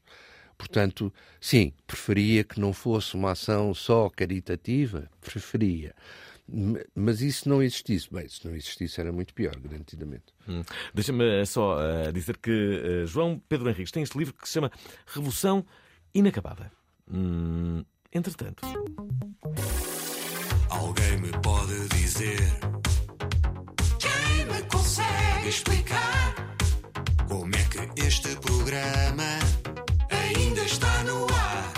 Portanto, 0.57 1.11
sim, 1.41 1.74
preferia 1.88 2.43
que 2.43 2.59
não 2.59 2.71
fosse 2.71 3.15
uma 3.15 3.32
ação 3.32 3.74
só 3.74 4.09
caritativa, 4.09 5.09
preferia. 5.19 5.95
Mas 6.93 7.21
isso 7.21 7.49
não 7.49 7.63
existisse. 7.63 8.07
Bem, 8.13 8.28
se 8.28 8.45
não 8.45 8.55
existisse 8.55 8.99
era 8.99 9.11
muito 9.11 9.34
pior, 9.34 9.57
garantidamente. 9.59 10.26
Hum. 10.47 10.61
Deixa-me 10.93 11.45
só 11.45 11.78
uh, 11.78 12.13
dizer 12.13 12.38
que 12.38 12.51
uh, 12.51 13.07
João 13.07 13.41
Pedro 13.47 13.69
Henriques 13.69 13.91
tem 13.91 14.03
este 14.03 14.17
livro 14.17 14.34
que 14.34 14.47
se 14.47 14.53
chama 14.53 14.71
Revolução 15.07 15.65
Inacabada. 16.13 16.71
Hum, 17.11 17.84
entretanto. 18.14 18.61
Alguém 20.70 21.18
me 21.18 21.32
pode 21.41 21.88
dizer? 21.89 22.39
Quem 23.99 24.45
me 24.45 24.61
consegue 24.64 25.49
explicar? 25.49 26.36
Como 27.28 27.55
é 27.55 27.64
que 27.64 28.01
este 28.01 28.36
programa 28.38 29.24
ainda 30.09 30.61
está 30.61 31.03
no 31.03 31.26
ar? 31.34 31.74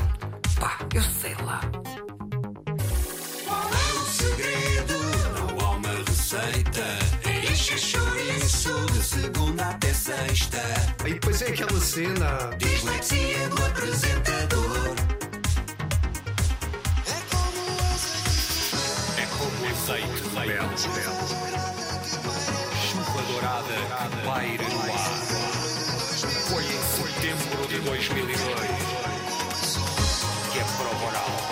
Pá, 0.59 0.77
eu 0.93 1.03
sei 1.03 1.35
lá. 1.45 1.61
Qual 3.45 3.69
é 3.69 3.93
o 3.93 4.05
segredo? 4.05 4.93
Não 5.39 5.65
há 5.65 5.71
uma 5.71 5.89
receita. 6.07 6.85
É 7.25 7.51
enche 7.51 7.77
chouriço 7.77 8.85
de 8.87 9.03
segunda 9.03 9.69
até 9.69 9.93
sexta. 9.93 10.61
E 11.05 11.13
depois 11.13 11.41
é 11.41 11.47
aquela 11.47 11.79
cena. 11.79 12.49
Dislexia 12.57 13.49
do 13.49 13.65
apresentador. 13.65 15.14
Azeite 19.85 20.07
de 20.07 20.29
belo. 20.29 20.77
Chuva 22.87 23.21
dourada 23.31 23.75
que 24.09 24.25
paira 24.25 24.63
no 24.63 24.79
ar. 24.81 25.11
Foi 26.49 26.63
em 26.63 26.81
setembro 26.81 27.67
de 27.67 27.79
2002 27.81 28.35
que 30.51 30.59
é 30.59 30.63
prova 30.77 31.05
oral 31.05 31.44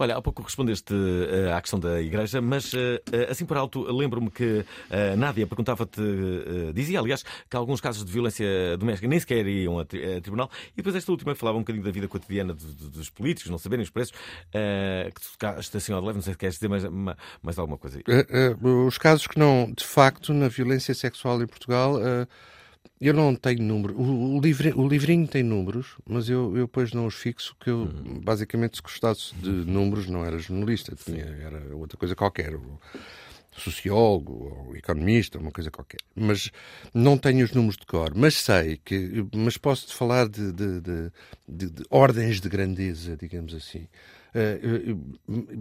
Olha, 0.00 0.16
há 0.16 0.22
pouco 0.22 0.40
respondeste 0.42 0.94
uh, 0.94 1.54
à 1.54 1.60
questão 1.60 1.78
da 1.78 2.00
Igreja, 2.00 2.40
mas 2.40 2.72
uh, 2.72 2.78
assim 3.28 3.44
por 3.44 3.58
alto, 3.58 3.82
lembro-me 3.82 4.30
que 4.30 4.60
uh, 4.60 4.64
Nádia 5.14 5.46
perguntava-te, 5.46 6.00
dizia 6.72 7.00
aliás, 7.00 7.22
que 7.22 7.54
alguns 7.54 7.82
casos 7.82 8.02
de 8.02 8.10
violência 8.10 8.78
doméstica 8.78 9.06
nem 9.06 9.20
sequer 9.20 9.46
iam 9.46 9.78
a, 9.78 9.84
tri 9.84 10.16
a 10.16 10.20
tribunal, 10.22 10.50
e 10.72 10.76
depois 10.76 10.96
esta 10.96 11.12
última 11.12 11.34
falava 11.34 11.58
um 11.58 11.60
bocadinho 11.60 11.84
da 11.84 11.90
vida 11.90 12.08
cotidiana 12.08 12.54
dos 12.54 13.10
políticos, 13.10 13.50
não 13.50 13.58
saberem 13.58 13.82
os 13.82 13.90
preços, 13.90 14.14
que 15.14 15.20
tu 15.20 15.32
ficaste 15.32 15.76
assim 15.76 15.92
ao 15.92 16.00
leve, 16.00 16.14
não 16.14 16.22
sei 16.22 16.32
se 16.32 16.38
queres 16.38 16.54
dizer 16.54 16.68
mais, 16.68 16.84
mais 17.42 17.58
alguma 17.58 17.76
coisa. 17.76 18.00
os 18.86 18.96
casos 18.96 19.26
que 19.26 19.38
não, 19.38 19.70
de 19.70 19.84
facto, 19.84 20.32
na 20.32 20.48
violência 20.48 20.94
sexual 20.94 21.42
em 21.42 21.46
Portugal 21.46 21.98
eu 23.00 23.14
não 23.14 23.34
tenho 23.34 23.62
número. 23.62 23.94
O, 23.98 24.36
o, 24.36 24.40
livre, 24.40 24.72
o 24.74 24.86
livrinho 24.86 25.26
tem 25.26 25.42
números, 25.42 25.96
mas 26.06 26.28
eu, 26.28 26.56
eu 26.56 26.66
depois 26.66 26.92
não 26.92 27.06
os 27.06 27.14
fixo, 27.14 27.56
que 27.58 27.70
eu, 27.70 27.78
uhum. 27.78 28.20
basicamente, 28.20 28.76
se 28.76 28.82
gostasse 28.82 29.34
de 29.36 29.48
números, 29.48 30.06
não 30.06 30.24
era 30.24 30.38
jornalista, 30.38 30.94
tinha, 30.94 31.24
era 31.24 31.74
outra 31.74 31.96
coisa 31.96 32.14
qualquer. 32.14 32.52
sociólogo 33.56 34.66
ou 34.68 34.76
economista, 34.76 35.38
uma 35.38 35.50
coisa 35.50 35.70
qualquer. 35.70 36.00
Mas 36.14 36.50
não 36.92 37.16
tenho 37.16 37.42
os 37.44 37.52
números 37.52 37.78
de 37.78 37.86
cor. 37.86 38.12
Mas 38.14 38.34
sei 38.34 38.78
que. 38.84 39.26
Mas 39.34 39.56
posso-te 39.56 39.94
falar 39.94 40.28
de, 40.28 40.52
de, 40.52 40.80
de, 40.80 41.10
de, 41.48 41.84
ordens 41.88 42.38
de 42.38 42.48
grandeza, 42.50 43.16
digamos 43.16 43.54
assim. 43.54 43.88
Uh, 44.34 45.52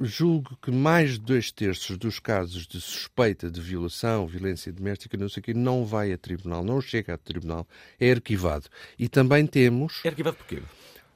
julgo 0.00 0.56
que 0.62 0.70
mais 0.70 1.12
de 1.12 1.20
dois 1.20 1.50
terços 1.50 1.96
dos 1.98 2.18
casos 2.18 2.66
de 2.66 2.80
suspeita 2.80 3.50
de 3.50 3.60
violação, 3.60 4.26
violência 4.26 4.72
doméstica, 4.72 5.16
não 5.16 5.28
sei 5.28 5.40
o 5.40 5.44
quê, 5.44 5.54
não 5.54 5.84
vai 5.84 6.12
a 6.12 6.18
tribunal, 6.18 6.64
não 6.64 6.80
chega 6.80 7.14
a 7.14 7.18
tribunal, 7.18 7.66
é 7.98 8.10
arquivado. 8.10 8.66
E 8.98 9.08
também 9.08 9.46
temos. 9.46 10.00
É 10.04 10.08
arquivado 10.08 10.36
porquê? 10.36 10.62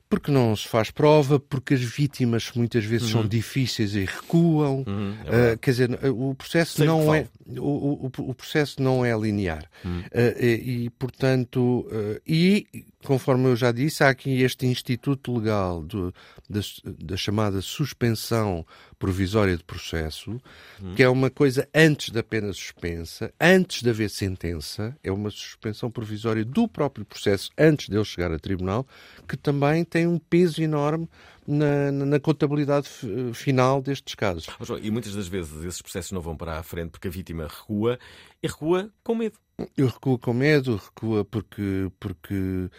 Porque 0.09 0.30
não 0.30 0.57
se 0.57 0.66
faz 0.66 0.90
prova, 0.90 1.38
porque 1.38 1.74
as 1.74 1.82
vítimas 1.82 2.51
muitas 2.55 2.82
vezes 2.82 3.09
uhum. 3.09 3.20
são 3.20 3.28
difíceis 3.28 3.94
e 3.94 4.07
recuam. 4.07 4.82
Uhum, 4.86 5.14
é 5.26 5.53
uh, 5.53 5.59
quer 5.59 5.70
dizer, 5.70 5.90
o 6.07 6.34
processo 6.34 6.82
não 6.82 7.14
é 7.14 7.28
o, 7.46 8.07
o, 8.07 8.11
o, 8.16 8.34
processo 8.34 8.82
não 8.82 9.05
é 9.05 9.14
linear. 9.14 9.68
Uhum. 9.84 10.01
Uh, 10.01 10.42
e, 10.42 10.84
e, 10.84 10.90
portanto, 10.90 11.86
uh, 11.92 12.18
e 12.26 12.66
conforme 13.05 13.46
eu 13.46 13.57
já 13.57 13.70
disse, 13.70 14.03
há 14.03 14.09
aqui 14.09 14.42
este 14.42 14.66
instituto 14.66 15.36
legal 15.36 15.82
do, 15.82 16.12
da, 16.49 16.61
da, 16.84 17.16
chamada 17.16 17.61
suspensão 17.62 18.66
provisória 18.99 19.57
de 19.57 19.62
processo, 19.62 20.40
uhum. 20.80 20.94
que 20.94 21.03
é 21.03 21.09
uma 21.09 21.30
coisa 21.30 21.68
antes 21.74 22.11
da 22.11 22.22
pena 22.22 22.53
suspensa, 22.53 23.32
antes 23.40 23.82
de 23.82 23.90
haver 23.90 24.11
sentença, 24.11 24.96
é 25.03 25.12
uma 25.12 25.30
suspensão 25.30 25.90
provisória 25.90 26.44
do 26.44 26.66
próprio 26.66 27.05
processo 27.05 27.51
antes 27.57 27.88
dele 27.88 28.05
chegar 28.05 28.32
a 28.32 28.38
tribunal, 28.38 28.86
que 29.28 29.36
também 29.36 29.84
tem 29.84 30.07
um 30.07 30.18
peso 30.18 30.61
enorme 30.61 31.09
na, 31.46 31.90
na, 31.92 32.20
contabilidade 32.20 32.88
final 33.32 33.80
destes 33.80 34.14
casos. 34.14 34.46
E 34.82 34.90
muitas 34.90 35.14
das 35.14 35.28
vezes 35.28 35.64
esses 35.64 35.80
processos 35.80 36.12
não 36.12 36.20
vão 36.20 36.36
para 36.36 36.59
a 36.59 36.62
frente 36.62 36.90
porque 36.90 37.09
a 37.09 37.11
vítima 37.11 37.46
recua 37.46 37.99
e 38.42 38.46
recua 38.46 38.90
com 39.03 39.14
medo. 39.14 39.38
Eu 39.76 39.88
recuo 39.88 40.18
com 40.18 40.32
medo, 40.32 40.76
recua 40.76 41.24
porque, 41.24 41.90
porque 41.98 42.70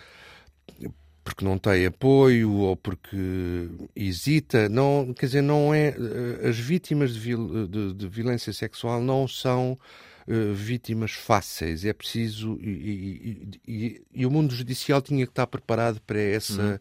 porque 1.29 1.45
não 1.45 1.57
tem 1.59 1.85
apoio 1.85 2.51
ou 2.51 2.75
porque 2.75 3.69
hesita, 3.95 4.67
não, 4.67 5.13
quer 5.13 5.27
dizer, 5.27 5.43
não 5.43 5.73
é 5.73 5.95
as 6.43 6.57
vítimas 6.57 7.13
de, 7.13 7.35
de, 7.67 7.93
de 7.93 8.07
violência 8.07 8.51
sexual 8.51 8.99
não 8.99 9.27
são 9.27 9.77
uh, 10.27 10.53
vítimas 10.53 11.11
fáceis. 11.11 11.85
É 11.85 11.93
preciso. 11.93 12.57
E, 12.61 12.69
e, 12.69 13.59
e, 13.67 14.01
e, 14.13 14.25
o 14.25 14.31
mundo 14.31 14.55
judicial 14.55 15.01
tinha 15.01 15.25
que 15.25 15.31
estar 15.31 15.47
preparado 15.47 16.01
para 16.01 16.19
essa. 16.19 16.61
Uhum. 16.61 16.79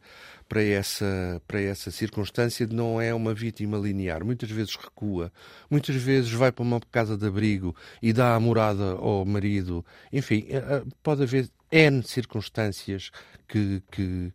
Para 0.49 0.63
essa, 0.63 1.43
para 1.47 1.61
essa 1.61 1.91
circunstância 1.91 2.67
de 2.67 2.75
não 2.75 3.01
é 3.01 3.13
uma 3.13 3.35
vítima 3.35 3.77
linear. 3.77 4.25
Muitas 4.25 4.51
vezes 4.51 4.77
recua, 4.77 5.31
muitas 5.71 5.97
vezes 5.97 6.31
vai 6.33 6.51
para 6.51 6.63
uma 6.63 6.81
casa 6.91 7.19
de 7.19 7.27
abrigo 7.27 7.77
e 8.03 8.13
dá 8.15 8.35
a 8.35 8.41
morada 8.41 8.93
ao 8.93 9.27
marido. 9.27 9.85
Enfim, 10.11 10.47
eh, 10.49 10.57
eh, 10.57 10.83
pode 11.03 11.23
haver 11.23 11.51
N 11.71 12.03
circunstâncias 12.03 13.11
que, 13.47 13.83
que, 13.91 14.33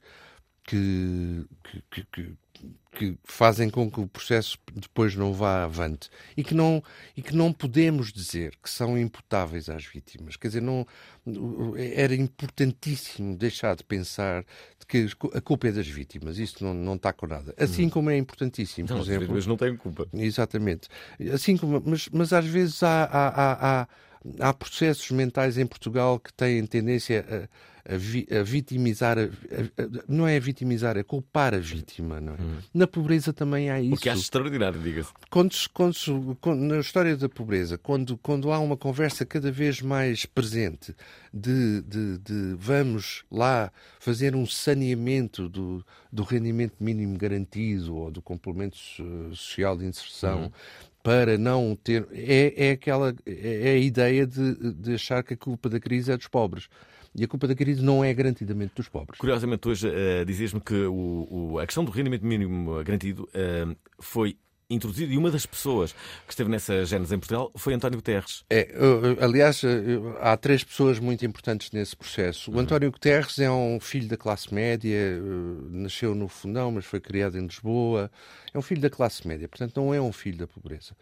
que, 0.64 1.45
que, 2.11 2.38
que 2.91 3.18
fazem 3.24 3.70
com 3.70 3.89
que 3.89 3.99
o 3.99 4.08
processo 4.08 4.58
depois 4.76 5.16
não 5.16 5.34
vá 5.34 5.64
avante 5.64 6.10
e 6.38 6.43
que 6.43 6.54
não 6.54 6.84
e 7.18 7.22
que 7.22 7.36
não 7.36 7.51
podemos 7.51 8.14
dizer 8.14 8.54
que 8.62 8.70
são 8.70 8.97
imputáveis 8.97 9.68
às 9.70 9.84
vítimas. 9.84 10.36
Quer 10.36 10.47
dizer, 10.47 10.62
não 10.62 10.86
era 11.76 12.14
importantíssimo 12.14 13.36
deixar 13.36 13.76
de 13.76 13.84
pensar 13.84 14.45
que 14.88 15.08
a 15.34 15.41
culpa 15.41 15.70
é 15.70 15.72
das 15.72 15.88
vítimas. 15.88 16.38
Isso 16.38 16.64
não, 16.64 16.74
não 16.74 16.95
está 16.95 17.12
com 17.12 17.26
nada. 17.26 17.54
Assim 17.58 17.88
hum. 17.88 17.89
como 17.89 18.10
é 18.10 18.18
importantíssimo, 18.18 18.88
por 18.88 18.95
não, 18.95 19.01
exemplo. 19.01 19.30
Mas 19.32 19.47
não 19.47 19.58
têm 19.58 19.76
culpa. 19.76 20.08
Exatamente. 20.14 20.88
Assim 21.34 21.58
como, 21.58 21.82
mas, 21.86 22.10
mas 22.10 22.32
às 22.32 22.45
vezes 22.45 22.84
há, 22.84 23.06
há, 23.06 23.28
há, 23.28 23.82
há 23.82 23.88
há 24.39 24.53
processos 24.53 25.09
mentais 25.11 25.57
em 25.57 25.65
Portugal 25.65 26.19
que 26.19 26.34
têm 26.34 26.65
tendência 26.65 27.49
a, 27.86 27.93
a, 27.93 27.97
vi, 27.97 28.28
a 28.32 28.43
vitimizar, 28.43 29.17
a, 29.19 29.28
não 30.07 30.28
é 30.28 30.38
a 30.38 30.39
vitimizar, 30.39 30.97
é 30.97 31.03
culpar 31.03 31.53
a 31.53 31.59
vítima. 31.59 32.21
Não 32.21 32.34
é? 32.34 32.38
Hum. 32.41 32.57
Na 32.74 32.88
pobreza 32.88 33.34
também 33.34 33.69
há 33.69 33.82
isso. 33.82 33.95
O 33.95 33.97
que 33.97 34.09
acho 34.09 34.21
extraordinário, 34.21 34.82
diga-se. 34.82 35.11
Quando, 35.30 35.53
quando, 35.74 36.38
quando, 36.39 36.61
na 36.61 36.80
história 36.80 37.15
da 37.17 37.28
pobreza, 37.28 37.78
quando, 37.78 38.17
quando 38.17 38.51
há 38.51 38.59
uma 38.59 38.78
conversa 38.78 39.26
cada 39.26 39.51
vez 39.51 39.82
mais 39.82 40.26
presente 40.26 40.95
de, 41.34 41.82
de, 41.82 42.17
de 42.19 42.55
vamos 42.57 43.24
lá 43.30 43.71
fazer 43.99 44.36
um 44.36 44.45
saneamento 44.45 45.49
do, 45.49 45.86
do 46.11 46.24
rendimento 46.24 46.76
mínimo 46.80 47.17
garantido 47.17 47.95
ou 47.95 48.11
do 48.11 48.21
complemento 48.21 48.78
social 49.34 49.78
de 49.78 49.86
inserção, 49.86 50.45
hum 50.45 50.51
para 51.04 51.38
não 51.38 51.76
ter. 51.76 52.08
É, 52.12 52.70
é 52.70 52.72
aquela 52.72 53.14
é 53.26 53.72
a 53.72 53.78
ideia 53.78 54.26
de, 54.26 54.74
de 54.74 54.95
achar 54.95 55.22
que 55.22 55.34
a 55.34 55.38
culpa 55.38 55.70
da 55.70 55.80
crise 55.80 56.12
é 56.12 56.18
dos 56.18 56.28
pobres. 56.28 56.70
E 57.16 57.24
a 57.24 57.28
culpa 57.28 57.47
da 57.47 57.54
crise 57.54 57.84
não 57.84 58.04
é 58.04 58.12
garantidamente 58.12 58.74
dos 58.76 58.89
pobres. 58.89 59.20
Curiosamente, 59.20 59.68
hoje 59.68 59.88
uh, 59.88 60.26
dizias-me 60.26 60.60
que 60.60 60.74
o, 60.74 61.28
o, 61.30 61.60
a 61.60 61.66
questão 61.66 61.86
do 61.86 61.91
rendimento 61.91 62.26
mínimo 62.26 62.84
garantido 62.84 63.30
uh, 63.36 63.76
foi 63.99 64.36
introduzido 64.70 65.14
e 65.14 65.18
uma 65.18 65.32
das 65.32 65.45
pessoas 65.45 65.93
que 66.26 66.32
esteve 66.34 66.49
nessa 66.49 66.86
gênese 66.86 67.14
em 67.14 67.20
Portugal 67.20 67.51
foi 67.56 67.74
António 67.74 67.97
Guterres. 67.97 68.43
É, 68.49 68.74
aliás, 69.20 69.62
há 70.20 70.36
três 70.38 70.64
pessoas 70.64 70.99
muito 70.99 71.26
importantes 71.26 71.72
nesse 71.72 71.95
processo. 71.95 72.51
O 72.51 72.56
uhum. 72.56 72.62
António 72.62 72.91
Guterres 72.91 73.38
é 73.39 73.51
um 73.51 73.80
filho 73.80 74.08
da 74.08 74.18
classe 74.18 74.54
média, 74.54 74.95
eh, 74.95 75.20
nasceu 75.70 76.16
no 76.16 76.28
Fundão, 76.28 76.72
mas 76.72 76.86
foi 76.86 76.99
criado 76.99 77.38
em 77.38 77.45
Lisboa. 77.45 78.10
É 78.54 78.58
um 78.58 78.62
filho 78.62 78.82
da 78.82 78.89
classe 78.89 79.28
média, 79.28 79.47
portanto 79.49 79.76
não 79.76 79.93
é 79.93 79.99
um 79.99 80.12
filho 80.12 80.38
da 80.38 80.47
pobreza. 80.47 80.95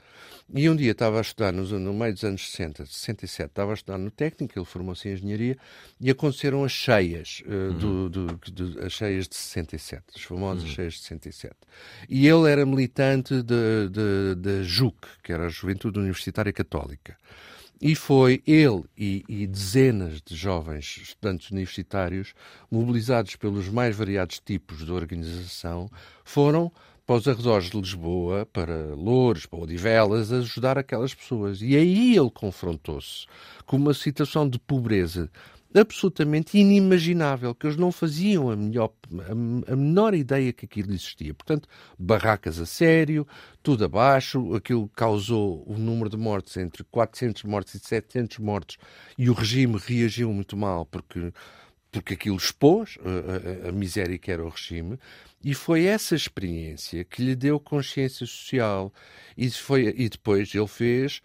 E 0.54 0.70
um 0.70 0.76
dia 0.76 0.92
estava 0.92 1.18
a 1.18 1.22
estudar, 1.22 1.52
no, 1.52 1.64
no 1.80 1.94
meio 1.94 2.14
dos 2.14 2.24
anos 2.24 2.50
60, 2.50 2.86
67, 2.86 3.50
estava 3.50 3.72
a 3.72 3.74
estudar 3.74 3.98
no 3.98 4.10
técnico, 4.10 4.58
ele 4.58 4.66
formou-se 4.66 5.10
em 5.10 5.14
engenharia, 5.14 5.58
e 6.00 6.10
aconteceram 6.10 6.64
as 6.64 6.72
cheias, 6.72 7.44
uh, 7.46 7.52
uhum. 7.52 7.78
do, 7.78 8.10
do, 8.10 8.26
do, 8.52 8.86
as 8.86 8.94
cheias 8.94 9.28
de 9.28 9.36
67, 9.36 10.04
as 10.16 10.22
famosas 10.22 10.64
uhum. 10.64 10.70
cheias 10.70 10.94
de 10.94 11.00
67. 11.00 11.56
E 12.10 12.28
ele 12.28 12.50
era 12.50 12.66
militante 12.66 13.42
da 13.42 14.64
JUC, 14.64 15.08
que 15.22 15.34
era 15.34 15.48
a 15.48 15.50
Juventude 15.50 16.00
Universitária 16.00 16.54
Católica. 16.54 17.18
E 17.82 17.96
foi 17.96 18.44
ele 18.46 18.84
e, 18.96 19.26
e, 19.28 19.48
dezenas 19.48 20.22
de 20.22 20.36
jovens 20.36 21.00
estudantes 21.02 21.50
universitários, 21.50 22.36
mobilizados 22.70 23.36
pelos 23.36 23.68
mais 23.70 23.96
variados 23.96 24.40
tipos 24.40 24.86
de 24.86 24.92
organização, 24.92 25.90
foram 26.24 26.72
para 27.12 27.18
os 27.18 27.28
arredores 27.28 27.70
de 27.70 27.78
Lisboa, 27.78 28.48
para 28.54 28.96
Louros, 28.96 29.46
para 29.46 29.60
Odivelas, 29.60 30.32
ajudar 30.32 30.78
aquelas 30.78 31.14
pessoas. 31.14 31.62
E 31.62 31.76
aí 31.76 32.16
ele 32.16 32.32
confrontou-se 32.32 33.26
com 33.66 33.76
uma 33.76 33.94
situação 33.94 34.48
de 34.48 34.58
pobreza 34.58 35.30
absolutamente 35.76 36.58
inimaginável, 36.58 37.54
que 37.54 37.68
eles 37.68 37.76
não 37.76 37.92
faziam 37.92 38.50
a, 38.50 38.56
melhor, 38.56 38.92
a, 39.28 39.72
a, 39.74 39.76
menor 39.76 40.14
ideia 40.14 40.54
que 40.54 40.64
aquilo 40.64 40.94
existia. 40.94 41.34
Portanto, 41.34 41.68
barracas 42.00 42.60
a 42.60 42.66
sério, 42.66 43.28
tudo 43.62 43.84
abaixo, 43.84 44.56
aquilo 44.56 44.88
causou 44.96 45.66
o 45.68 45.78
número 45.78 46.10
de 46.10 46.16
mortes 46.16 46.56
entre 46.56 46.82
400 46.86 47.44
mortes 47.44 47.76
e 47.76 47.80
700 47.80 48.38
mortes, 48.40 48.78
e 49.18 49.30
o 49.30 49.34
regime 49.34 49.78
reagiu 49.78 50.32
muito 50.32 50.56
mal 50.56 50.86
porque, 50.86 51.34
porque 51.92 52.14
aquilo 52.14 52.38
expôs 52.38 52.98
a, 53.66 53.70
a 53.70 53.72
miséria 53.72 54.18
que 54.18 54.32
era 54.32 54.44
o 54.44 54.50
regime. 54.50 54.98
E 55.44 55.54
foi 55.54 55.86
essa 55.86 56.16
experiência 56.16 57.04
que 57.04 57.22
lhe 57.24 57.36
deu 57.36 57.60
consciência 57.60 58.26
social. 58.26 58.94
E, 59.38 59.50
foi, 59.50 59.94
e 59.98 60.08
depois 60.08 60.54
ele 60.54 60.68
fez 60.68 61.22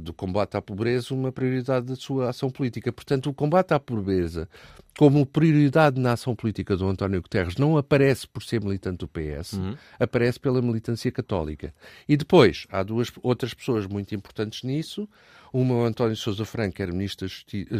do 0.00 0.12
combate 0.12 0.56
à 0.56 0.62
pobreza 0.62 1.12
uma 1.12 1.32
prioridade 1.32 1.86
da 1.86 1.96
sua 1.96 2.30
ação 2.30 2.50
política. 2.50 2.92
Portanto, 2.92 3.30
o 3.30 3.34
combate 3.34 3.72
à 3.72 3.80
pobreza, 3.80 4.48
como 4.96 5.26
prioridade 5.26 6.00
na 6.00 6.12
ação 6.12 6.34
política 6.36 6.76
do 6.76 6.86
António 6.88 7.20
Guterres, 7.20 7.56
não 7.56 7.76
aparece 7.76 8.28
por 8.28 8.42
ser 8.42 8.62
militante 8.62 8.98
do 8.98 9.08
PS, 9.08 9.54
uhum. 9.54 9.76
aparece 9.98 10.38
pela 10.38 10.62
militância 10.62 11.10
católica. 11.10 11.74
E 12.08 12.16
depois, 12.16 12.66
há 12.70 12.82
duas 12.82 13.10
outras 13.22 13.52
pessoas 13.54 13.86
muito 13.86 14.14
importantes 14.14 14.62
nisso. 14.62 15.08
Uma, 15.52 15.74
o 15.74 15.84
António 15.84 16.16
Sousa 16.16 16.44
Franco, 16.44 16.76
que 16.76 16.82
era 16.82 16.92
ministro, 16.92 17.26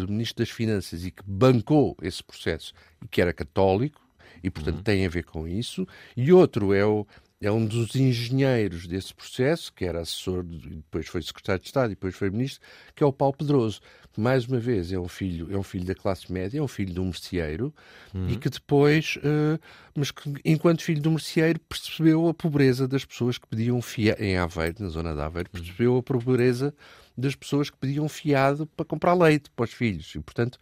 ministro 0.08 0.44
das 0.44 0.50
Finanças 0.50 1.04
e 1.04 1.12
que 1.12 1.22
bancou 1.24 1.96
esse 2.02 2.22
processo 2.22 2.72
e 3.04 3.06
que 3.06 3.20
era 3.20 3.32
católico, 3.32 4.00
e, 4.42 4.50
portanto, 4.50 4.78
uhum. 4.78 4.82
tem 4.82 5.06
a 5.06 5.08
ver 5.08 5.24
com 5.24 5.46
isso. 5.46 5.86
E 6.16 6.32
outro 6.32 6.72
é 6.72 6.84
o, 6.84 7.06
é 7.42 7.50
um 7.50 7.64
dos 7.64 7.96
engenheiros 7.96 8.86
desse 8.86 9.14
processo, 9.14 9.72
que 9.72 9.86
era 9.86 10.02
assessor, 10.02 10.44
depois 10.44 11.06
foi 11.06 11.22
secretário 11.22 11.62
de 11.62 11.68
Estado 11.68 11.86
e 11.86 11.94
depois 11.94 12.14
foi 12.14 12.28
ministro, 12.28 12.60
que 12.94 13.02
é 13.02 13.06
o 13.06 13.12
Paulo 13.12 13.34
Pedroso, 13.34 13.80
que 14.12 14.20
mais 14.20 14.46
uma 14.46 14.58
vez 14.58 14.92
é 14.92 14.98
um 14.98 15.08
filho, 15.08 15.50
é 15.50 15.56
um 15.56 15.62
filho 15.62 15.86
da 15.86 15.94
classe 15.94 16.30
média, 16.30 16.58
é 16.58 16.62
um 16.62 16.68
filho 16.68 16.92
de 16.92 17.00
um 17.00 17.06
merceeiro, 17.06 17.74
uhum. 18.14 18.28
e 18.28 18.36
que 18.36 18.50
depois, 18.50 19.16
uh, 19.16 19.58
mas 19.96 20.10
que 20.10 20.34
enquanto 20.44 20.82
filho 20.82 21.00
de 21.00 21.08
um 21.08 21.12
merceeiro, 21.12 21.58
percebeu 21.60 22.28
a 22.28 22.34
pobreza 22.34 22.86
das 22.86 23.06
pessoas 23.06 23.38
que 23.38 23.46
pediam 23.46 23.80
fiado, 23.80 24.22
em 24.22 24.36
Aveiro, 24.36 24.76
na 24.80 24.90
zona 24.90 25.14
de 25.14 25.20
Aveiro, 25.22 25.48
percebeu 25.48 25.96
a 25.96 26.02
pobreza 26.02 26.74
das 27.16 27.34
pessoas 27.34 27.70
que 27.70 27.78
pediam 27.78 28.06
fiado 28.06 28.66
para 28.66 28.84
comprar 28.84 29.14
leite 29.14 29.50
para 29.56 29.64
os 29.64 29.72
filhos. 29.72 30.14
E, 30.14 30.20
portanto, 30.20 30.58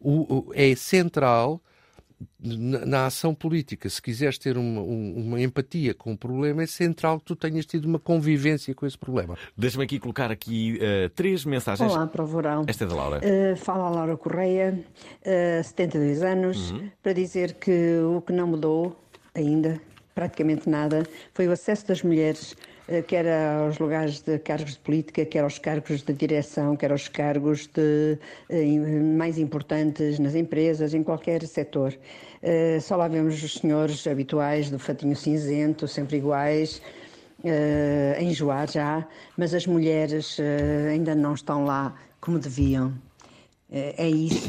o, 0.00 0.48
o 0.48 0.52
é 0.54 0.74
central 0.74 1.62
na, 2.40 2.86
na, 2.86 3.06
ação 3.06 3.34
política, 3.34 3.88
se 3.88 4.00
quiseres 4.00 4.38
ter 4.38 4.56
uma, 4.56 4.80
uma, 4.80 5.40
empatia 5.40 5.94
com 5.94 6.12
o 6.12 6.18
problema, 6.18 6.62
é 6.62 6.66
central 6.66 7.18
que 7.18 7.26
tu 7.26 7.36
tenhas 7.36 7.66
tido 7.66 7.86
uma 7.86 7.98
convivência 7.98 8.74
com 8.74 8.86
esse 8.86 8.98
problema. 8.98 9.36
Deixa-me 9.56 9.84
aqui 9.84 9.98
colocar 9.98 10.30
aqui 10.30 10.78
uh, 10.78 11.08
três 11.10 11.44
mensagens. 11.44 11.92
Olá, 11.92 12.06
para 12.06 12.22
o 12.22 12.26
Verão. 12.26 12.64
Esta 12.66 12.84
é 12.84 12.86
da 12.86 12.94
Laura. 12.94 13.20
Uh, 13.20 13.56
fala 13.56 13.86
a 13.86 13.90
Laura 13.90 14.16
Correia, 14.16 14.78
uh, 15.20 15.64
72 15.64 16.22
anos, 16.22 16.70
uhum. 16.70 16.90
para 17.02 17.12
dizer 17.12 17.54
que 17.54 17.98
o 17.98 18.20
que 18.20 18.32
não 18.32 18.46
mudou 18.46 18.96
ainda, 19.34 19.80
praticamente 20.14 20.68
nada, 20.68 21.04
foi 21.32 21.48
o 21.48 21.52
acesso 21.52 21.86
das 21.86 22.02
mulheres 22.02 22.54
eh, 22.54 22.71
quer 23.06 23.26
aos 23.28 23.78
lugares 23.78 24.20
de 24.20 24.38
cargos 24.38 24.72
de 24.72 24.78
política, 24.80 25.24
quer 25.24 25.44
aos 25.44 25.58
cargos 25.58 26.02
de 26.02 26.12
direção, 26.12 26.76
quer 26.76 26.90
aos 26.90 27.08
cargos 27.08 27.66
de, 27.68 28.18
eh, 28.48 28.64
mais 29.16 29.38
importantes 29.38 30.18
nas 30.18 30.34
empresas, 30.34 30.92
em 30.92 31.02
qualquer 31.02 31.46
setor. 31.46 31.96
Eh, 32.42 32.78
só 32.80 32.96
lá 32.96 33.08
vemos 33.08 33.42
os 33.42 33.54
senhores 33.54 34.06
habituais 34.06 34.70
do 34.70 34.78
fatinho 34.78 35.16
cinzento, 35.16 35.86
sempre 35.86 36.16
iguais, 36.16 36.82
a 38.16 38.22
enjoar 38.22 38.70
já, 38.70 39.04
mas 39.36 39.52
as 39.52 39.66
mulheres 39.66 40.38
ainda 40.88 41.12
não 41.12 41.34
estão 41.34 41.64
lá 41.64 41.92
como 42.20 42.38
deviam. 42.38 42.92
É 43.68 44.08
isso, 44.08 44.48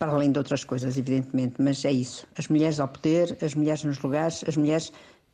para 0.00 0.10
além 0.10 0.32
de 0.32 0.38
outras 0.38 0.64
coisas, 0.64 0.96
evidentemente, 0.96 1.54
mas 1.60 1.84
é 1.84 1.92
isso. 1.92 2.26
As 2.36 2.48
mulheres 2.48 2.80
ao 2.80 2.88
poder, 2.88 3.36
as 3.40 3.54
mulheres 3.54 3.84
nos 3.84 4.00
lugares, 4.00 4.42
as 4.48 4.56
mulheres 4.56 4.90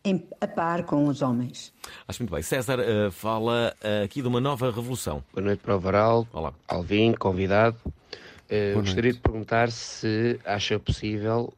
em, 0.09 0.27
a 0.41 0.47
par 0.47 0.85
com 0.85 1.07
os 1.07 1.23
homens. 1.23 1.73
Acho 2.07 2.23
muito 2.23 2.33
bem. 2.33 2.43
César 2.43 2.79
uh, 2.81 3.11
fala 3.11 3.75
uh, 3.83 4.05
aqui 4.05 4.23
de 4.23 4.29
uma 4.29 4.41
nova 4.41 4.67
revolução. 4.67 5.23
Boa 5.33 5.45
noite 5.45 5.61
para 5.61 5.77
o 5.77 5.81
Varal. 5.81 6.27
Olá. 6.33 6.53
Alvin, 6.67 7.13
convidado. 7.13 7.77
Uh, 7.87 8.81
gostaria 8.81 9.13
de 9.13 9.21
perguntar 9.21 9.71
se 9.71 10.41
acha 10.45 10.79
possível, 10.79 11.53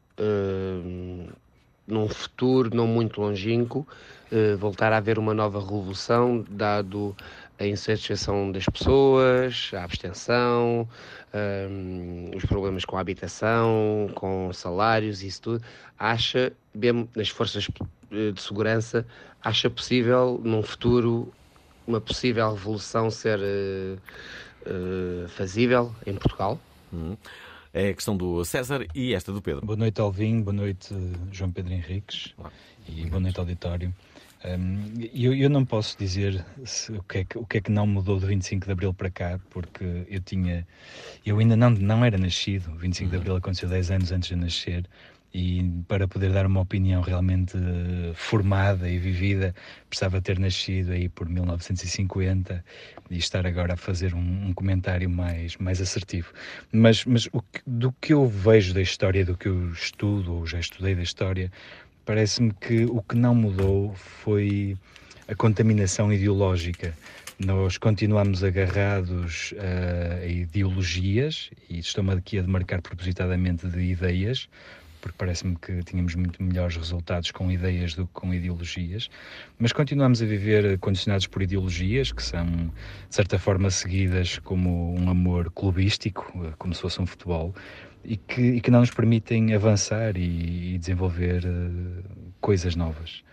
num 1.87 2.07
futuro 2.09 2.75
não 2.75 2.85
muito 2.85 3.21
longínquo, 3.21 3.87
voltar 4.59 4.93
a 4.93 4.97
haver 4.97 5.17
uma 5.17 5.33
nova 5.33 5.59
revolução, 5.59 6.45
dado 6.49 7.15
a 7.57 7.65
insatisfação 7.65 8.51
das 8.51 8.65
pessoas, 8.65 9.71
a 9.73 9.83
abstenção, 9.83 10.87
um, 11.33 12.31
os 12.35 12.43
problemas 12.45 12.85
com 12.85 12.97
a 12.97 13.01
habitação, 13.01 14.09
com 14.15 14.51
salários, 14.51 15.23
isso 15.23 15.41
tudo. 15.41 15.63
Acha, 15.97 16.51
mesmo 16.73 17.07
nas 17.15 17.29
forças 17.29 17.67
de 18.11 18.41
segurança, 18.41 19.05
acha 19.41 19.69
possível, 19.69 20.39
num 20.43 20.61
futuro, 20.61 21.31
uma 21.87 22.01
possível 22.01 22.53
revolução 22.53 23.09
ser 23.09 23.39
uh, 23.39 23.97
uh, 24.69 25.27
fazível 25.29 25.95
em 26.05 26.15
Portugal. 26.15 26.59
Hum. 26.93 27.15
É 27.73 27.89
a 27.89 27.93
questão 27.93 28.17
do 28.17 28.43
César 28.43 28.85
e 28.93 29.13
esta 29.13 29.31
do 29.31 29.41
Pedro. 29.41 29.65
Boa 29.65 29.77
noite, 29.77 30.01
Alvin. 30.01 30.41
Boa 30.41 30.53
noite, 30.53 30.93
João 31.31 31.51
Pedro 31.51 31.71
Henriques. 31.71 32.33
Olá. 32.37 32.51
E 32.87 33.05
boa 33.05 33.21
noite, 33.21 33.39
auditório. 33.39 33.93
Um, 34.43 35.07
eu, 35.13 35.33
eu, 35.35 35.49
não 35.49 35.63
posso 35.63 35.97
dizer 35.97 36.43
se, 36.65 36.91
o, 36.91 37.03
que 37.03 37.19
é 37.19 37.23
que, 37.23 37.37
o 37.37 37.45
que 37.45 37.59
é 37.59 37.61
que 37.61 37.71
não 37.71 37.85
mudou 37.85 38.19
do 38.19 38.25
25 38.25 38.65
de 38.65 38.71
Abril 38.71 38.93
para 38.93 39.09
cá, 39.09 39.39
porque 39.51 40.05
eu 40.09 40.19
tinha. 40.19 40.67
Eu 41.25 41.39
ainda 41.39 41.55
não, 41.55 41.69
não 41.69 42.03
era 42.03 42.17
nascido. 42.17 42.71
O 42.71 42.75
25 42.75 43.09
de 43.09 43.15
uhum. 43.15 43.21
Abril 43.21 43.35
aconteceu 43.37 43.69
10 43.69 43.91
anos 43.91 44.11
antes 44.11 44.29
de 44.29 44.35
nascer. 44.35 44.85
E 45.33 45.63
para 45.87 46.07
poder 46.07 46.33
dar 46.33 46.45
uma 46.45 46.59
opinião 46.59 47.01
realmente 47.01 47.57
formada 48.15 48.89
e 48.89 48.97
vivida, 48.97 49.55
precisava 49.89 50.19
ter 50.19 50.37
nascido 50.37 50.91
aí 50.91 51.07
por 51.07 51.29
1950 51.29 52.63
e 53.09 53.17
estar 53.17 53.47
agora 53.47 53.75
a 53.75 53.77
fazer 53.77 54.13
um, 54.13 54.47
um 54.47 54.53
comentário 54.53 55.09
mais, 55.09 55.55
mais 55.57 55.79
assertivo. 55.79 56.33
Mas, 56.71 57.05
mas 57.05 57.27
que, 57.27 57.61
do 57.65 57.93
que 57.93 58.13
eu 58.13 58.27
vejo 58.27 58.73
da 58.73 58.81
história, 58.81 59.23
do 59.23 59.37
que 59.37 59.47
eu 59.47 59.71
estudo, 59.71 60.33
ou 60.33 60.45
já 60.45 60.59
estudei 60.59 60.95
da 60.95 61.03
história, 61.03 61.49
Parece-me 62.05 62.51
que 62.53 62.85
o 62.85 63.01
que 63.01 63.15
não 63.15 63.35
mudou 63.35 63.93
foi 63.93 64.75
a 65.27 65.35
contaminação 65.35 66.11
ideológica. 66.11 66.95
Nós 67.37 67.77
continuamos 67.77 68.43
agarrados 68.43 69.53
a 69.57 70.25
ideologias, 70.25 71.51
e 71.69 71.77
estou-me 71.79 72.13
aqui 72.13 72.39
a 72.39 72.41
demarcar 72.41 72.81
propositadamente 72.81 73.67
de 73.67 73.79
ideias, 73.79 74.49
porque 75.01 75.17
parece-me 75.17 75.55
que 75.57 75.83
tínhamos 75.83 76.15
muito 76.15 76.41
melhores 76.41 76.77
resultados 76.77 77.31
com 77.31 77.51
ideias 77.51 77.95
do 77.95 78.05
que 78.05 78.13
com 78.13 78.33
ideologias, 78.33 79.09
mas 79.59 79.73
continuamos 79.73 80.21
a 80.21 80.25
viver 80.25 80.77
condicionados 80.79 81.27
por 81.27 81.41
ideologias 81.41 82.11
que 82.11 82.23
são, 82.23 82.45
de 82.45 83.15
certa 83.15 83.37
forma, 83.39 83.69
seguidas 83.69 84.39
como 84.39 84.95
um 84.95 85.09
amor 85.09 85.51
clubístico, 85.51 86.31
como 86.57 86.73
se 86.73 86.81
fosse 86.81 87.01
um 87.01 87.05
futebol, 87.05 87.53
e 88.03 88.17
que, 88.17 88.41
e 88.41 88.61
que 88.61 88.71
não 88.71 88.79
nos 88.79 88.91
permitem 88.91 89.53
avançar 89.53 90.15
e, 90.17 90.75
e 90.75 90.77
desenvolver 90.77 91.43
uh, 91.45 92.33
coisas 92.39 92.75
novas. 92.75 93.23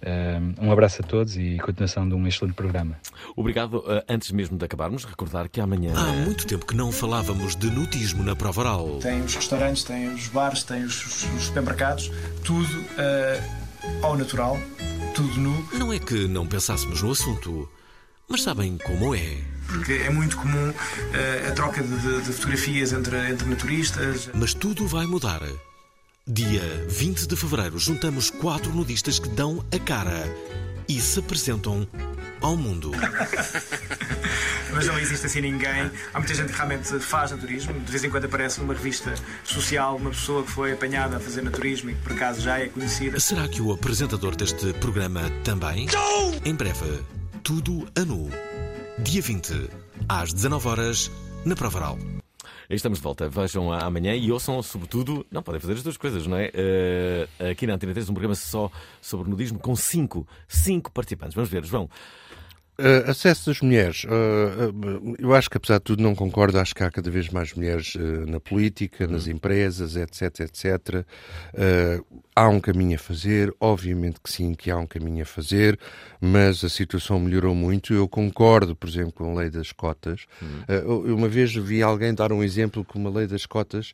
Uh, 0.00 0.64
um 0.64 0.70
abraço 0.70 1.02
a 1.02 1.04
todos 1.04 1.36
e 1.36 1.58
continuação 1.58 2.08
de 2.08 2.14
um 2.14 2.26
excelente 2.26 2.54
programa. 2.54 2.96
Obrigado. 3.34 3.78
Uh, 3.78 4.02
antes 4.08 4.30
mesmo 4.30 4.56
de 4.56 4.64
acabarmos, 4.64 5.04
recordar 5.04 5.48
que 5.48 5.60
amanhã. 5.60 5.92
Há 5.96 6.12
muito 6.12 6.46
tempo 6.46 6.66
que 6.66 6.76
não 6.76 6.92
falávamos 6.92 7.56
de 7.56 7.70
nutismo 7.70 8.22
na 8.22 8.36
Prova 8.36 8.60
Oral. 8.60 8.98
Tem 9.00 9.20
os 9.20 9.34
restaurantes, 9.34 9.82
tem 9.82 10.08
os 10.08 10.28
bares, 10.28 10.62
tem 10.62 10.84
os, 10.84 11.04
os 11.04 11.42
supermercados, 11.44 12.10
tudo 12.44 12.68
ao 14.02 14.16
natural, 14.16 14.56
tudo 15.14 15.40
nu. 15.40 15.68
Não 15.74 15.92
é 15.92 15.98
que 15.98 16.28
não 16.28 16.46
pensássemos 16.46 17.02
no 17.02 17.10
assunto, 17.10 17.68
mas 18.28 18.42
sabem 18.42 18.78
como 18.78 19.14
é 19.14 19.36
porque 19.68 19.92
é 19.92 20.10
muito 20.10 20.36
comum 20.36 20.70
uh, 20.70 21.48
a 21.48 21.52
troca 21.52 21.82
de, 21.82 21.98
de, 21.98 22.22
de, 22.22 22.32
fotografias 22.32 22.92
entre, 22.92 23.30
entre 23.30 23.48
naturistas. 23.48 24.30
Mas 24.34 24.54
tudo 24.54 24.86
vai 24.88 25.06
mudar. 25.06 25.42
Dia 26.30 26.60
20 26.90 27.26
de 27.26 27.36
fevereiro, 27.36 27.78
juntamos 27.78 28.28
quatro 28.28 28.70
nudistas 28.70 29.18
que 29.18 29.30
dão 29.30 29.64
a 29.74 29.78
cara 29.78 30.24
e 30.86 31.00
se 31.00 31.20
apresentam 31.20 31.88
ao 32.42 32.54
mundo. 32.54 32.92
Mas 34.70 34.86
não 34.86 34.98
existe 34.98 35.24
assim 35.24 35.40
ninguém. 35.40 35.90
Há 36.12 36.18
muita 36.18 36.34
gente 36.34 36.52
que 36.52 36.54
realmente 36.54 37.00
faz 37.00 37.30
naturismo. 37.30 37.72
De 37.80 37.90
vez 37.90 38.04
em 38.04 38.10
quando 38.10 38.26
aparece 38.26 38.60
numa 38.60 38.74
revista 38.74 39.14
social 39.42 39.96
uma 39.96 40.10
pessoa 40.10 40.42
que 40.42 40.50
foi 40.50 40.72
apanhada 40.72 41.16
a 41.16 41.20
fazer 41.20 41.40
naturismo 41.40 41.88
e 41.88 41.94
que 41.94 42.02
por 42.02 42.12
acaso 42.12 42.42
já 42.42 42.58
é 42.58 42.68
conhecida. 42.68 43.18
Será 43.18 43.48
que 43.48 43.62
o 43.62 43.72
apresentador 43.72 44.36
deste 44.36 44.74
programa 44.74 45.22
também? 45.44 45.86
Não! 45.86 46.34
Em 46.44 46.54
breve, 46.54 47.02
tudo 47.42 47.88
a 47.96 48.04
nu 48.04 48.30
dia 48.98 49.22
20, 49.22 49.70
às 50.06 50.34
19 50.34 50.68
horas 50.68 51.10
na 51.46 51.56
Provaral. 51.56 51.98
Estamos 52.70 52.98
de 52.98 53.02
volta. 53.02 53.30
Vejam 53.30 53.72
amanhã 53.72 54.14
e 54.14 54.30
ouçam, 54.30 54.62
sobretudo, 54.62 55.24
não 55.30 55.42
podem 55.42 55.58
fazer 55.58 55.72
as 55.72 55.82
duas 55.82 55.96
coisas, 55.96 56.26
não 56.26 56.36
é? 56.36 56.52
Uh, 56.54 57.50
aqui 57.50 57.66
na 57.66 57.74
Antena 57.74 57.94
3, 57.94 58.10
um 58.10 58.12
programa 58.12 58.34
só 58.34 58.70
sobre 59.00 59.30
nudismo 59.30 59.58
com 59.58 59.74
cinco, 59.74 60.28
cinco 60.46 60.92
participantes. 60.92 61.34
Vamos 61.34 61.48
ver, 61.48 61.64
João. 61.64 61.88
Uh, 62.80 63.10
acesso 63.10 63.46
das 63.50 63.60
mulheres. 63.60 64.04
Uh, 64.04 64.08
uh, 64.08 65.16
eu 65.18 65.34
acho 65.34 65.50
que, 65.50 65.56
apesar 65.56 65.78
de 65.78 65.84
tudo, 65.84 66.00
não 66.00 66.14
concordo. 66.14 66.60
Acho 66.60 66.72
que 66.72 66.84
há 66.84 66.90
cada 66.90 67.10
vez 67.10 67.28
mais 67.28 67.52
mulheres 67.52 67.96
na 68.28 68.38
política, 68.38 69.04
nas 69.08 69.26
uhum. 69.26 69.32
empresas, 69.32 69.96
etc, 69.96 70.40
etc. 70.40 71.04
há 72.36 72.48
um 72.48 72.60
caminho 72.60 72.94
a 72.94 72.98
fazer. 72.98 73.52
Obviamente 73.58 74.20
que 74.22 74.30
sim, 74.30 74.54
que 74.54 74.70
há 74.70 74.76
um 74.76 74.86
caminho 74.86 75.22
a 75.22 75.26
fazer, 75.26 75.76
mas 76.20 76.62
a 76.62 76.68
situação 76.68 77.18
melhorou 77.18 77.52
muito. 77.52 77.92
Eu 77.92 78.08
concordo, 78.08 78.76
por 78.76 78.88
exemplo, 78.88 79.12
com 79.12 79.32
a 79.32 79.40
lei 79.40 79.50
das 79.50 79.72
cotas. 79.72 80.26
Uhum. 80.40 81.16
uma 81.16 81.28
vez 81.28 81.52
vi 81.52 81.82
alguém 81.82 82.14
dar 82.14 82.32
um 82.32 82.44
exemplo 82.44 82.84
que 82.84 82.96
uma 82.96 83.10
lei 83.10 83.26
das 83.26 83.44
cotas 83.44 83.92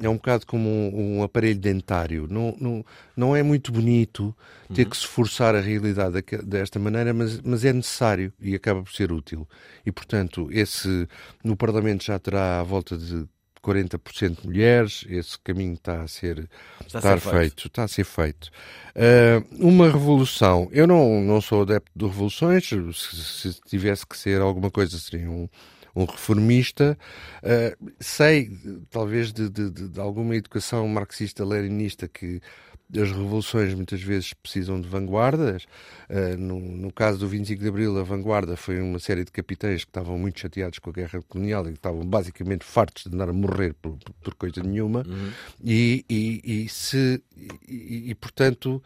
é 0.00 0.08
um 0.08 0.16
bocado 0.16 0.46
como 0.46 0.68
um, 0.68 1.18
um 1.18 1.22
aparelho 1.22 1.58
dentário. 1.58 2.26
Não, 2.30 2.56
não, 2.60 2.84
não 3.16 3.36
é 3.36 3.42
muito 3.42 3.72
bonito 3.72 4.36
ter 4.74 4.84
uhum. 4.84 4.90
que 4.90 4.96
se 4.96 5.06
forçar 5.06 5.54
a 5.54 5.60
realidade 5.60 6.22
desta 6.44 6.78
maneira, 6.78 7.12
mas, 7.14 7.40
mas 7.40 7.64
é 7.64 7.72
necessário 7.72 8.32
e 8.40 8.54
acaba 8.54 8.82
por 8.82 8.92
ser 8.92 9.12
útil. 9.12 9.48
E, 9.84 9.92
portanto, 9.92 10.48
esse 10.50 11.08
no 11.42 11.56
Parlamento 11.56 12.04
já 12.04 12.18
terá 12.18 12.60
à 12.60 12.62
volta 12.62 12.96
de 12.96 13.26
40% 13.66 14.42
de 14.42 14.46
mulheres, 14.46 15.04
esse 15.08 15.36
caminho 15.40 15.74
está 15.74 16.02
a 16.02 16.08
ser, 16.08 16.48
está, 16.86 16.98
a 16.98 17.02
ser 17.02 17.20
feito. 17.20 17.36
feito. 17.38 17.66
está 17.66 17.84
a 17.84 17.88
ser 17.88 18.04
feito. 18.04 18.50
Uh, 18.94 19.66
uma 19.66 19.90
revolução, 19.90 20.68
eu 20.70 20.86
não, 20.86 21.20
não 21.20 21.40
sou 21.40 21.62
adepto 21.62 21.90
de 21.94 22.04
revoluções, 22.06 22.68
se, 22.68 23.52
se 23.52 23.60
tivesse 23.62 24.06
que 24.06 24.16
ser 24.16 24.40
alguma 24.40 24.70
coisa 24.70 24.96
seria 24.98 25.28
um, 25.28 25.48
um 25.96 26.04
reformista. 26.04 26.96
Uh, 27.42 27.90
sei, 27.98 28.50
talvez, 28.90 29.32
de, 29.32 29.48
de, 29.48 29.70
de 29.70 30.00
alguma 30.00 30.36
educação 30.36 30.86
marxista-leninista 30.86 32.06
que 32.06 32.40
as 32.92 33.10
revoluções 33.10 33.74
muitas 33.74 34.00
vezes 34.00 34.32
precisam 34.34 34.80
de 34.80 34.86
vanguardas. 34.86 35.64
Uh, 36.08 36.36
no, 36.38 36.60
no, 36.60 36.92
caso 36.92 37.18
do 37.18 37.26
25 37.26 37.62
de 37.62 37.68
Abril, 37.68 37.98
a 37.98 38.02
vanguarda 38.02 38.56
foi 38.56 38.80
uma 38.80 38.98
série 38.98 39.24
de 39.24 39.32
capitães 39.32 39.84
que 39.84 39.90
estavam 39.90 40.18
muito 40.18 40.38
chateados 40.38 40.78
com 40.78 40.90
a 40.90 40.92
guerra 40.92 41.20
colonial 41.26 41.64
e 41.64 41.72
que 41.72 41.78
estavam 41.78 42.04
basicamente 42.04 42.64
fartos 42.64 43.04
de 43.04 43.14
andar 43.14 43.30
a 43.30 43.32
morrer 43.32 43.74
por, 43.74 43.96
por 44.22 44.34
coisa 44.34 44.62
nenhuma. 44.62 45.02
Uhum. 45.06 45.32
E, 45.64 46.04
e, 46.08 46.64
e, 46.64 46.68
se, 46.68 47.20
e, 47.66 48.10
e, 48.10 48.14
portanto, 48.14 48.82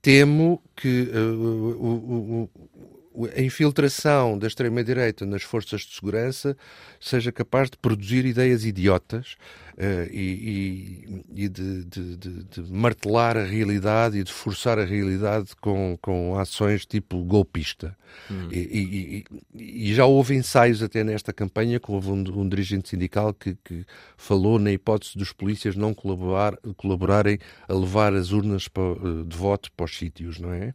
temo 0.00 0.62
que 0.74 1.02
uh, 1.02 1.76
o, 1.78 2.48
o, 2.52 2.95
a 3.36 3.40
infiltração 3.40 4.38
da 4.38 4.46
extrema-direita 4.46 5.24
nas 5.24 5.42
forças 5.42 5.82
de 5.82 5.94
segurança 5.94 6.56
seja 7.00 7.32
capaz 7.32 7.70
de 7.70 7.76
produzir 7.78 8.24
ideias 8.26 8.64
idiotas 8.64 9.36
uh, 9.74 10.10
e, 10.10 11.24
e, 11.34 11.44
e 11.44 11.48
de, 11.48 11.84
de, 11.84 12.16
de, 12.16 12.44
de, 12.44 12.72
martelar 12.72 13.36
a 13.36 13.44
realidade 13.44 14.18
e 14.18 14.24
de 14.24 14.32
forçar 14.32 14.78
a 14.78 14.84
realidade 14.84 15.50
com, 15.60 15.98
com 16.00 16.38
ações 16.38 16.84
tipo 16.84 17.22
golpista. 17.24 17.96
Hum. 18.30 18.48
E, 18.52 19.24
e, 19.54 19.94
já 19.94 20.06
houve 20.06 20.34
ensaios 20.34 20.82
até 20.82 21.02
nesta 21.02 21.32
campanha, 21.32 21.80
que 21.80 21.90
houve 21.90 22.10
um, 22.10 22.24
um 22.40 22.48
dirigente 22.48 22.88
sindical 22.88 23.34
que, 23.34 23.56
que, 23.64 23.84
falou 24.16 24.58
na 24.58 24.72
hipótese 24.72 25.16
dos 25.16 25.32
polícias 25.32 25.76
não 25.76 25.92
colaborar, 25.92 26.56
colaborarem 26.76 27.38
a 27.68 27.74
levar 27.74 28.14
as 28.14 28.30
urnas 28.30 28.68
para, 28.68 28.82
eh, 28.82 29.24
de 29.26 29.36
voto 29.36 29.70
para 29.72 29.84
os 29.84 29.96
sítios, 29.96 30.38
não 30.38 30.52
é? 30.52 30.74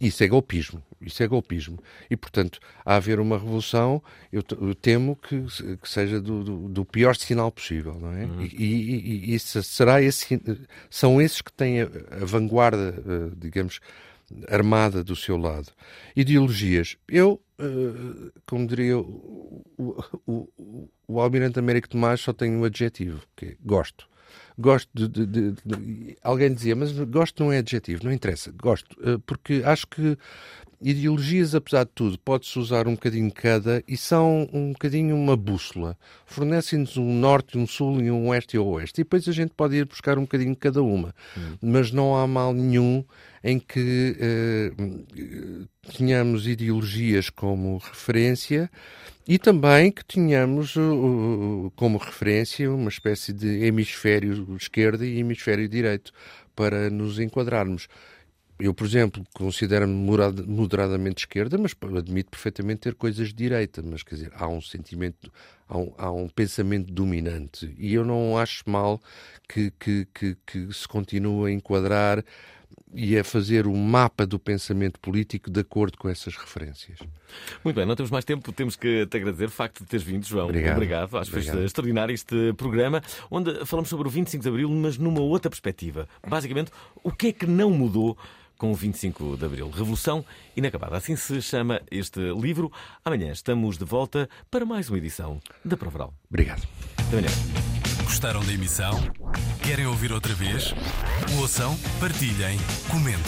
Isso 0.00 0.22
é 0.22 0.28
golpismo, 0.28 0.82
isso 1.00 1.22
é 1.22 1.26
golpismo. 1.26 1.78
E, 2.10 2.16
portanto, 2.16 2.60
a 2.84 2.96
haver 2.96 3.18
uma 3.18 3.38
revolução, 3.38 4.02
eu, 4.30 4.42
eu 4.60 4.74
temo 4.74 5.16
que, 5.16 5.42
que 5.80 5.88
seja 5.88 6.20
do, 6.20 6.44
do, 6.44 6.68
do, 6.68 6.84
pior 6.84 7.16
sinal 7.16 7.50
possível, 7.50 7.98
não 7.98 8.12
é? 8.12 8.24
Uhum. 8.24 8.42
E, 8.42 8.46
e, 8.46 9.30
e, 9.30 9.34
e, 9.34 9.38
será 9.38 10.02
esse, 10.02 10.40
são 10.90 11.20
esses 11.20 11.40
que 11.40 11.52
têm 11.52 11.80
a, 11.80 11.88
a 12.10 12.24
vanguarda, 12.24 12.94
uh, 12.98 13.36
digamos, 13.36 13.80
armada 14.48 15.02
do 15.02 15.16
seu 15.16 15.38
lado. 15.38 15.68
Ideologias. 16.14 16.98
Eu, 17.08 17.40
uh, 17.58 18.32
como 18.46 18.66
diria 18.66 18.98
o, 18.98 19.64
o, 19.78 20.48
o, 20.58 20.90
o 21.08 21.20
Almirante 21.20 21.58
Américo 21.58 21.88
Tomás, 21.88 22.20
só 22.20 22.34
tenho 22.34 22.58
um 22.58 22.64
adjetivo, 22.64 23.22
que 23.34 23.46
é 23.46 23.56
gosto 23.64 24.06
gosto 24.58 24.88
de, 24.94 25.08
de, 25.08 25.26
de, 25.26 25.52
de, 25.64 26.16
Alguém 26.22 26.52
dizia, 26.52 26.74
mas 26.74 26.92
gosto 26.92 27.42
não 27.42 27.52
é 27.52 27.58
adjetivo, 27.58 28.04
não 28.04 28.12
interessa, 28.12 28.52
gosto, 28.52 28.96
eh, 29.02 29.18
porque 29.26 29.62
acho 29.64 29.86
que 29.86 30.16
ideologias, 30.80 31.54
apesar 31.54 31.84
de 31.84 31.90
tudo, 31.94 32.18
pode-se 32.18 32.58
usar 32.58 32.86
um 32.86 32.92
bocadinho 32.92 33.32
cada 33.32 33.82
e 33.88 33.96
são 33.96 34.48
um 34.52 34.72
bocadinho 34.72 35.16
uma 35.16 35.36
bússola. 35.36 35.96
Fornecem-nos 36.26 36.96
um 36.96 37.18
norte, 37.18 37.56
um 37.56 37.66
sul 37.66 38.00
e 38.00 38.10
um 38.10 38.28
oeste 38.28 38.56
e 38.56 38.58
um 38.58 38.66
oeste. 38.68 39.00
E 39.00 39.04
depois 39.04 39.26
a 39.28 39.32
gente 39.32 39.52
pode 39.56 39.76
ir 39.76 39.86
buscar 39.86 40.18
um 40.18 40.22
bocadinho 40.22 40.54
cada 40.54 40.82
uma. 40.82 41.14
Hum. 41.36 41.56
Mas 41.62 41.90
não 41.90 42.16
há 42.16 42.26
mal 42.26 42.52
nenhum 42.52 43.04
em 43.42 43.58
que 43.58 44.16
eh, 44.18 44.72
tenhamos 45.96 46.46
ideologias 46.46 47.30
como 47.30 47.78
referência 47.78 48.70
e 49.28 49.38
também 49.38 49.90
que 49.90 50.04
tenhamos 50.04 50.76
uh, 50.76 51.72
como 51.74 51.98
referência 51.98 52.72
uma 52.72 52.88
espécie 52.88 53.32
de 53.32 53.64
hemisfério 53.64 54.45
esquerdo 54.54 55.04
e 55.04 55.18
hemisfério 55.18 55.68
direito 55.68 56.12
para 56.54 56.90
nos 56.90 57.18
enquadrarmos. 57.18 57.88
Eu, 58.58 58.72
por 58.72 58.86
exemplo, 58.86 59.22
considero-me 59.34 59.94
moderadamente 59.94 61.16
de 61.16 61.20
esquerda, 61.22 61.58
mas 61.58 61.74
admito 61.98 62.30
perfeitamente 62.30 62.80
ter 62.80 62.94
coisas 62.94 63.28
de 63.28 63.34
direita. 63.34 63.82
Mas, 63.82 64.02
quer 64.02 64.14
dizer, 64.14 64.32
há 64.34 64.48
um 64.48 64.62
sentimento, 64.62 65.30
há 65.68 65.76
um, 65.76 65.94
há 65.98 66.10
um 66.10 66.26
pensamento 66.26 66.90
dominante. 66.90 67.74
E 67.76 67.92
eu 67.92 68.02
não 68.02 68.38
acho 68.38 68.62
mal 68.66 69.00
que, 69.46 69.70
que, 69.78 70.06
que, 70.14 70.36
que 70.46 70.72
se 70.72 70.88
continue 70.88 71.50
a 71.50 71.54
enquadrar 71.54 72.24
e 72.94 73.18
a 73.18 73.22
fazer 73.22 73.66
um 73.66 73.76
mapa 73.76 74.26
do 74.26 74.38
pensamento 74.38 74.98
político 75.00 75.50
de 75.50 75.60
acordo 75.60 75.98
com 75.98 76.08
essas 76.08 76.34
referências. 76.36 76.98
Muito 77.62 77.76
bem, 77.76 77.84
não 77.84 77.94
temos 77.94 78.10
mais 78.10 78.24
tempo, 78.24 78.52
temos 78.52 78.74
que 78.74 79.06
te 79.06 79.16
agradecer 79.16 79.44
o 79.44 79.50
facto 79.50 79.80
de 79.80 79.86
teres 79.86 80.04
vindo, 80.04 80.24
João. 80.24 80.46
Obrigado. 80.46 80.76
Obrigado. 80.76 81.18
Acho 81.18 81.30
que 81.30 81.42
foi 81.42 81.64
extraordinário 81.64 82.14
este 82.14 82.54
programa, 82.54 83.02
onde 83.30 83.66
falamos 83.66 83.90
sobre 83.90 84.08
o 84.08 84.10
25 84.10 84.42
de 84.42 84.48
Abril, 84.48 84.70
mas 84.70 84.96
numa 84.96 85.20
outra 85.20 85.50
perspectiva. 85.50 86.08
Basicamente, 86.26 86.70
o 87.02 87.12
que 87.12 87.28
é 87.28 87.32
que 87.32 87.46
não 87.46 87.70
mudou 87.70 88.16
com 88.58 88.72
o 88.72 88.74
25 88.74 89.36
de 89.36 89.44
Abril. 89.44 89.70
Revolução 89.70 90.24
Inacabada. 90.56 90.96
Assim 90.96 91.16
se 91.16 91.40
chama 91.42 91.80
este 91.90 92.20
livro. 92.32 92.72
Amanhã 93.04 93.30
estamos 93.32 93.76
de 93.78 93.84
volta 93.84 94.28
para 94.50 94.64
mais 94.64 94.88
uma 94.88 94.98
edição 94.98 95.40
da 95.64 95.76
Provaral. 95.76 96.14
Obrigado. 96.28 96.62
Até 96.96 97.18
amanhã. 97.18 97.28
Gostaram 98.04 98.44
da 98.44 98.52
emissão? 98.52 98.92
Querem 99.62 99.86
ouvir 99.86 100.12
outra 100.12 100.32
vez? 100.34 100.74
Ouçam, 101.38 101.76
partilhem, 102.00 102.58
comentem. 102.90 103.20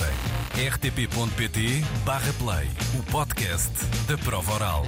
rtp.pt/play 0.71 2.69
o 2.99 3.03
podcast 3.11 3.73
da 4.07 4.17
Prova 4.19 4.55
Oral. 4.55 4.85